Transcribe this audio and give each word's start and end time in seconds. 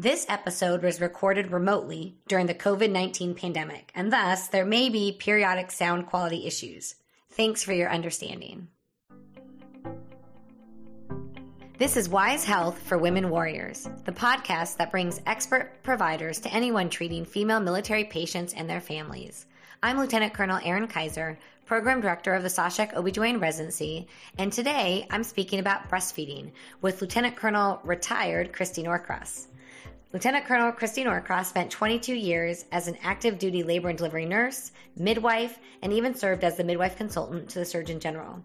This 0.00 0.24
episode 0.30 0.82
was 0.82 0.98
recorded 0.98 1.52
remotely 1.52 2.16
during 2.26 2.46
the 2.46 2.54
COVID 2.54 2.90
19 2.90 3.34
pandemic, 3.34 3.92
and 3.94 4.10
thus 4.10 4.48
there 4.48 4.64
may 4.64 4.88
be 4.88 5.12
periodic 5.12 5.70
sound 5.70 6.06
quality 6.06 6.46
issues. 6.46 6.94
Thanks 7.32 7.62
for 7.62 7.74
your 7.74 7.90
understanding. 7.90 8.68
This 11.76 11.98
is 11.98 12.08
Wise 12.08 12.44
Health 12.44 12.78
for 12.78 12.96
Women 12.96 13.28
Warriors, 13.28 13.90
the 14.06 14.12
podcast 14.12 14.78
that 14.78 14.90
brings 14.90 15.20
expert 15.26 15.82
providers 15.82 16.40
to 16.40 16.50
anyone 16.54 16.88
treating 16.88 17.26
female 17.26 17.60
military 17.60 18.04
patients 18.04 18.54
and 18.54 18.70
their 18.70 18.80
families. 18.80 19.44
I'm 19.82 19.98
Lieutenant 19.98 20.32
Colonel 20.32 20.60
Erin 20.64 20.88
Kaiser, 20.88 21.38
Program 21.66 22.00
Director 22.00 22.32
of 22.32 22.42
the 22.42 22.48
SAUSHEC 22.48 22.94
OBGYN 22.94 23.38
Residency, 23.38 24.08
and 24.38 24.50
today 24.50 25.06
I'm 25.10 25.24
speaking 25.24 25.58
about 25.58 25.90
breastfeeding 25.90 26.52
with 26.80 27.02
Lieutenant 27.02 27.36
Colonel 27.36 27.82
retired 27.84 28.54
Christy 28.54 28.82
Norcross. 28.82 29.48
Lieutenant 30.12 30.44
Colonel 30.44 30.72
Christy 30.72 31.04
Norcross 31.04 31.50
spent 31.50 31.70
22 31.70 32.14
years 32.14 32.64
as 32.72 32.88
an 32.88 32.98
active 33.00 33.38
duty 33.38 33.62
labor 33.62 33.90
and 33.90 33.96
delivery 33.96 34.26
nurse, 34.26 34.72
midwife, 34.96 35.60
and 35.82 35.92
even 35.92 36.16
served 36.16 36.42
as 36.42 36.56
the 36.56 36.64
midwife 36.64 36.96
consultant 36.96 37.48
to 37.48 37.60
the 37.60 37.64
Surgeon 37.64 38.00
General. 38.00 38.42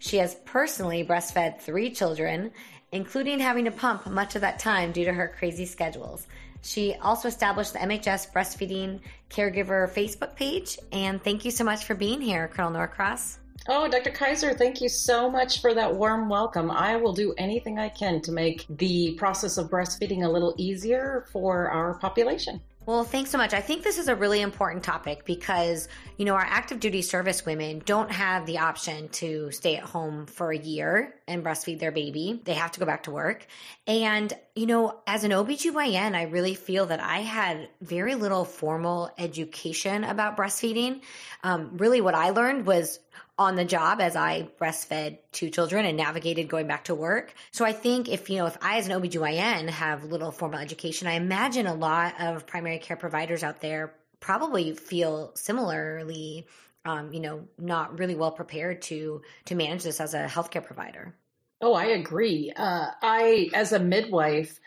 She 0.00 0.16
has 0.16 0.34
personally 0.44 1.04
breastfed 1.04 1.60
three 1.60 1.90
children, 1.90 2.50
including 2.90 3.38
having 3.38 3.66
to 3.66 3.70
pump 3.70 4.06
much 4.06 4.34
of 4.34 4.40
that 4.40 4.58
time 4.58 4.90
due 4.90 5.04
to 5.04 5.12
her 5.12 5.32
crazy 5.38 5.64
schedules. 5.64 6.26
She 6.62 6.94
also 6.94 7.28
established 7.28 7.74
the 7.74 7.78
MHS 7.78 8.32
Breastfeeding 8.32 8.98
Caregiver 9.30 9.88
Facebook 9.88 10.34
page. 10.34 10.76
And 10.90 11.22
thank 11.22 11.44
you 11.44 11.52
so 11.52 11.62
much 11.62 11.84
for 11.84 11.94
being 11.94 12.20
here, 12.20 12.48
Colonel 12.48 12.72
Norcross. 12.72 13.38
Oh, 13.68 13.88
Dr. 13.88 14.10
Kaiser, 14.10 14.54
thank 14.54 14.80
you 14.80 14.88
so 14.88 15.28
much 15.28 15.60
for 15.60 15.74
that 15.74 15.92
warm 15.92 16.28
welcome. 16.28 16.70
I 16.70 16.94
will 16.94 17.12
do 17.12 17.34
anything 17.36 17.80
I 17.80 17.88
can 17.88 18.20
to 18.22 18.30
make 18.30 18.64
the 18.68 19.14
process 19.14 19.58
of 19.58 19.70
breastfeeding 19.70 20.24
a 20.24 20.28
little 20.28 20.54
easier 20.56 21.26
for 21.32 21.68
our 21.68 21.94
population. 21.98 22.60
Well, 22.86 23.02
thanks 23.02 23.30
so 23.30 23.38
much. 23.38 23.52
I 23.52 23.60
think 23.60 23.82
this 23.82 23.98
is 23.98 24.06
a 24.06 24.14
really 24.14 24.40
important 24.40 24.84
topic 24.84 25.24
because, 25.24 25.88
you 26.16 26.24
know, 26.24 26.34
our 26.34 26.46
active 26.48 26.78
duty 26.78 27.02
service 27.02 27.44
women 27.44 27.82
don't 27.84 28.12
have 28.12 28.46
the 28.46 28.58
option 28.58 29.08
to 29.08 29.50
stay 29.50 29.74
at 29.74 29.82
home 29.82 30.26
for 30.26 30.52
a 30.52 30.56
year 30.56 31.16
and 31.26 31.44
breastfeed 31.44 31.80
their 31.80 31.90
baby. 31.90 32.40
They 32.44 32.54
have 32.54 32.70
to 32.70 32.78
go 32.78 32.86
back 32.86 33.02
to 33.02 33.10
work. 33.10 33.48
And, 33.88 34.32
you 34.56 34.66
know, 34.66 34.98
as 35.06 35.22
an 35.22 35.32
OBGYN, 35.32 36.14
I 36.14 36.22
really 36.22 36.54
feel 36.54 36.86
that 36.86 36.98
I 36.98 37.18
had 37.18 37.68
very 37.82 38.14
little 38.14 38.46
formal 38.46 39.10
education 39.18 40.02
about 40.02 40.38
breastfeeding. 40.38 41.02
Um, 41.42 41.76
really, 41.76 42.00
what 42.00 42.14
I 42.14 42.30
learned 42.30 42.64
was 42.64 42.98
on 43.38 43.54
the 43.54 43.66
job 43.66 44.00
as 44.00 44.16
I 44.16 44.48
breastfed 44.58 45.18
two 45.30 45.50
children 45.50 45.84
and 45.84 45.98
navigated 45.98 46.48
going 46.48 46.66
back 46.66 46.84
to 46.84 46.94
work. 46.94 47.34
So 47.50 47.66
I 47.66 47.72
think 47.72 48.08
if, 48.08 48.30
you 48.30 48.38
know, 48.38 48.46
if 48.46 48.56
I 48.62 48.78
as 48.78 48.88
an 48.88 48.98
OBGYN 48.98 49.68
have 49.68 50.04
little 50.04 50.30
formal 50.30 50.58
education, 50.58 51.06
I 51.06 51.12
imagine 51.12 51.66
a 51.66 51.74
lot 51.74 52.14
of 52.18 52.46
primary 52.46 52.78
care 52.78 52.96
providers 52.96 53.44
out 53.44 53.60
there 53.60 53.92
probably 54.20 54.72
feel 54.72 55.32
similarly, 55.34 56.46
um, 56.86 57.12
you 57.12 57.20
know, 57.20 57.46
not 57.58 57.98
really 57.98 58.14
well 58.14 58.32
prepared 58.32 58.80
to, 58.82 59.20
to 59.44 59.54
manage 59.54 59.82
this 59.82 60.00
as 60.00 60.14
a 60.14 60.24
healthcare 60.24 60.64
provider. 60.64 61.14
Oh, 61.60 61.74
I 61.74 61.86
agree. 61.86 62.52
Uh, 62.54 62.88
I, 63.02 63.48
as 63.54 63.72
a 63.72 63.78
midwife, 63.78 64.60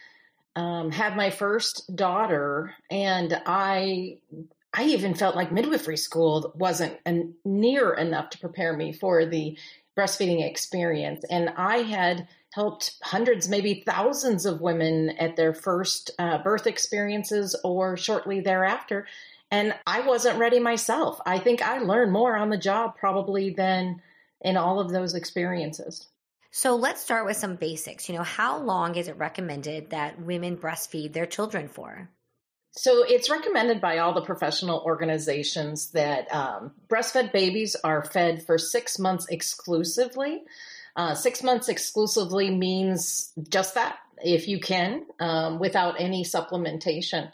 um, 0.55 0.91
had 0.91 1.15
my 1.15 1.29
first 1.29 1.95
daughter 1.95 2.75
and 2.89 3.41
I 3.45 4.17
I 4.73 4.83
even 4.85 5.15
felt 5.15 5.35
like 5.35 5.51
midwifery 5.51 5.97
school 5.97 6.51
wasn't 6.55 6.97
an, 7.05 7.35
near 7.45 7.93
enough 7.93 8.29
to 8.31 8.39
prepare 8.39 8.75
me 8.75 8.93
for 8.93 9.25
the 9.25 9.57
breastfeeding 9.97 10.45
experience. 10.45 11.25
And 11.29 11.49
I 11.57 11.77
had 11.77 12.27
helped 12.53 12.97
hundreds, 13.03 13.49
maybe 13.49 13.83
thousands 13.85 14.45
of 14.45 14.61
women 14.61 15.11
at 15.11 15.35
their 15.35 15.53
first 15.53 16.11
uh, 16.19 16.39
birth 16.39 16.67
experiences 16.67 17.55
or 17.63 17.97
shortly 17.97 18.41
thereafter. 18.41 19.07
And 19.51 19.73
I 19.87 20.01
wasn't 20.01 20.39
ready 20.39 20.59
myself. 20.59 21.19
I 21.25 21.39
think 21.39 21.63
I 21.63 21.79
learned 21.79 22.11
more 22.11 22.37
on 22.37 22.49
the 22.49 22.57
job 22.57 22.95
probably 22.95 23.49
than 23.49 24.01
in 24.41 24.55
all 24.57 24.79
of 24.79 24.91
those 24.91 25.15
experiences. 25.15 26.08
So 26.51 26.75
let's 26.75 27.01
start 27.01 27.25
with 27.25 27.37
some 27.37 27.55
basics. 27.55 28.09
You 28.09 28.15
know, 28.15 28.23
how 28.23 28.57
long 28.57 28.95
is 28.95 29.07
it 29.07 29.17
recommended 29.17 29.91
that 29.91 30.19
women 30.21 30.57
breastfeed 30.57 31.13
their 31.13 31.27
children 31.27 31.67
for? 31.67 32.09
So 32.71 33.03
it's 33.03 33.29
recommended 33.29 33.81
by 33.81 33.97
all 33.97 34.13
the 34.13 34.21
professional 34.21 34.81
organizations 34.85 35.91
that 35.91 36.33
um, 36.33 36.71
breastfed 36.87 37.31
babies 37.31 37.75
are 37.83 38.03
fed 38.03 38.45
for 38.45 38.57
six 38.57 38.99
months 38.99 39.27
exclusively. 39.29 40.43
Uh, 40.95 41.15
six 41.15 41.43
months 41.43 41.69
exclusively 41.69 42.49
means 42.51 43.31
just 43.49 43.75
that, 43.75 43.97
if 44.23 44.47
you 44.47 44.59
can, 44.59 45.05
um, 45.19 45.59
without 45.59 45.95
any 45.99 46.23
supplementation 46.23 47.31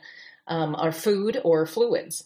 um, 0.47 0.75
or 0.79 0.91
food 0.91 1.41
or 1.43 1.65
fluids. 1.65 2.23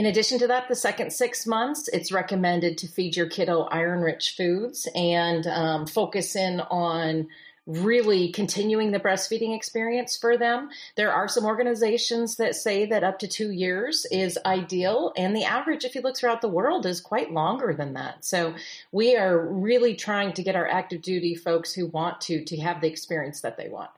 In 0.00 0.06
addition 0.06 0.38
to 0.38 0.46
that, 0.46 0.66
the 0.66 0.74
second 0.74 1.12
six 1.12 1.46
months, 1.46 1.86
it's 1.92 2.10
recommended 2.10 2.78
to 2.78 2.88
feed 2.88 3.16
your 3.16 3.26
kiddo 3.28 3.64
iron 3.64 4.00
rich 4.00 4.34
foods 4.34 4.88
and 4.94 5.46
um, 5.46 5.86
focus 5.86 6.34
in 6.34 6.60
on 6.60 7.28
really 7.66 8.32
continuing 8.32 8.92
the 8.92 8.98
breastfeeding 8.98 9.54
experience 9.54 10.16
for 10.16 10.38
them. 10.38 10.70
There 10.96 11.12
are 11.12 11.28
some 11.28 11.44
organizations 11.44 12.36
that 12.36 12.54
say 12.54 12.86
that 12.86 13.04
up 13.04 13.18
to 13.18 13.28
two 13.28 13.50
years 13.50 14.06
is 14.10 14.38
ideal, 14.46 15.12
and 15.18 15.36
the 15.36 15.44
average, 15.44 15.84
if 15.84 15.94
you 15.94 16.00
look 16.00 16.16
throughout 16.16 16.40
the 16.40 16.48
world, 16.48 16.86
is 16.86 17.02
quite 17.02 17.30
longer 17.30 17.74
than 17.74 17.92
that. 17.92 18.24
So 18.24 18.54
we 18.92 19.18
are 19.18 19.38
really 19.38 19.94
trying 19.94 20.32
to 20.32 20.42
get 20.42 20.56
our 20.56 20.66
active 20.66 21.02
duty 21.02 21.34
folks 21.34 21.74
who 21.74 21.88
want 21.88 22.22
to 22.22 22.42
to 22.46 22.56
have 22.56 22.80
the 22.80 22.88
experience 22.88 23.42
that 23.42 23.58
they 23.58 23.68
want. 23.68 23.90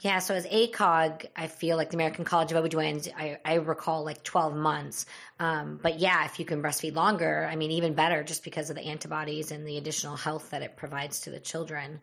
Yeah, 0.00 0.20
so 0.20 0.34
as 0.34 0.46
ACOG, 0.46 1.26
I 1.34 1.48
feel 1.48 1.76
like 1.76 1.90
the 1.90 1.96
American 1.96 2.24
College 2.24 2.52
of 2.52 2.64
OBGYNs, 2.64 3.08
I, 3.16 3.38
I 3.44 3.54
recall 3.54 4.04
like 4.04 4.22
12 4.22 4.54
months. 4.54 5.06
Um, 5.40 5.80
but 5.82 5.98
yeah, 5.98 6.24
if 6.24 6.38
you 6.38 6.44
can 6.44 6.62
breastfeed 6.62 6.94
longer, 6.94 7.48
I 7.50 7.56
mean, 7.56 7.72
even 7.72 7.94
better 7.94 8.22
just 8.22 8.44
because 8.44 8.70
of 8.70 8.76
the 8.76 8.82
antibodies 8.82 9.50
and 9.50 9.66
the 9.66 9.76
additional 9.76 10.14
health 10.14 10.50
that 10.50 10.62
it 10.62 10.76
provides 10.76 11.20
to 11.22 11.30
the 11.30 11.40
children. 11.40 12.00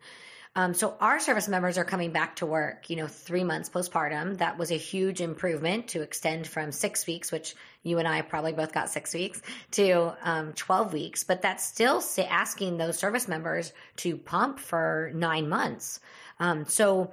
Um, 0.56 0.74
so 0.74 0.96
our 1.00 1.20
service 1.20 1.48
members 1.48 1.78
are 1.78 1.84
coming 1.84 2.12
back 2.12 2.36
to 2.36 2.46
work, 2.46 2.90
you 2.90 2.96
know, 2.96 3.06
three 3.06 3.44
months 3.44 3.70
postpartum. 3.70 4.38
That 4.38 4.58
was 4.58 4.70
a 4.70 4.76
huge 4.76 5.22
improvement 5.22 5.88
to 5.88 6.02
extend 6.02 6.46
from 6.46 6.72
six 6.72 7.06
weeks, 7.06 7.32
which 7.32 7.54
you 7.82 7.98
and 7.98 8.08
I 8.08 8.22
probably 8.22 8.52
both 8.52 8.72
got 8.72 8.90
six 8.90 9.14
weeks, 9.14 9.40
to 9.72 10.14
um, 10.22 10.52
12 10.54 10.92
weeks. 10.92 11.24
But 11.24 11.40
that's 11.40 11.64
still 11.64 12.02
asking 12.18 12.76
those 12.76 12.98
service 12.98 13.28
members 13.28 13.72
to 13.96 14.18
pump 14.18 14.58
for 14.58 15.12
nine 15.14 15.48
months. 15.48 16.00
Um, 16.40 16.66
so 16.66 17.12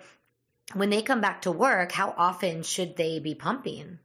when 0.73 0.89
they 0.89 1.01
come 1.01 1.21
back 1.21 1.41
to 1.43 1.51
work, 1.51 1.91
how 1.91 2.13
often 2.17 2.63
should 2.63 2.95
they 2.95 3.19
be 3.19 3.35
pumping? 3.35 3.99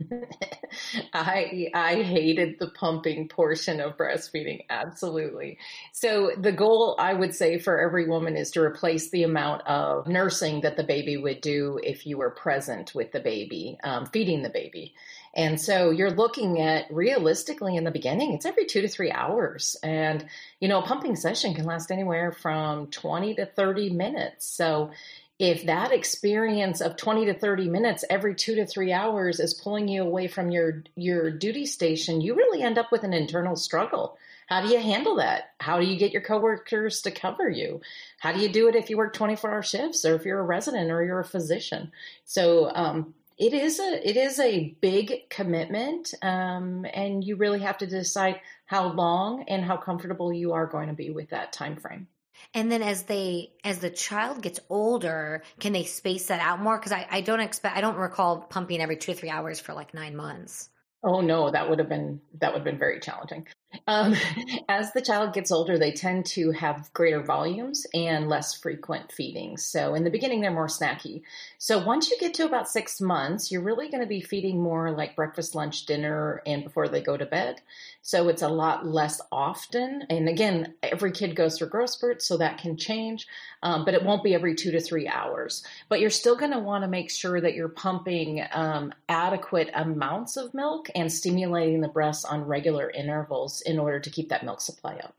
I 1.12 1.70
I 1.74 2.02
hated 2.02 2.58
the 2.58 2.68
pumping 2.70 3.28
portion 3.28 3.80
of 3.80 3.96
breastfeeding 3.96 4.64
absolutely. 4.70 5.58
So 5.92 6.32
the 6.38 6.52
goal 6.52 6.96
I 6.98 7.14
would 7.14 7.34
say 7.34 7.58
for 7.58 7.80
every 7.80 8.08
woman 8.08 8.36
is 8.36 8.50
to 8.52 8.60
replace 8.60 9.10
the 9.10 9.24
amount 9.24 9.66
of 9.66 10.06
nursing 10.06 10.62
that 10.62 10.76
the 10.76 10.84
baby 10.84 11.16
would 11.16 11.40
do 11.40 11.80
if 11.82 12.06
you 12.06 12.16
were 12.16 12.30
present 12.30 12.94
with 12.94 13.12
the 13.12 13.20
baby, 13.20 13.78
um, 13.82 14.06
feeding 14.06 14.42
the 14.42 14.50
baby. 14.50 14.94
And 15.34 15.60
so 15.60 15.90
you're 15.90 16.10
looking 16.10 16.60
at 16.60 16.86
realistically 16.90 17.76
in 17.76 17.84
the 17.84 17.90
beginning, 17.90 18.32
it's 18.32 18.46
every 18.46 18.64
two 18.64 18.80
to 18.80 18.88
three 18.88 19.12
hours. 19.12 19.76
And, 19.82 20.26
you 20.58 20.68
know, 20.68 20.80
a 20.80 20.86
pumping 20.86 21.16
session 21.16 21.54
can 21.54 21.64
last 21.64 21.90
anywhere 21.90 22.32
from 22.32 22.88
20 22.88 23.34
to 23.34 23.46
30 23.46 23.90
minutes. 23.90 24.48
So 24.48 24.90
if 25.38 25.66
that 25.66 25.92
experience 25.92 26.80
of 26.80 26.96
20 26.96 27.26
to 27.26 27.34
30 27.34 27.68
minutes 27.68 28.04
every 28.10 28.34
2 28.34 28.56
to 28.56 28.66
3 28.66 28.92
hours 28.92 29.38
is 29.38 29.54
pulling 29.54 29.86
you 29.86 30.02
away 30.02 30.26
from 30.26 30.50
your 30.50 30.82
your 30.96 31.30
duty 31.30 31.64
station 31.64 32.20
you 32.20 32.34
really 32.34 32.62
end 32.62 32.78
up 32.78 32.90
with 32.90 33.04
an 33.04 33.12
internal 33.12 33.56
struggle. 33.56 34.16
How 34.48 34.62
do 34.62 34.68
you 34.68 34.80
handle 34.80 35.16
that? 35.16 35.50
How 35.60 35.78
do 35.78 35.86
you 35.86 35.98
get 35.98 36.12
your 36.12 36.22
coworkers 36.22 37.02
to 37.02 37.10
cover 37.10 37.50
you? 37.50 37.82
How 38.18 38.32
do 38.32 38.40
you 38.40 38.48
do 38.48 38.66
it 38.68 38.74
if 38.74 38.88
you 38.88 38.96
work 38.96 39.12
24 39.12 39.50
hour 39.50 39.62
shifts 39.62 40.06
or 40.06 40.14
if 40.14 40.24
you're 40.24 40.40
a 40.40 40.44
resident 40.44 40.90
or 40.90 41.04
you're 41.04 41.20
a 41.20 41.24
physician? 41.24 41.92
So 42.24 42.70
um, 42.74 43.14
it 43.36 43.52
is 43.52 43.78
a 43.78 44.08
it 44.08 44.16
is 44.16 44.40
a 44.40 44.74
big 44.80 45.28
commitment 45.30 46.14
um, 46.22 46.86
and 46.92 47.22
you 47.22 47.36
really 47.36 47.60
have 47.60 47.78
to 47.78 47.86
decide 47.86 48.40
how 48.66 48.92
long 48.92 49.44
and 49.48 49.64
how 49.64 49.76
comfortable 49.76 50.32
you 50.32 50.52
are 50.52 50.66
going 50.66 50.88
to 50.88 50.94
be 50.94 51.10
with 51.10 51.30
that 51.30 51.52
time 51.52 51.76
frame 51.76 52.08
and 52.54 52.70
then 52.70 52.82
as 52.82 53.04
they 53.04 53.52
as 53.64 53.78
the 53.80 53.90
child 53.90 54.42
gets 54.42 54.60
older, 54.68 55.42
can 55.60 55.72
they 55.72 55.84
space 55.84 56.26
that 56.26 56.40
out 56.40 56.60
more? 56.60 56.78
Because 56.78 56.92
I, 56.92 57.06
I 57.10 57.20
don't 57.20 57.40
expect 57.40 57.76
I 57.76 57.80
don't 57.80 57.96
recall 57.96 58.40
pumping 58.40 58.80
every 58.80 58.96
two 58.96 59.12
or 59.12 59.14
three 59.14 59.30
hours 59.30 59.60
for 59.60 59.74
like 59.74 59.94
nine 59.94 60.16
months. 60.16 60.68
Oh 61.04 61.20
no, 61.20 61.50
that 61.50 61.68
would 61.68 61.78
have 61.78 61.88
been 61.88 62.20
that 62.40 62.52
would 62.52 62.60
have 62.60 62.64
been 62.64 62.78
very 62.78 63.00
challenging. 63.00 63.46
Um, 63.86 64.14
as 64.68 64.92
the 64.92 65.00
child 65.00 65.32
gets 65.32 65.50
older, 65.50 65.78
they 65.78 65.92
tend 65.92 66.26
to 66.26 66.50
have 66.52 66.90
greater 66.92 67.22
volumes 67.22 67.86
and 67.94 68.28
less 68.28 68.54
frequent 68.54 69.12
feedings. 69.12 69.64
So 69.64 69.94
in 69.94 70.04
the 70.04 70.10
beginning, 70.10 70.40
they're 70.40 70.50
more 70.50 70.66
snacky. 70.66 71.22
So 71.58 71.84
once 71.84 72.10
you 72.10 72.18
get 72.18 72.34
to 72.34 72.46
about 72.46 72.68
six 72.68 73.00
months, 73.00 73.50
you're 73.50 73.62
really 73.62 73.88
going 73.88 74.02
to 74.02 74.06
be 74.06 74.20
feeding 74.20 74.62
more 74.62 74.90
like 74.90 75.16
breakfast, 75.16 75.54
lunch, 75.54 75.86
dinner, 75.86 76.42
and 76.46 76.64
before 76.64 76.88
they 76.88 77.00
go 77.00 77.16
to 77.16 77.26
bed. 77.26 77.60
So 78.02 78.28
it's 78.28 78.42
a 78.42 78.48
lot 78.48 78.86
less 78.86 79.20
often. 79.30 80.04
And 80.08 80.28
again, 80.28 80.74
every 80.82 81.12
kid 81.12 81.36
goes 81.36 81.58
through 81.58 81.68
growth 81.68 81.90
spurts, 81.90 82.26
so 82.26 82.36
that 82.38 82.58
can 82.58 82.76
change, 82.76 83.26
um, 83.62 83.84
but 83.84 83.94
it 83.94 84.02
won't 84.02 84.22
be 84.22 84.34
every 84.34 84.54
two 84.54 84.70
to 84.70 84.80
three 84.80 85.06
hours. 85.06 85.64
But 85.88 86.00
you're 86.00 86.10
still 86.10 86.36
going 86.36 86.52
to 86.52 86.58
want 86.58 86.84
to 86.84 86.88
make 86.88 87.10
sure 87.10 87.40
that 87.40 87.54
you're 87.54 87.68
pumping 87.68 88.42
um, 88.52 88.92
adequate 89.08 89.70
amounts 89.74 90.36
of 90.36 90.54
milk 90.54 90.88
and 90.94 91.12
stimulating 91.12 91.80
the 91.80 91.88
breasts 91.88 92.24
on 92.24 92.44
regular 92.44 92.90
intervals 92.90 93.57
in 93.62 93.78
order 93.78 94.00
to 94.00 94.10
keep 94.10 94.28
that 94.30 94.44
milk 94.44 94.60
supply 94.60 94.94
up. 94.96 95.14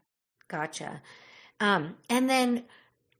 Gotcha. 0.47 1.01
Um, 1.59 1.95
and 2.09 2.29
then 2.29 2.63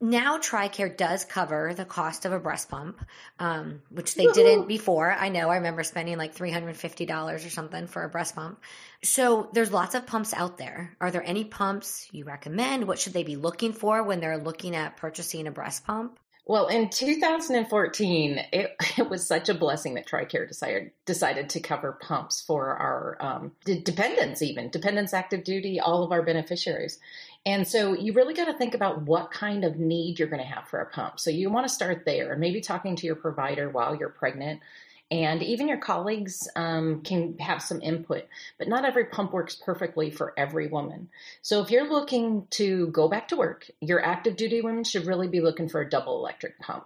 now 0.01 0.38
TRICARE 0.38 0.95
does 0.95 1.25
cover 1.25 1.74
the 1.74 1.83
cost 1.83 2.25
of 2.25 2.31
a 2.31 2.39
breast 2.39 2.69
pump, 2.69 3.06
um, 3.38 3.81
which 3.89 4.16
they 4.16 4.27
didn't 4.27 4.68
before. 4.68 5.12
I 5.12 5.27
know 5.27 5.50
I 5.50 5.57
remember 5.57 5.83
spending 5.83 6.18
like 6.18 6.33
$350 6.33 7.45
or 7.45 7.50
something 7.50 7.86
for 7.88 8.04
a 8.04 8.10
breast 8.10 8.36
pump. 8.36 8.62
So 9.04 9.50
there's 9.51 9.74
lots 9.74 9.95
of 9.95 10.07
pumps 10.07 10.33
out 10.33 10.57
there. 10.57 10.95
Are 11.01 11.12
there 11.12 11.24
any 11.24 11.44
pumps 11.44 12.07
you 12.13 12.24
recommend? 12.24 12.88
What 12.88 13.00
should 13.00 13.13
they 13.13 13.24
be 13.24 13.36
looking 13.36 13.74
for 13.74 14.01
when 14.04 14.21
they're 14.21 14.38
looking 14.38 14.75
at 14.75 14.95
purchasing 14.95 15.48
a 15.48 15.51
breast 15.51 15.86
pump? 15.86 16.18
Well, 16.50 16.66
in 16.66 16.90
2014, 16.90 18.42
it, 18.51 18.75
it 18.98 19.07
was 19.07 19.28
such 19.28 19.50
a 19.50 19.54
blessing 19.54 19.94
that 19.94 20.07
TRICARE 20.07 20.48
decided 20.48 20.90
decided 21.06 21.48
to 21.51 21.60
cover 21.60 21.92
pumps 22.01 22.42
for 22.42 22.75
our 22.75 23.18
um, 23.19 23.51
dependents, 23.66 24.42
even 24.42 24.72
dependents, 24.72 25.13
active 25.13 25.44
duty, 25.44 25.80
all 25.80 26.01
of 26.04 26.12
our 26.12 26.24
beneficiaries. 26.24 26.98
And 27.46 27.68
so 27.68 27.94
you 27.94 28.13
really 28.13 28.34
got 28.34 28.46
to 28.46 28.57
think 28.57 28.74
about 28.74 29.04
what 29.04 29.30
kind 29.30 29.63
of 29.63 29.78
need 29.78 30.18
you're 30.18 30.28
going 30.28 30.42
to 30.42 30.50
have 30.50 30.68
for 30.68 30.80
a 30.80 30.90
pump. 30.90 31.19
So 31.19 31.30
you 31.30 31.51
want 31.51 31.68
to 31.68 31.74
start 31.74 32.04
there, 32.04 32.31
and 32.31 32.42
maybe 32.42 32.62
talking 32.62 32.95
to 32.95 33.06
your 33.06 33.16
provider 33.16 33.69
while 33.69 33.95
you're 33.95 34.10
pregnant 34.10 34.62
and 35.11 35.41
even 35.41 35.67
your 35.67 35.79
colleagues 35.79 36.47
um, 36.56 37.01
can 37.01 37.38
have 37.39 37.61
some 37.63 37.81
input, 37.81 38.25
but 38.57 38.67
not 38.67 38.85
every 38.85 39.06
pump 39.06 39.33
works 39.33 39.56
perfectly 39.56 40.11
for 40.11 40.33
every 40.38 40.67
woman. 40.67 41.09
So 41.41 41.61
if 41.61 41.71
you're 41.71 41.89
looking 41.89 42.45
to 42.51 42.88
go 42.88 43.07
back 43.07 43.29
to 43.29 43.35
work, 43.35 43.69
your 43.81 44.03
active 44.03 44.35
duty 44.35 44.61
women 44.61 44.83
should 44.83 45.07
really 45.07 45.27
be 45.27 45.41
looking 45.41 45.67
for 45.67 45.81
a 45.81 45.89
double 45.89 46.17
electric 46.19 46.59
pump. 46.59 46.85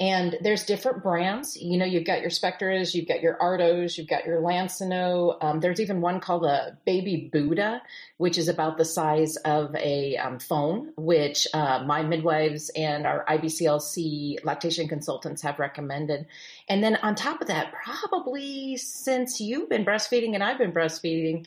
And 0.00 0.36
there's 0.40 0.64
different 0.64 1.04
brands. 1.04 1.56
You 1.56 1.78
know, 1.78 1.84
you've 1.84 2.04
got 2.04 2.20
your 2.20 2.30
Spectras, 2.30 2.96
you've 2.96 3.06
got 3.06 3.20
your 3.20 3.38
Artos, 3.38 3.96
you've 3.96 4.08
got 4.08 4.26
your 4.26 4.40
Lansinoh. 4.40 5.36
Um, 5.40 5.60
there's 5.60 5.80
even 5.80 6.00
one 6.00 6.18
called 6.18 6.44
a 6.44 6.76
Baby 6.84 7.30
Buddha, 7.32 7.80
which 8.16 8.36
is 8.36 8.48
about 8.48 8.76
the 8.76 8.84
size 8.84 9.36
of 9.36 9.72
a 9.76 10.16
um, 10.16 10.40
phone, 10.40 10.92
which 10.96 11.46
uh, 11.54 11.84
my 11.86 12.02
midwives 12.02 12.72
and 12.74 13.06
our 13.06 13.24
IBCLC 13.26 14.44
lactation 14.44 14.88
consultants 14.88 15.42
have 15.42 15.60
recommended. 15.60 16.26
And 16.68 16.82
then 16.82 16.96
on 16.96 17.14
top 17.14 17.40
of 17.40 17.46
that, 17.46 17.72
probably 17.72 18.76
since 18.76 19.40
you've 19.40 19.68
been 19.68 19.84
breastfeeding 19.84 20.34
and 20.34 20.42
I've 20.42 20.58
been 20.58 20.72
breastfeeding, 20.72 21.46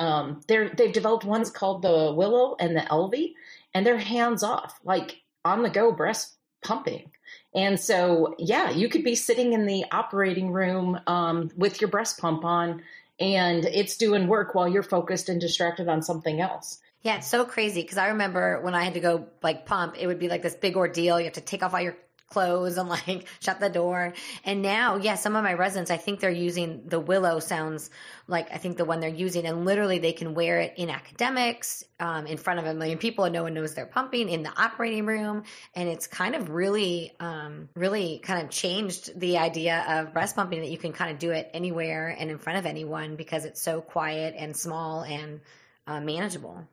um, 0.00 0.40
they're, 0.48 0.68
they've 0.68 0.92
developed 0.92 1.24
ones 1.24 1.48
called 1.48 1.82
the 1.82 2.12
Willow 2.12 2.56
and 2.58 2.76
the 2.76 2.80
Elvie, 2.80 3.34
and 3.72 3.86
they're 3.86 3.98
hands 3.98 4.42
off, 4.42 4.80
like 4.82 5.22
on 5.44 5.62
the 5.62 5.70
go 5.70 5.92
breast 5.92 6.34
pumping. 6.64 7.12
And 7.54 7.78
so, 7.78 8.34
yeah, 8.38 8.70
you 8.70 8.88
could 8.88 9.04
be 9.04 9.14
sitting 9.14 9.52
in 9.52 9.66
the 9.66 9.84
operating 9.92 10.50
room 10.50 10.98
um, 11.06 11.50
with 11.56 11.80
your 11.80 11.88
breast 11.88 12.18
pump 12.18 12.44
on, 12.44 12.82
and 13.20 13.64
it's 13.64 13.96
doing 13.96 14.26
work 14.26 14.54
while 14.54 14.68
you're 14.68 14.82
focused 14.82 15.28
and 15.28 15.40
distracted 15.40 15.88
on 15.88 16.02
something 16.02 16.40
else. 16.40 16.80
Yeah, 17.02 17.18
it's 17.18 17.28
so 17.28 17.44
crazy 17.44 17.82
because 17.82 17.98
I 17.98 18.08
remember 18.08 18.60
when 18.62 18.74
I 18.74 18.82
had 18.82 18.94
to 18.94 19.00
go 19.00 19.26
like 19.42 19.66
pump, 19.66 19.94
it 19.98 20.06
would 20.06 20.18
be 20.18 20.28
like 20.28 20.42
this 20.42 20.54
big 20.54 20.74
ordeal. 20.76 21.20
You 21.20 21.26
have 21.26 21.34
to 21.34 21.42
take 21.42 21.62
off 21.62 21.74
all 21.74 21.80
your 21.80 21.96
clothes 22.28 22.78
and 22.78 22.88
like 22.88 23.26
shut 23.40 23.60
the 23.60 23.68
door. 23.68 24.12
And 24.44 24.62
now, 24.62 24.96
yeah, 24.96 25.14
some 25.14 25.36
of 25.36 25.44
my 25.44 25.54
residents, 25.54 25.90
I 25.90 25.96
think 25.96 26.20
they're 26.20 26.30
using 26.30 26.82
the 26.86 27.00
Willow 27.00 27.38
sounds 27.38 27.90
like 28.26 28.52
I 28.52 28.58
think 28.58 28.76
the 28.76 28.84
one 28.84 29.00
they're 29.00 29.08
using, 29.08 29.46
and 29.46 29.64
literally 29.64 29.98
they 29.98 30.12
can 30.12 30.34
wear 30.34 30.60
it 30.60 30.74
in 30.76 30.90
academics, 30.90 31.84
um, 32.00 32.26
in 32.26 32.38
front 32.38 32.58
of 32.58 32.66
a 32.66 32.74
million 32.74 32.98
people, 32.98 33.24
and 33.24 33.32
no 33.32 33.42
one 33.42 33.54
knows 33.54 33.74
they're 33.74 33.86
pumping 33.86 34.28
in 34.28 34.42
the 34.42 34.52
operating 34.60 35.06
room. 35.06 35.44
And 35.74 35.88
it's 35.88 36.06
kind 36.06 36.34
of 36.34 36.50
really, 36.50 37.12
um, 37.20 37.68
really 37.76 38.20
kind 38.22 38.42
of 38.42 38.50
changed 38.50 39.18
the 39.18 39.38
idea 39.38 39.84
of 39.88 40.12
breast 40.12 40.36
pumping 40.36 40.60
that 40.60 40.70
you 40.70 40.78
can 40.78 40.92
kind 40.92 41.10
of 41.10 41.18
do 41.18 41.30
it 41.30 41.50
anywhere 41.52 42.14
and 42.18 42.30
in 42.30 42.38
front 42.38 42.58
of 42.58 42.66
anyone 42.66 43.16
because 43.16 43.44
it's 43.44 43.60
so 43.60 43.80
quiet 43.80 44.34
and 44.36 44.56
small 44.56 45.02
and 45.02 45.40
uh, 45.86 46.00
manageable. 46.00 46.66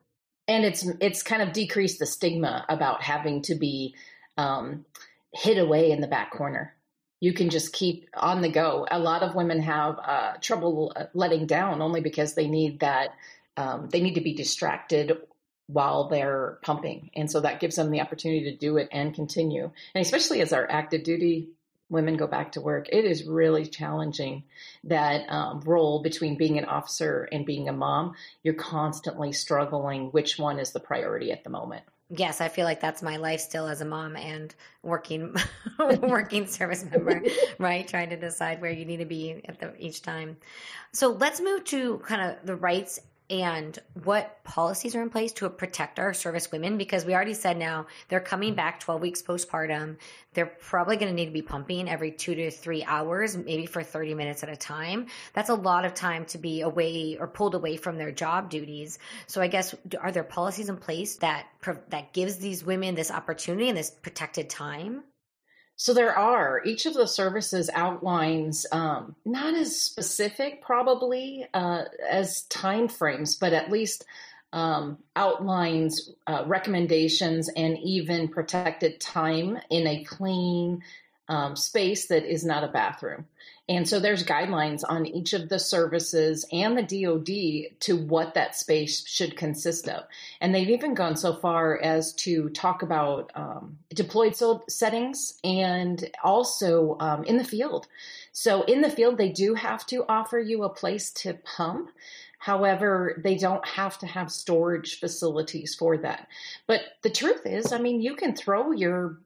And 0.48 0.65
it's 0.65 0.86
it's 1.00 1.24
kind 1.24 1.42
of 1.42 1.53
decreased 1.53 2.00
the 2.00 2.06
stigma 2.06 2.65
about 2.68 3.03
having 3.03 3.42
to 3.44 3.56
be 3.56 3.95
um, 4.38 4.86
hid 5.33 5.57
away 5.57 5.92
in 5.92 6.01
the 6.01 6.07
back 6.07 6.31
corner. 6.31 6.75
You 7.19 7.33
can 7.33 7.50
just 7.50 7.74
keep 7.74 8.10
on 8.16 8.42
the 8.42 8.50
go. 8.50 8.88
A 8.89 9.00
lot 9.00 9.22
of 9.22 9.36
women 9.36 9.62
have 9.62 10.00
uh, 10.00 10.33
trouble 10.42 10.92
uh, 10.95 11.06
letting 11.13 11.45
down 11.45 11.81
only 11.81 12.01
because 12.01 12.33
they 12.33 12.48
need 12.48 12.80
that. 12.80 13.10
Um, 13.57 13.89
they 13.89 14.01
need 14.01 14.16
to 14.16 14.22
be 14.22 14.33
distracted 14.33 15.18
while 15.68 16.10
they're 16.10 16.57
pumping, 16.63 17.12
and 17.16 17.30
so 17.30 17.42
that 17.42 17.60
gives 17.60 17.75
them 17.75 17.92
the 17.92 18.01
opportunity 18.01 18.45
to 18.45 18.57
do 18.57 18.78
it 18.78 18.89
and 18.92 19.13
continue. 19.13 19.72
And 19.94 20.01
especially 20.04 20.42
as 20.42 20.51
our 20.51 20.69
active 20.69 21.04
duty 21.04 21.50
women 21.89 22.18
go 22.18 22.25
back 22.25 22.54
to 22.54 22.62
work, 22.62 22.88
it 22.89 23.06
is 23.06 23.25
really 23.25 23.66
challenging 23.66 24.44
that 24.86 25.30
um, 25.30 25.60
role 25.62 26.01
between 26.01 26.38
being 26.38 26.57
an 26.57 26.66
officer 26.66 27.27
and 27.31 27.45
being 27.45 27.69
a 27.69 27.74
mom. 27.74 28.16
You're 28.44 28.54
constantly 28.54 29.34
struggling 29.34 30.07
which 30.07 30.39
one 30.39 30.57
is 30.57 30.72
the 30.72 30.80
priority 30.80 31.31
at 31.31 31.44
the 31.44 31.50
moment 31.50 31.84
yes, 32.16 32.42
I 32.42 32.50
feel 32.50 32.66
like 32.66 32.81
that's 32.81 33.02
my 33.02 33.18
life 33.18 33.40
still 33.40 33.68
as 33.68 33.81
a 33.81 33.86
mom 33.86 34.16
and 34.16 34.54
working 34.84 35.34
working 36.02 36.46
service 36.48 36.86
member, 36.90 37.24
right? 37.60 37.88
Trying 37.88 38.10
to 38.10 38.18
decide 38.18 38.62
where 38.62 38.72
you 38.72 38.86
need 38.86 38.98
to 38.98 39.06
be 39.06 39.42
at 39.46 39.60
the 39.60 39.74
each 39.78 40.02
time. 40.02 40.38
So 40.94 41.10
let's 41.10 41.40
move 41.40 41.63
to 41.66 42.00
kind 42.00 42.22
of 42.22 42.46
the 42.46 42.56
rights 42.56 43.00
and 43.31 43.80
what 44.04 44.44
policies 44.44 44.94
are 44.94 45.01
in 45.01 45.10
place 45.10 45.31
to 45.31 45.50
protect 45.50 46.00
our 46.00 46.13
service 46.13 46.51
women 46.51 46.78
because 46.78 47.06
we 47.06 47.16
already 47.16 47.33
said 47.33 47.57
now 47.57 47.88
they're 48.10 48.19
coming 48.19 48.56
back 48.56 48.81
12 48.81 49.01
weeks 49.01 49.22
postpartum. 49.22 49.95
They're 50.33 50.45
probably 50.45 50.98
going 50.98 51.07
to 51.07 51.16
need 51.16 51.28
to 51.28 51.31
be 51.31 51.42
pumping 51.42 51.88
every 51.88 52.12
two 52.12 52.36
to 52.36 52.51
three 52.51 52.83
hours 52.83 53.38
maybe 53.38 53.66
for 53.66 53.83
30 53.83 54.16
minutes 54.16 54.44
at 54.44 54.50
a 54.50 54.57
time. 54.57 55.07
That's 55.31 55.50
a 55.50 55.56
lot 55.56 55.86
of 55.86 55.94
time 55.94 56.25
to 56.25 56.38
be 56.38 56.60
away 56.62 57.16
or 57.18 57.28
pulled 57.28 57.56
away 57.56 57.78
from 57.78 57.98
their 57.98 58.12
job 58.12 58.50
duties. 58.50 59.00
So 59.28 59.42
i 59.42 59.48
guess 59.48 59.74
are 60.00 60.12
there 60.12 60.24
policies 60.24 60.68
in 60.68 60.75
place 60.75 61.16
that 61.18 61.48
that 61.89 62.12
gives 62.12 62.38
these 62.38 62.66
women 62.66 62.95
this 62.95 63.12
opportunity 63.12 63.69
and 63.69 63.77
this 63.77 63.89
protected 63.89 64.50
time 64.50 65.04
so 65.75 65.94
there 65.94 66.18
are. 66.18 66.62
Each 66.63 66.85
of 66.85 66.94
the 66.94 67.07
services 67.07 67.69
outlines 67.73 68.65
um, 68.71 69.15
not 69.25 69.56
as 69.56 69.79
specific, 69.79 70.62
probably 70.62 71.47
uh, 71.53 71.83
as 72.09 72.44
time 72.44 72.88
frames, 72.88 73.35
but 73.35 73.53
at 73.53 73.71
least 73.71 74.06
um, 74.53 74.97
outlines 75.15 76.12
uh, 76.27 76.44
recommendations 76.45 77.50
and 77.50 77.77
even 77.79 78.27
protected 78.27 79.00
time 79.00 79.57
in 79.69 79.88
a 79.88 80.03
clean 80.03 80.83
um, 81.31 81.56
space 81.56 82.07
that 82.07 82.25
is 82.25 82.44
not 82.44 82.66
a 82.66 82.68
bathroom. 82.68 83.25
And 83.69 83.88
so 83.88 84.01
there's 84.01 84.25
guidelines 84.25 84.84
on 84.88 85.05
each 85.05 85.32
of 85.32 85.48
the 85.48 85.60
services 85.60 86.46
and 86.51 86.77
the 86.77 86.84
DoD 86.84 87.79
to 87.82 87.96
what 87.96 88.34
that 88.34 88.58
space 88.58 89.08
should 89.08 89.38
consist 89.38 89.88
of. 89.88 90.03
And 90.41 90.53
they've 90.53 90.70
even 90.70 90.94
gone 90.94 91.15
so 91.15 91.34
far 91.34 91.79
as 91.82 92.12
to 92.15 92.50
talk 92.50 92.82
about 92.82 93.32
um, 93.34 93.77
deployed 93.94 94.36
settings 94.67 95.39
and 95.41 96.10
also 96.22 96.98
um, 97.00 97.24
in 97.24 97.38
the 97.38 97.46
field. 97.46 97.88
So 98.34 98.63
in 98.63 98.82
the 98.82 98.89
field, 98.89 99.17
they 99.17 99.29
do 99.29 99.53
have 99.53 99.86
to 99.86 100.03
offer 100.10 100.38
you 100.38 100.63
a 100.63 100.70
place 100.70 101.12
to 101.24 101.36
pump. 101.36 101.91
However, 102.39 103.22
they 103.24 103.38
don't 103.38 103.65
have 103.65 103.98
to 104.00 104.05
have 104.05 104.32
storage 104.32 105.00
facilities 105.00 105.75
for 105.75 105.96
that. 106.00 106.27
But 106.67 106.82
the 107.03 107.10
truth 107.10 107.46
is, 107.46 107.72
I 107.72 107.77
mean, 107.77 108.01
you 108.01 108.15
can 108.15 108.36
throw 108.36 108.74
your 108.74 109.20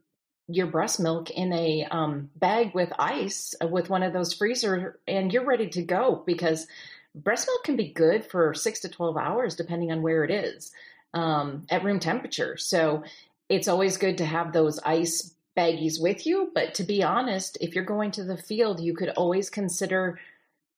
your 0.47 0.67
breast 0.67 0.99
milk 0.99 1.31
in 1.31 1.51
a 1.53 1.85
um, 1.89 2.29
bag 2.35 2.73
with 2.75 2.91
ice 2.99 3.55
uh, 3.61 3.67
with 3.67 3.89
one 3.89 4.03
of 4.03 4.13
those 4.13 4.33
freezer 4.33 4.99
and 5.07 5.33
you're 5.33 5.45
ready 5.45 5.67
to 5.67 5.81
go 5.81 6.23
because 6.25 6.67
breast 7.15 7.47
milk 7.47 7.63
can 7.63 7.75
be 7.75 7.91
good 7.91 8.23
for 8.23 8.53
six 8.53 8.81
to 8.81 8.89
12 8.89 9.17
hours 9.17 9.55
depending 9.55 9.91
on 9.91 10.01
where 10.01 10.23
it 10.23 10.31
is 10.31 10.71
um, 11.13 11.65
at 11.69 11.83
room 11.83 11.99
temperature. 11.99 12.57
So 12.57 13.03
it's 13.49 13.67
always 13.67 13.97
good 13.97 14.19
to 14.19 14.25
have 14.25 14.53
those 14.53 14.79
ice 14.79 15.33
baggies 15.57 16.01
with 16.01 16.27
you 16.27 16.51
but 16.53 16.73
to 16.75 16.83
be 16.83 17.01
honest 17.01 17.57
if 17.61 17.73
you're 17.73 17.85
going 17.85 18.11
to 18.11 18.25
the 18.25 18.37
field 18.37 18.81
you 18.81 18.93
could 18.93 19.09
always 19.09 19.49
consider 19.49 20.19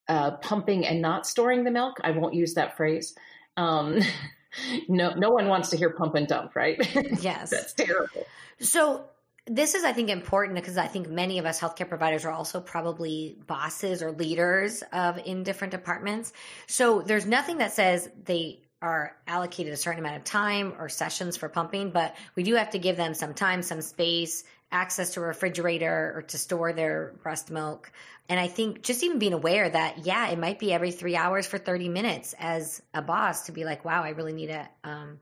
uh, 0.08 0.32
pumping 0.38 0.86
and 0.86 1.02
not 1.02 1.28
storing 1.28 1.64
the 1.64 1.72
milk. 1.72 1.98
I 2.04 2.12
won't 2.12 2.36
use 2.36 2.54
that 2.54 2.78
phrase. 2.78 3.16
Um, 3.58 4.00
no 4.88 5.14
no 5.16 5.32
one 5.32 5.48
wants 5.48 5.70
to 5.72 5.78
hear 5.78 5.90
pump 5.90 6.16
and 6.16 6.28
dump 6.28 6.56
right? 6.56 6.80
Yes. 7.22 7.50
That's 7.50 7.74
terrible. 7.74 8.26
So 8.60 9.04
this 9.48 9.76
is, 9.76 9.84
I 9.84 9.94
think, 9.94 10.10
important 10.10 10.56
because 10.56 10.78
I 10.78 10.88
think 10.88 11.10
many 11.10 11.40
of 11.40 11.46
us 11.46 11.60
healthcare 11.60 11.88
providers 11.88 12.26
are 12.26 12.32
also 12.32 12.60
probably 12.60 13.38
bosses 13.48 14.02
or 14.02 14.12
leaders 14.12 14.84
of 14.92 15.18
in 15.26 15.44
different 15.44 15.72
departments. 15.72 16.34
So 16.68 17.02
there's 17.02 17.26
nothing 17.26 17.58
that 17.60 17.72
says 17.72 18.10
they 18.26 18.62
are 18.82 19.16
allocated 19.26 19.74
a 19.74 19.78
certain 19.78 20.00
amount 20.00 20.18
of 20.18 20.24
time 20.24 20.74
or 20.78 20.90
sessions 20.90 21.38
for 21.38 21.50
pumping, 21.50 21.90
but 21.90 22.16
we 22.36 22.44
do 22.44 22.56
have 22.56 22.70
to 22.72 22.80
give 22.80 22.98
them 22.98 23.14
some 23.14 23.34
time, 23.34 23.64
some 23.64 23.82
space, 23.82 24.44
access 24.72 25.14
to 25.14 25.22
a 25.22 25.24
refrigerator 25.24 26.14
or 26.16 26.22
to 26.22 26.38
store 26.38 26.74
their 26.74 27.14
breast 27.24 27.50
milk. 27.50 27.92
And 28.30 28.40
I 28.40 28.48
think 28.48 28.84
just 28.84 29.02
even 29.04 29.18
being 29.18 29.34
aware 29.34 29.70
that, 29.70 30.06
yeah, 30.06 30.28
it 30.28 30.38
might 30.38 30.60
be 30.60 30.74
every 30.74 30.92
three 30.92 31.16
hours 31.16 31.48
for 31.48 31.58
30 31.58 31.90
minutes 31.90 32.36
as 32.38 32.82
a 32.94 33.02
boss 33.02 33.46
to 33.46 33.54
be 33.54 33.64
like, 33.64 33.86
wow, 33.86 34.04
I 34.04 34.10
really 34.10 34.34
need 34.34 34.48
to, 34.48 34.68
um, 34.84 35.20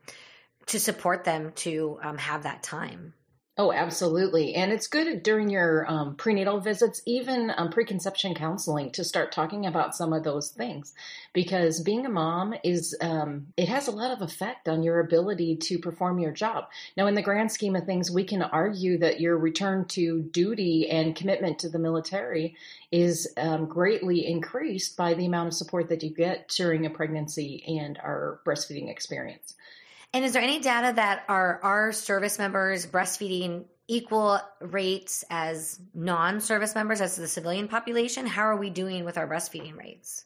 to 0.67 0.79
support 0.79 1.23
them 1.23 1.51
to 1.57 1.99
um, 2.01 2.17
have 2.17 2.43
that 2.43 2.63
time. 2.63 3.13
Oh, 3.57 3.71
absolutely. 3.71 4.53
And 4.53 4.73
it's 4.73 4.87
good 4.87 5.23
during 5.23 5.49
your 5.49 5.89
um, 5.89 6.15
prenatal 6.15 6.59
visits, 6.59 7.01
even 7.05 7.53
um, 7.55 7.69
preconception 7.69 8.35
counseling, 8.35 8.91
to 8.91 9.05
start 9.05 9.31
talking 9.31 9.65
about 9.65 9.95
some 9.95 10.11
of 10.11 10.25
those 10.25 10.49
things 10.49 10.93
because 11.31 11.79
being 11.79 12.05
a 12.05 12.09
mom 12.09 12.53
is, 12.65 12.97
um, 12.99 13.47
it 13.55 13.69
has 13.69 13.87
a 13.87 13.91
lot 13.91 14.11
of 14.11 14.21
effect 14.21 14.67
on 14.67 14.83
your 14.83 14.99
ability 14.99 15.55
to 15.55 15.79
perform 15.79 16.19
your 16.19 16.33
job. 16.33 16.65
Now, 16.97 17.07
in 17.07 17.15
the 17.15 17.21
grand 17.21 17.49
scheme 17.49 17.77
of 17.77 17.85
things, 17.85 18.11
we 18.11 18.25
can 18.25 18.41
argue 18.41 18.97
that 18.97 19.21
your 19.21 19.37
return 19.37 19.85
to 19.89 20.21
duty 20.21 20.89
and 20.89 21.15
commitment 21.15 21.59
to 21.59 21.69
the 21.69 21.79
military 21.79 22.57
is 22.91 23.25
um, 23.37 23.67
greatly 23.67 24.27
increased 24.27 24.97
by 24.97 25.13
the 25.13 25.27
amount 25.27 25.47
of 25.47 25.53
support 25.53 25.87
that 25.87 26.03
you 26.03 26.09
get 26.09 26.49
during 26.49 26.85
a 26.85 26.89
pregnancy 26.89 27.63
and 27.79 27.97
our 27.99 28.41
breastfeeding 28.45 28.89
experience. 28.89 29.55
And 30.15 30.23
is 30.23 30.31
there 30.31 30.41
any 30.41 30.61
data 30.61 30.95
that 30.95 31.25
are 31.27 31.59
our 31.61 31.91
service 31.91 32.39
members 32.39 32.87
breastfeeding 32.87 33.65
equal 33.89 34.39
rates 34.61 35.25
as 35.29 35.77
non-service 35.93 36.73
members 36.73 37.01
as 37.01 37.17
the 37.17 37.27
civilian 37.27 37.67
population? 37.67 38.25
How 38.25 38.43
are 38.43 38.55
we 38.55 38.69
doing 38.69 39.03
with 39.03 39.17
our 39.17 39.27
breastfeeding 39.27 39.77
rates? 39.77 40.23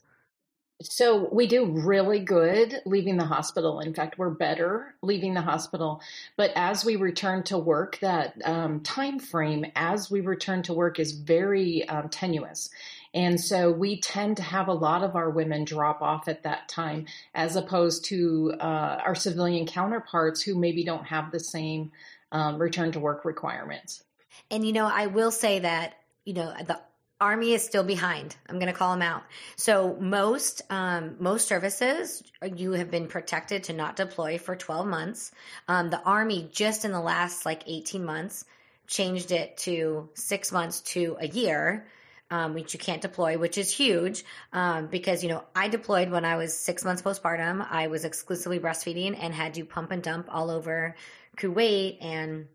So 0.82 1.28
we 1.32 1.46
do 1.48 1.66
really 1.66 2.20
good 2.20 2.82
leaving 2.86 3.18
the 3.18 3.26
hospital. 3.26 3.82
In 3.82 3.94
fact, 3.94 4.18
we're 4.18 4.30
better 4.30 4.96
leaving 5.02 5.34
the 5.34 5.42
hospital. 5.42 6.02
But 6.38 6.52
as 6.56 6.86
we 6.86 6.96
return 6.96 7.44
to 7.44 7.58
work, 7.58 8.00
that 8.00 8.38
um, 8.46 8.80
time 8.80 9.20
frame 9.20 9.66
as 9.76 10.10
we 10.10 10.22
return 10.22 10.64
to 10.64 10.74
work 10.74 10.98
is 10.98 11.12
very 11.12 11.88
um, 11.90 12.08
tenuous. 12.08 12.70
And 13.14 13.42
so 13.42 13.72
we 13.72 14.00
tend 14.00 14.38
to 14.38 14.44
have 14.44 14.70
a 14.70 14.74
lot 14.74 15.04
of 15.04 15.18
our 15.18 15.30
women 15.30 15.66
drop 15.66 16.02
off 16.02 16.30
at 16.30 16.44
that 16.44 16.70
time, 16.70 17.08
as 17.34 17.58
opposed 17.58 18.06
to 18.06 18.54
uh, 18.62 19.02
our 19.04 19.16
civilian 19.16 19.66
counterparts 19.66 20.42
who 20.42 20.58
maybe 20.58 20.86
don't 20.86 21.08
have 21.08 21.32
the 21.32 21.40
same 21.42 21.92
um, 22.32 22.58
return 22.58 22.94
to 22.94 23.00
work 23.00 23.26
requirements. 23.26 24.04
And, 24.50 24.66
you 24.66 24.72
know, 24.72 24.86
I 24.86 25.08
will 25.08 25.32
say 25.32 25.60
that, 25.60 25.96
you 26.24 26.36
know, 26.36 26.54
the 26.66 26.80
Army 27.22 27.54
is 27.54 27.64
still 27.64 27.84
behind. 27.84 28.36
I'm 28.48 28.56
going 28.56 28.72
to 28.72 28.78
call 28.78 28.94
them 28.94 29.02
out. 29.02 29.24
So 29.56 29.98
most 30.00 30.62
um, 30.70 31.16
most 31.20 31.48
services 31.48 32.24
you 32.56 32.72
have 32.74 32.90
been 32.90 33.08
protected 33.08 33.64
to 33.66 33.74
not 33.74 33.96
deploy 33.96 34.38
for 34.38 34.56
12 34.56 34.88
months. 34.88 35.32
Um, 35.68 35.90
the 35.90 36.02
Army 36.02 36.50
just 36.52 36.86
in 36.86 36.92
the 36.92 37.02
last 37.02 37.46
like 37.46 37.64
18 37.68 38.04
months 38.04 38.46
changed 38.88 39.32
it 39.32 39.58
to 39.58 40.10
six 40.14 40.52
months 40.52 40.82
to 40.82 41.18
a 41.20 41.28
year 41.28 41.86
um, 42.32 42.54
which 42.54 42.74
you 42.74 42.80
can't 42.80 43.02
deploy, 43.02 43.38
which 43.38 43.58
is 43.58 43.72
huge 43.72 44.24
um, 44.54 44.88
because, 44.88 45.24
you 45.24 45.30
know, 45.30 45.44
I 45.56 45.68
deployed 45.68 46.10
when 46.10 46.26
I 46.26 46.36
was 46.36 46.56
six 46.56 46.86
months 46.86 47.02
postpartum. 47.02 47.66
I 47.70 47.88
was 47.88 48.06
exclusively 48.06 48.60
breastfeeding 48.60 49.18
and 49.20 49.34
had 49.34 49.56
to 49.56 49.66
pump 49.66 49.92
and 49.92 50.04
dump 50.04 50.28
all 50.30 50.52
over 50.52 50.96
Kuwait 51.38 51.98
and 52.02 52.48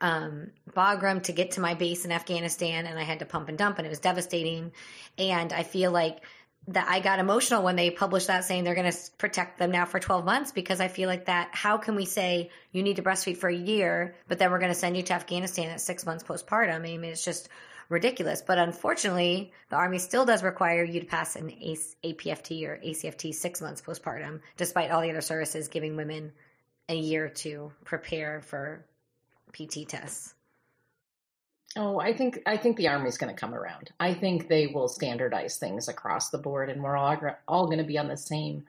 um, 0.00 0.50
Bagram 0.70 1.22
to 1.24 1.32
get 1.32 1.52
to 1.52 1.60
my 1.60 1.74
base 1.74 2.04
in 2.04 2.12
Afghanistan. 2.12 2.86
And 2.86 2.98
I 2.98 3.02
had 3.02 3.20
to 3.20 3.26
pump 3.26 3.48
and 3.48 3.58
dump, 3.58 3.78
and 3.78 3.86
it 3.86 3.90
was 3.90 4.00
devastating. 4.00 4.72
And 5.18 5.52
I 5.52 5.62
feel 5.62 5.90
like 5.90 6.20
that 6.68 6.88
I 6.88 6.98
got 6.98 7.20
emotional 7.20 7.62
when 7.62 7.76
they 7.76 7.90
published 7.90 8.26
that 8.26 8.44
saying 8.44 8.64
they're 8.64 8.74
going 8.74 8.90
to 8.90 8.98
protect 9.18 9.58
them 9.58 9.70
now 9.70 9.84
for 9.84 10.00
12 10.00 10.24
months 10.24 10.50
because 10.50 10.80
I 10.80 10.88
feel 10.88 11.08
like 11.08 11.26
that 11.26 11.50
how 11.52 11.78
can 11.78 11.94
we 11.94 12.04
say 12.04 12.50
you 12.72 12.82
need 12.82 12.96
to 12.96 13.02
breastfeed 13.02 13.36
for 13.36 13.48
a 13.48 13.54
year 13.54 14.16
but 14.26 14.40
then 14.40 14.50
we're 14.50 14.58
going 14.58 14.72
to 14.72 14.74
send 14.74 14.96
you 14.96 15.04
to 15.04 15.12
Afghanistan 15.12 15.70
at 15.70 15.80
6 15.80 16.06
months 16.06 16.24
postpartum 16.24 16.74
I 16.74 16.78
mean 16.80 17.04
it's 17.04 17.24
just 17.24 17.48
ridiculous. 17.88 18.42
But 18.42 18.58
unfortunately, 18.58 19.52
the 19.70 19.76
Army 19.76 19.98
still 19.98 20.24
does 20.24 20.42
require 20.42 20.84
you 20.84 21.00
to 21.00 21.06
pass 21.06 21.36
an 21.36 21.50
APFT 21.50 22.66
or 22.66 22.80
ACFT 22.84 23.34
six 23.34 23.60
months 23.60 23.80
postpartum, 23.80 24.40
despite 24.56 24.90
all 24.90 25.02
the 25.02 25.10
other 25.10 25.20
services 25.20 25.68
giving 25.68 25.96
women 25.96 26.32
a 26.88 26.96
year 26.96 27.28
to 27.28 27.72
prepare 27.84 28.40
for 28.42 28.84
PT 29.52 29.88
tests. 29.88 30.34
Oh, 31.76 32.00
I 32.00 32.14
think 32.14 32.40
I 32.46 32.56
think 32.56 32.76
the 32.76 32.88
Army's 32.88 33.18
going 33.18 33.34
to 33.34 33.38
come 33.38 33.54
around. 33.54 33.90
I 34.00 34.14
think 34.14 34.48
they 34.48 34.66
will 34.66 34.88
standardize 34.88 35.58
things 35.58 35.88
across 35.88 36.30
the 36.30 36.38
board, 36.38 36.70
and 36.70 36.82
we're 36.82 36.96
all 36.96 37.16
all 37.46 37.66
going 37.66 37.78
to 37.78 37.84
be 37.84 37.98
on 37.98 38.08
the 38.08 38.16
same 38.16 38.64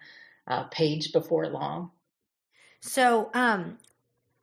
uh, 0.47 0.63
page 0.63 1.13
before 1.13 1.47
long. 1.47 1.91
So, 2.81 3.29
um, 3.33 3.77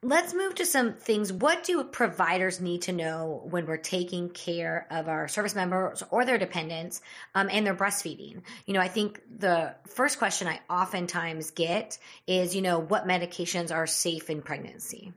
Let's 0.06 0.34
move 0.34 0.56
to 0.56 0.66
some 0.66 0.92
things. 0.92 1.32
What 1.32 1.64
do 1.64 1.82
providers 1.82 2.60
need 2.60 2.82
to 2.82 2.92
know 2.92 3.40
when 3.48 3.64
we're 3.64 3.78
taking 3.78 4.28
care 4.28 4.86
of 4.90 5.08
our 5.08 5.28
service 5.28 5.54
members 5.54 6.02
or 6.10 6.26
their 6.26 6.36
dependents 6.36 7.00
um, 7.34 7.48
and 7.50 7.66
their 7.66 7.74
breastfeeding? 7.74 8.42
You 8.66 8.74
know, 8.74 8.80
I 8.80 8.88
think 8.88 9.22
the 9.38 9.74
first 9.86 10.18
question 10.18 10.46
I 10.46 10.60
oftentimes 10.68 11.52
get 11.52 11.96
is, 12.26 12.54
you 12.54 12.60
know, 12.60 12.80
what 12.80 13.08
medications 13.08 13.74
are 13.74 13.86
safe 13.86 14.28
in 14.28 14.42
pregnancy? 14.42 15.14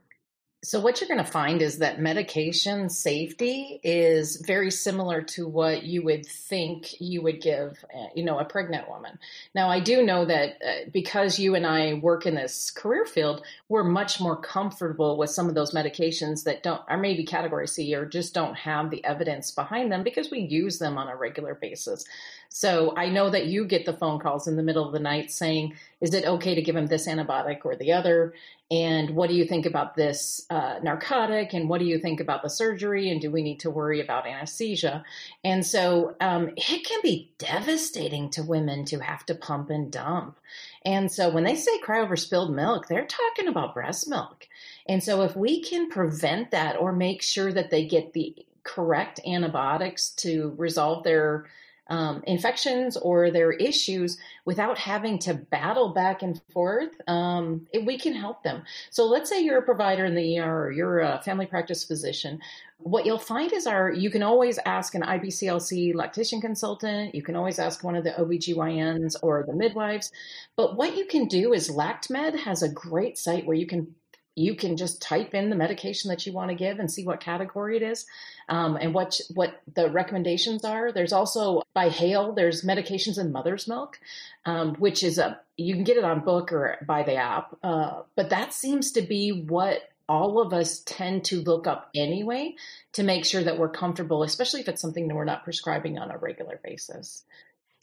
So, 0.67 0.81
what 0.81 0.99
you're 0.99 1.07
going 1.07 1.23
to 1.23 1.31
find 1.31 1.61
is 1.61 1.77
that 1.77 2.01
medication 2.01 2.89
safety 2.89 3.79
is 3.83 4.35
very 4.35 4.69
similar 4.69 5.21
to 5.21 5.47
what 5.47 5.83
you 5.83 6.03
would 6.03 6.25
think 6.25 6.99
you 6.99 7.21
would 7.21 7.39
give, 7.39 7.85
uh, 7.95 8.07
you 8.13 8.25
know, 8.25 8.37
a 8.37 8.43
pregnant 8.43 8.89
woman. 8.89 9.17
Now, 9.55 9.69
I 9.69 9.79
do 9.79 10.03
know 10.03 10.25
that 10.25 10.57
uh, 10.61 10.89
because 10.91 11.39
you 11.39 11.55
and 11.55 11.65
I 11.65 11.93
work 11.93 12.25
in 12.25 12.35
this 12.35 12.69
career 12.69 13.05
field, 13.05 13.45
we're 13.69 13.85
much 13.85 14.19
more 14.19 14.35
comfortable 14.35 15.17
with 15.17 15.29
some 15.29 15.47
of 15.47 15.55
those 15.55 15.71
medications 15.73 16.43
that 16.43 16.63
don't, 16.63 16.81
are 16.89 16.97
maybe 16.97 17.23
category 17.23 17.69
C 17.69 17.95
or 17.95 18.05
just 18.05 18.33
don't 18.33 18.55
have 18.55 18.89
the 18.89 19.05
evidence 19.05 19.51
behind 19.51 19.89
them 19.89 20.03
because 20.03 20.29
we 20.29 20.39
use 20.39 20.79
them 20.79 20.97
on 20.97 21.07
a 21.07 21.15
regular 21.15 21.55
basis. 21.55 22.03
So, 22.49 22.93
I 22.97 23.07
know 23.07 23.29
that 23.29 23.45
you 23.45 23.63
get 23.63 23.85
the 23.85 23.93
phone 23.93 24.19
calls 24.19 24.49
in 24.49 24.57
the 24.57 24.63
middle 24.63 24.85
of 24.85 24.91
the 24.91 24.99
night 24.99 25.31
saying, 25.31 25.75
is 26.01 26.13
it 26.13 26.25
okay 26.25 26.55
to 26.55 26.61
give 26.61 26.75
him 26.75 26.87
this 26.87 27.07
antibiotic 27.07 27.59
or 27.63 27.77
the 27.77 27.93
other? 27.93 28.33
And 28.69 29.11
what 29.11 29.29
do 29.29 29.35
you 29.35 29.45
think 29.45 29.65
about 29.65 29.95
this 29.95 30.45
uh, 30.49 30.79
narcotic? 30.83 31.53
And 31.53 31.69
what 31.69 31.79
do 31.79 31.85
you 31.85 31.99
think 31.99 32.19
about 32.19 32.43
the 32.43 32.49
surgery? 32.49 33.09
And 33.09 33.21
do 33.21 33.31
we 33.31 33.41
need 33.41 33.61
to 33.61 33.69
worry 33.69 34.01
about 34.01 34.27
anesthesia? 34.27 35.05
And 35.43 35.65
so 35.65 36.15
um, 36.19 36.51
it 36.57 36.85
can 36.85 36.99
be 37.01 37.31
devastating 37.37 38.29
to 38.31 38.43
women 38.43 38.83
to 38.85 38.99
have 38.99 39.25
to 39.27 39.35
pump 39.35 39.69
and 39.69 39.89
dump. 39.89 40.37
And 40.83 41.09
so 41.09 41.29
when 41.29 41.45
they 41.45 41.55
say 41.55 41.79
cry 41.79 42.01
over 42.01 42.17
spilled 42.17 42.53
milk, 42.53 42.87
they're 42.87 43.05
talking 43.05 43.47
about 43.47 43.73
breast 43.73 44.09
milk. 44.09 44.47
And 44.87 45.01
so 45.01 45.21
if 45.21 45.35
we 45.35 45.61
can 45.61 45.89
prevent 45.89 46.51
that 46.51 46.75
or 46.75 46.91
make 46.91 47.21
sure 47.21 47.53
that 47.53 47.69
they 47.69 47.85
get 47.85 48.11
the 48.11 48.35
correct 48.63 49.21
antibiotics 49.25 50.09
to 50.09 50.53
resolve 50.57 51.05
their 51.05 51.45
um, 51.89 52.23
infections 52.27 52.97
or 52.97 53.31
their 53.31 53.51
issues 53.51 54.17
without 54.45 54.77
having 54.77 55.19
to 55.19 55.33
battle 55.33 55.89
back 55.89 56.21
and 56.21 56.41
forth, 56.51 56.89
um, 57.07 57.67
it, 57.71 57.85
we 57.85 57.97
can 57.97 58.13
help 58.13 58.43
them. 58.43 58.63
So 58.89 59.05
let's 59.05 59.29
say 59.29 59.41
you're 59.41 59.59
a 59.59 59.63
provider 59.63 60.05
in 60.05 60.15
the 60.15 60.39
ER 60.39 60.65
or 60.65 60.71
you're 60.71 60.99
a 60.99 61.21
family 61.23 61.45
practice 61.45 61.83
physician. 61.83 62.39
What 62.79 63.05
you'll 63.05 63.17
find 63.17 63.51
is 63.53 63.65
our 63.65 63.91
you 63.91 64.11
can 64.11 64.23
always 64.23 64.59
ask 64.65 64.93
an 64.95 65.01
IBCLC 65.01 65.95
lactation 65.95 66.39
consultant, 66.41 67.15
you 67.15 67.23
can 67.23 67.35
always 67.35 67.59
ask 67.59 67.83
one 67.83 67.95
of 67.95 68.03
the 68.03 68.11
OBGYNs 68.11 69.15
or 69.23 69.43
the 69.47 69.53
midwives. 69.53 70.11
But 70.55 70.77
what 70.77 70.95
you 70.95 71.05
can 71.05 71.27
do 71.27 71.53
is 71.53 71.71
LactMed 71.71 72.39
has 72.39 72.61
a 72.61 72.69
great 72.69 73.17
site 73.17 73.45
where 73.45 73.57
you 73.57 73.65
can 73.65 73.95
you 74.37 74.53
can 74.53 74.77
just 74.77 75.01
type 75.01 75.33
in 75.33 75.49
the 75.49 75.55
medication 75.55 76.09
that 76.09 76.27
you 76.27 76.31
want 76.31 76.49
to 76.49 76.55
give 76.55 76.77
and 76.77 76.91
see 76.91 77.03
what 77.03 77.19
category 77.19 77.75
it 77.75 77.81
is 77.81 78.05
um, 78.49 78.77
and 78.79 78.93
what 78.93 79.19
what 79.33 79.61
the 79.73 79.89
recommendations 79.89 80.63
are. 80.63 80.91
There's 80.91 81.11
also 81.11 81.63
by 81.73 81.89
Hale, 81.89 82.33
there's 82.33 82.63
medications 82.63 83.17
in 83.19 83.31
mother's 83.31 83.67
milk, 83.67 83.99
um, 84.45 84.75
which 84.75 85.03
is 85.03 85.17
a 85.17 85.39
you 85.57 85.73
can 85.73 85.83
get 85.83 85.97
it 85.97 86.03
on 86.03 86.19
book 86.19 86.53
or 86.53 86.77
by 86.85 87.01
the 87.01 87.15
app, 87.15 87.57
uh, 87.63 88.03
but 88.15 88.29
that 88.29 88.53
seems 88.53 88.91
to 88.91 89.01
be 89.01 89.31
what 89.31 89.89
all 90.07 90.39
of 90.39 90.53
us 90.53 90.83
tend 90.85 91.25
to 91.25 91.41
look 91.41 91.67
up 91.67 91.89
anyway 91.95 92.55
to 92.93 93.03
make 93.03 93.25
sure 93.25 93.43
that 93.43 93.57
we're 93.57 93.67
comfortable, 93.67 94.23
especially 94.23 94.61
if 94.61 94.69
it's 94.69 94.81
something 94.81 95.07
that 95.07 95.15
we're 95.15 95.25
not 95.25 95.43
prescribing 95.43 95.97
on 95.97 96.11
a 96.11 96.17
regular 96.17 96.59
basis. 96.63 97.23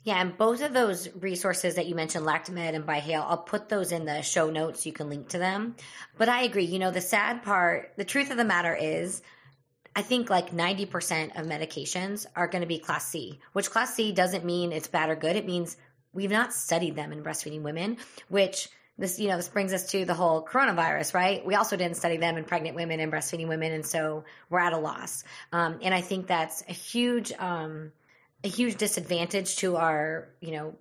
Yeah, 0.04 0.20
and 0.20 0.36
both 0.36 0.60
of 0.60 0.74
those 0.74 1.08
resources 1.14 1.76
that 1.76 1.86
you 1.86 1.94
mentioned, 1.94 2.26
LactMed 2.26 2.74
and 2.74 2.86
ByHale, 2.86 3.24
I'll 3.26 3.38
put 3.38 3.70
those 3.70 3.90
in 3.90 4.04
the 4.04 4.20
show 4.20 4.50
notes. 4.50 4.84
You 4.84 4.92
can 4.92 5.08
link 5.08 5.30
to 5.30 5.38
them. 5.38 5.76
But 6.18 6.28
I 6.28 6.42
agree. 6.42 6.66
You 6.66 6.78
know, 6.78 6.90
the 6.90 7.00
sad 7.00 7.42
part, 7.42 7.94
the 7.96 8.04
truth 8.04 8.30
of 8.30 8.36
the 8.36 8.44
matter 8.44 8.74
is, 8.74 9.22
I 9.96 10.02
think 10.02 10.28
like 10.28 10.50
90% 10.50 11.40
of 11.40 11.46
medications 11.46 12.26
are 12.36 12.48
going 12.48 12.60
to 12.60 12.68
be 12.68 12.78
class 12.78 13.08
C, 13.08 13.40
which 13.54 13.70
class 13.70 13.94
C 13.94 14.12
doesn't 14.12 14.44
mean 14.44 14.72
it's 14.72 14.88
bad 14.88 15.08
or 15.08 15.16
good. 15.16 15.36
It 15.36 15.46
means 15.46 15.76
we've 16.12 16.30
not 16.30 16.52
studied 16.52 16.96
them 16.96 17.10
in 17.10 17.22
breastfeeding 17.22 17.62
women, 17.62 17.96
which 18.28 18.68
this, 18.98 19.18
you 19.18 19.28
know, 19.28 19.36
this 19.36 19.48
brings 19.48 19.72
us 19.72 19.90
to 19.92 20.04
the 20.04 20.14
whole 20.14 20.44
coronavirus, 20.44 21.14
right? 21.14 21.44
We 21.46 21.54
also 21.54 21.76
didn't 21.76 21.96
study 21.96 22.18
them 22.18 22.36
in 22.36 22.44
pregnant 22.44 22.76
women 22.76 23.00
and 23.00 23.10
breastfeeding 23.10 23.48
women. 23.48 23.72
And 23.72 23.86
so 23.86 24.24
we're 24.50 24.60
at 24.60 24.72
a 24.72 24.78
loss. 24.78 25.24
Um, 25.52 25.78
and 25.82 25.94
I 25.94 26.02
think 26.02 26.26
that's 26.26 26.62
a 26.68 26.72
huge, 26.72 27.32
um, 27.38 27.92
a 28.44 28.48
huge 28.48 28.76
disadvantage 28.76 29.56
to 29.56 29.76
our, 29.76 30.28
you 30.40 30.52
know, 30.52 30.74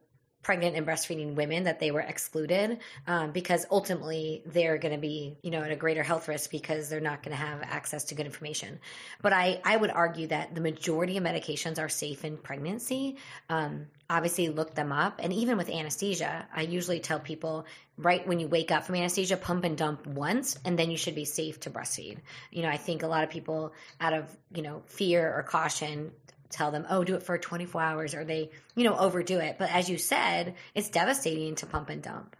pregnant 0.43 0.75
and 0.75 0.86
breastfeeding 0.86 1.36
women 1.36 1.63
that 1.63 1.79
they 1.79 1.89
were 1.89 2.01
excluded 2.01 2.79
um, 3.08 3.32
because 3.32 3.65
ultimately 3.72 4.43
they're 4.46 4.77
going 4.77 4.93
to 4.93 5.00
be 5.00 5.38
you 5.41 5.50
know 5.50 5.62
at 5.62 5.72
a 5.72 5.75
greater 5.75 6.03
health 6.03 6.27
risk 6.27 6.51
because 6.51 6.89
they're 6.89 7.00
not 7.00 7.24
going 7.24 7.36
to 7.36 7.41
have 7.41 7.62
access 7.63 8.03
to 8.03 8.15
good 8.15 8.25
information. 8.25 8.79
But 9.22 9.34
i 9.34 9.62
i 9.63 9.75
would 9.75 9.89
argue 9.89 10.27
that 10.27 10.53
the 10.53 10.62
majority 10.62 11.17
of 11.17 11.24
medications 11.24 11.79
are 11.79 11.89
safe 11.89 12.25
in 12.25 12.38
pregnancy. 12.38 13.17
Um, 13.50 13.88
obviously 14.10 14.50
look 14.50 14.75
them 14.75 14.91
up. 14.91 15.22
And 15.24 15.32
even 15.32 15.58
with 15.58 15.70
anesthesia 15.70 16.46
i 16.53 16.62
usually 16.62 17.00
tell 17.00 17.20
people 17.20 17.65
right 17.98 18.27
when 18.27 18.39
you 18.39 18.48
wake 18.48 18.70
up 18.70 18.84
from 18.84 18.96
anesthesia 18.96 19.38
pump 19.38 19.63
and 19.63 19.77
dump 19.77 20.05
once 20.05 20.58
and 20.65 20.77
then 20.77 20.91
you 20.91 20.98
should 20.98 21.15
be 21.15 21.25
safe 21.25 21.62
to 21.62 21.70
breastfeed. 21.70 22.17
You 22.51 22.63
know 22.63 22.70
i 22.70 22.77
think 22.77 23.03
a 23.03 23.08
lot 23.08 23.24
of 23.24 23.29
people 23.29 23.74
out 24.01 24.13
of 24.13 24.25
you 24.53 24.62
know 24.62 24.84
fear 24.88 25.34
or 25.34 25.43
caution 25.43 26.12
tell 26.53 26.72
them, 26.72 26.86
oh, 26.89 27.03
do 27.03 27.15
it 27.15 27.24
for 27.24 27.38
24 27.38 27.81
hours 27.81 28.15
or 28.15 28.24
they, 28.24 28.51
you 28.75 28.83
know, 28.83 28.98
overdo 28.98 29.39
it. 29.39 29.57
But 29.60 29.72
as 29.72 29.89
you 29.89 29.98
said, 29.98 30.55
it's 30.75 30.89
devastating 30.89 31.55
to 31.55 31.65
pump 31.65 31.89
and 31.89 32.01
dump. 32.01 32.36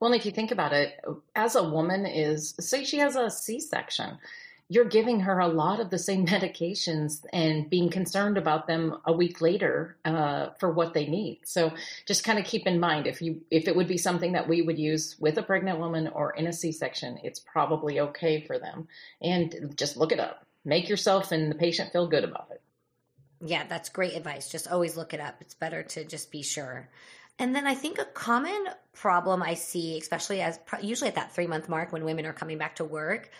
Well, 0.00 0.12
if 0.12 0.26
you 0.26 0.32
think 0.32 0.50
about 0.50 0.72
it, 0.72 1.00
as 1.34 1.54
a 1.54 1.68
woman 1.68 2.06
is, 2.06 2.54
say 2.60 2.84
she 2.84 2.98
has 2.98 3.16
a 3.16 3.30
C 3.30 3.60
section, 3.60 4.18
you're 4.68 4.84
giving 4.84 5.20
her 5.20 5.38
a 5.38 5.48
lot 5.48 5.80
of 5.80 5.90
the 5.90 5.98
same 5.98 6.26
medications 6.34 7.24
and 7.32 7.68
being 7.68 7.90
concerned 7.90 8.38
about 8.38 8.66
them 8.66 8.96
a 9.04 9.12
week 9.12 9.40
later 9.40 9.96
uh, 10.04 10.48
for 10.58 10.70
what 10.72 10.94
they 10.94 11.06
need. 11.06 11.40
So 11.44 11.72
just 12.06 12.24
kind 12.24 12.38
of 12.38 12.44
keep 12.44 12.66
in 12.66 12.80
mind 12.80 13.06
if 13.06 13.20
you 13.22 13.42
if 13.50 13.68
it 13.68 13.76
would 13.76 13.88
be 13.88 13.98
something 13.98 14.32
that 14.32 14.48
we 14.48 14.62
would 14.62 14.78
use 14.78 15.16
with 15.18 15.38
a 15.38 15.42
pregnant 15.42 15.78
woman 15.78 16.08
or 16.08 16.32
in 16.32 16.46
a 16.46 16.52
C-section, 16.52 17.20
it's 17.22 17.40
probably 17.40 18.00
okay 18.00 18.40
for 18.46 18.58
them. 18.58 18.88
And 19.20 19.74
just 19.76 19.96
look 19.96 20.12
it 20.12 20.20
up. 20.20 20.46
Make 20.64 20.88
yourself 20.88 21.30
and 21.30 21.50
the 21.50 21.56
patient 21.56 21.92
feel 21.92 22.08
good 22.08 22.24
about 22.24 22.48
it. 22.50 22.62
Yeah, 23.44 23.64
that's 23.68 23.90
great 23.90 24.14
advice. 24.14 24.50
Just 24.50 24.68
always 24.68 24.96
look 24.96 25.12
it 25.12 25.20
up. 25.20 25.36
It's 25.40 25.54
better 25.54 25.82
to 25.82 26.04
just 26.04 26.30
be 26.30 26.42
sure. 26.42 26.88
And 27.38 27.54
then 27.54 27.66
I 27.66 27.74
think 27.74 27.98
a 27.98 28.04
common 28.04 28.66
problem 28.92 29.42
I 29.42 29.54
see, 29.54 29.98
especially 29.98 30.40
as 30.40 30.58
usually 30.80 31.08
at 31.08 31.16
that 31.16 31.34
three 31.34 31.46
month 31.46 31.68
mark 31.68 31.92
when 31.92 32.04
women 32.04 32.26
are 32.26 32.32
coming 32.32 32.58
back 32.58 32.76
to 32.76 32.84
work, 32.84 33.30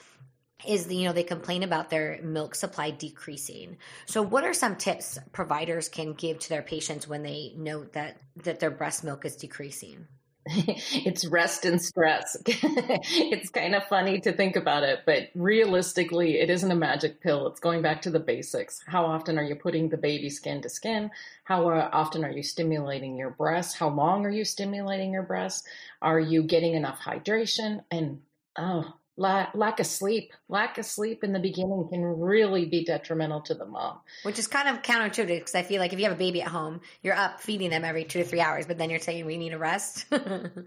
is 0.67 0.93
you 0.93 1.05
know 1.05 1.13
they 1.13 1.23
complain 1.23 1.63
about 1.63 1.91
their 1.91 2.21
milk 2.23 2.55
supply 2.55 2.91
decreasing. 2.91 3.79
So, 4.07 4.21
what 4.21 4.45
are 4.45 4.55
some 4.55 4.77
tips 4.77 5.19
providers 5.33 5.89
can 5.89 6.13
give 6.13 6.39
to 6.41 6.49
their 6.49 6.63
patients 6.63 7.09
when 7.09 7.23
they 7.23 7.53
note 7.57 7.93
that 7.93 8.19
that 8.43 8.61
their 8.61 8.71
breast 8.71 9.05
milk 9.05 9.25
is 9.25 9.37
decreasing? 9.37 10.07
it's 10.47 11.25
rest 11.27 11.65
and 11.65 11.81
stress. 11.81 12.37
it's 12.47 13.49
kind 13.49 13.75
of 13.75 13.85
funny 13.85 14.21
to 14.21 14.33
think 14.33 14.57
about 14.57 14.83
it, 14.83 15.01
but 15.07 15.31
realistically, 15.35 16.39
it 16.39 16.51
isn't 16.51 16.71
a 16.71 16.77
magic 16.77 17.21
pill. 17.21 17.47
It's 17.47 17.61
going 17.61 17.81
back 17.81 18.03
to 18.03 18.11
the 18.11 18.21
basics. 18.21 18.81
How 18.87 19.07
often 19.07 19.39
are 19.39 19.45
you 19.45 19.55
putting 19.55 19.89
the 19.89 19.97
baby 19.97 20.29
skin 20.29 20.61
to 20.63 20.69
skin? 20.69 21.11
How 21.45 21.69
uh, 21.71 21.89
often 21.93 22.25
are 22.25 22.31
you 22.31 22.43
stimulating 22.43 23.17
your 23.17 23.31
breast? 23.31 23.79
How 23.79 23.89
long 23.89 24.27
are 24.27 24.31
you 24.31 24.45
stimulating 24.45 25.13
your 25.13 25.23
breast? 25.23 25.67
Are 26.03 26.21
you 26.21 26.43
getting 26.43 26.75
enough 26.75 27.01
hydration? 27.01 27.83
And 27.91 28.21
oh, 28.59 28.95
lack, 29.17 29.55
lack 29.55 29.81
of 29.81 29.87
sleep. 29.87 30.33
Lack 30.49 30.79
of 30.79 30.85
sleep 30.85 31.25
in 31.25 31.33
the 31.33 31.39
beginning 31.39 31.89
can 31.91 32.03
really 32.03 32.65
be 32.65 32.85
detrimental 32.85 33.41
to 33.43 33.55
the 33.55 33.65
mom. 33.65 34.01
Which 34.23 34.39
is 34.39 34.47
kind 34.47 34.69
of 34.69 34.83
counterintuitive 34.83 35.39
because 35.39 35.55
i 35.55 35.63
feel 35.63 35.81
like 35.81 35.93
if 35.93 35.99
you 35.99 36.05
have 36.05 36.15
a 36.15 36.19
baby 36.19 36.43
at 36.43 36.49
home 36.49 36.81
you're 37.03 37.15
up 37.15 37.41
feeding 37.41 37.71
them 37.71 37.85
every 37.85 38.05
two 38.05 38.21
to 38.21 38.25
three 38.25 38.41
hours 38.41 38.67
but 38.67 38.79
then 38.79 38.91
you're 38.91 38.99
saying 38.99 39.27
we 39.27 39.37
need 39.37 39.53
a 39.53 39.59
rest. 39.59 40.07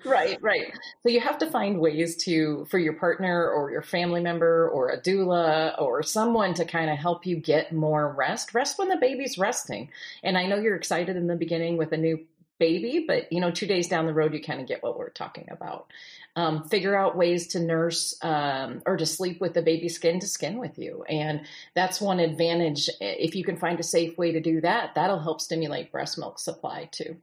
Right 0.06 0.38
right. 0.42 0.72
So 1.04 1.10
you 1.10 1.20
have 1.20 1.38
to 1.40 1.50
find 1.50 1.80
ways 1.80 2.16
to 2.24 2.66
for 2.70 2.78
your 2.78 2.94
partner 2.94 3.50
or 3.50 3.72
your 3.72 3.82
family 3.82 4.22
member 4.22 4.70
or 4.70 4.90
a 4.90 5.02
doula 5.02 5.80
or 5.82 6.04
someone 6.04 6.54
to 6.56 6.66
kind 6.66 6.90
of 6.90 6.98
help 6.98 7.26
you 7.26 7.38
get 7.38 7.74
more 7.74 8.14
rest. 8.14 8.54
Rest 8.54 8.78
when 8.80 8.90
the 8.90 8.98
baby's 8.98 9.38
resting. 9.38 9.90
And 10.24 10.38
i 10.38 10.46
know 10.46 10.58
you're 10.58 10.76
excited 10.76 11.16
in 11.16 11.28
the 11.28 11.36
beginning 11.36 11.78
with 11.78 11.92
a 11.92 11.98
new 11.98 12.26
baby, 12.60 13.06
but 13.08 13.32
you 13.32 13.40
know, 13.40 13.52
two 13.52 13.68
days 13.68 13.88
down 13.88 14.06
the 14.06 14.14
road, 14.14 14.34
you 14.34 14.42
kind 14.42 14.62
of 14.62 14.68
get 14.68 14.84
what 14.84 14.98
we're 14.98 15.10
talking 15.10 15.48
about. 15.52 15.92
Um, 16.36 16.64
figure 16.66 16.96
out 16.96 17.18
ways 17.18 17.48
to 17.50 17.60
nurse 17.60 18.16
um, 18.22 18.84
or 18.86 18.98
to 18.98 19.06
sleep 19.06 19.42
with 19.42 19.54
the 19.54 19.62
baby 19.62 19.90
skin 19.90 20.20
to 20.20 20.28
skin 20.28 20.60
with 20.60 20.78
you, 20.78 21.04
and 21.04 21.42
that's 21.76 22.00
one 22.00 22.20
advantage. 22.20 22.90
If 23.00 23.36
you 23.36 23.44
can 23.44 23.58
find 23.58 23.80
a 23.80 23.84
safe 23.84 24.18
way 24.18 24.34
to 24.34 24.40
do 24.40 24.62
that, 24.62 24.96
that'll 24.96 25.20
help 25.20 25.42
stimulate 25.42 25.92
breast 25.92 26.18
milk 26.18 26.40
supply 26.40 26.90
too. 26.92 27.18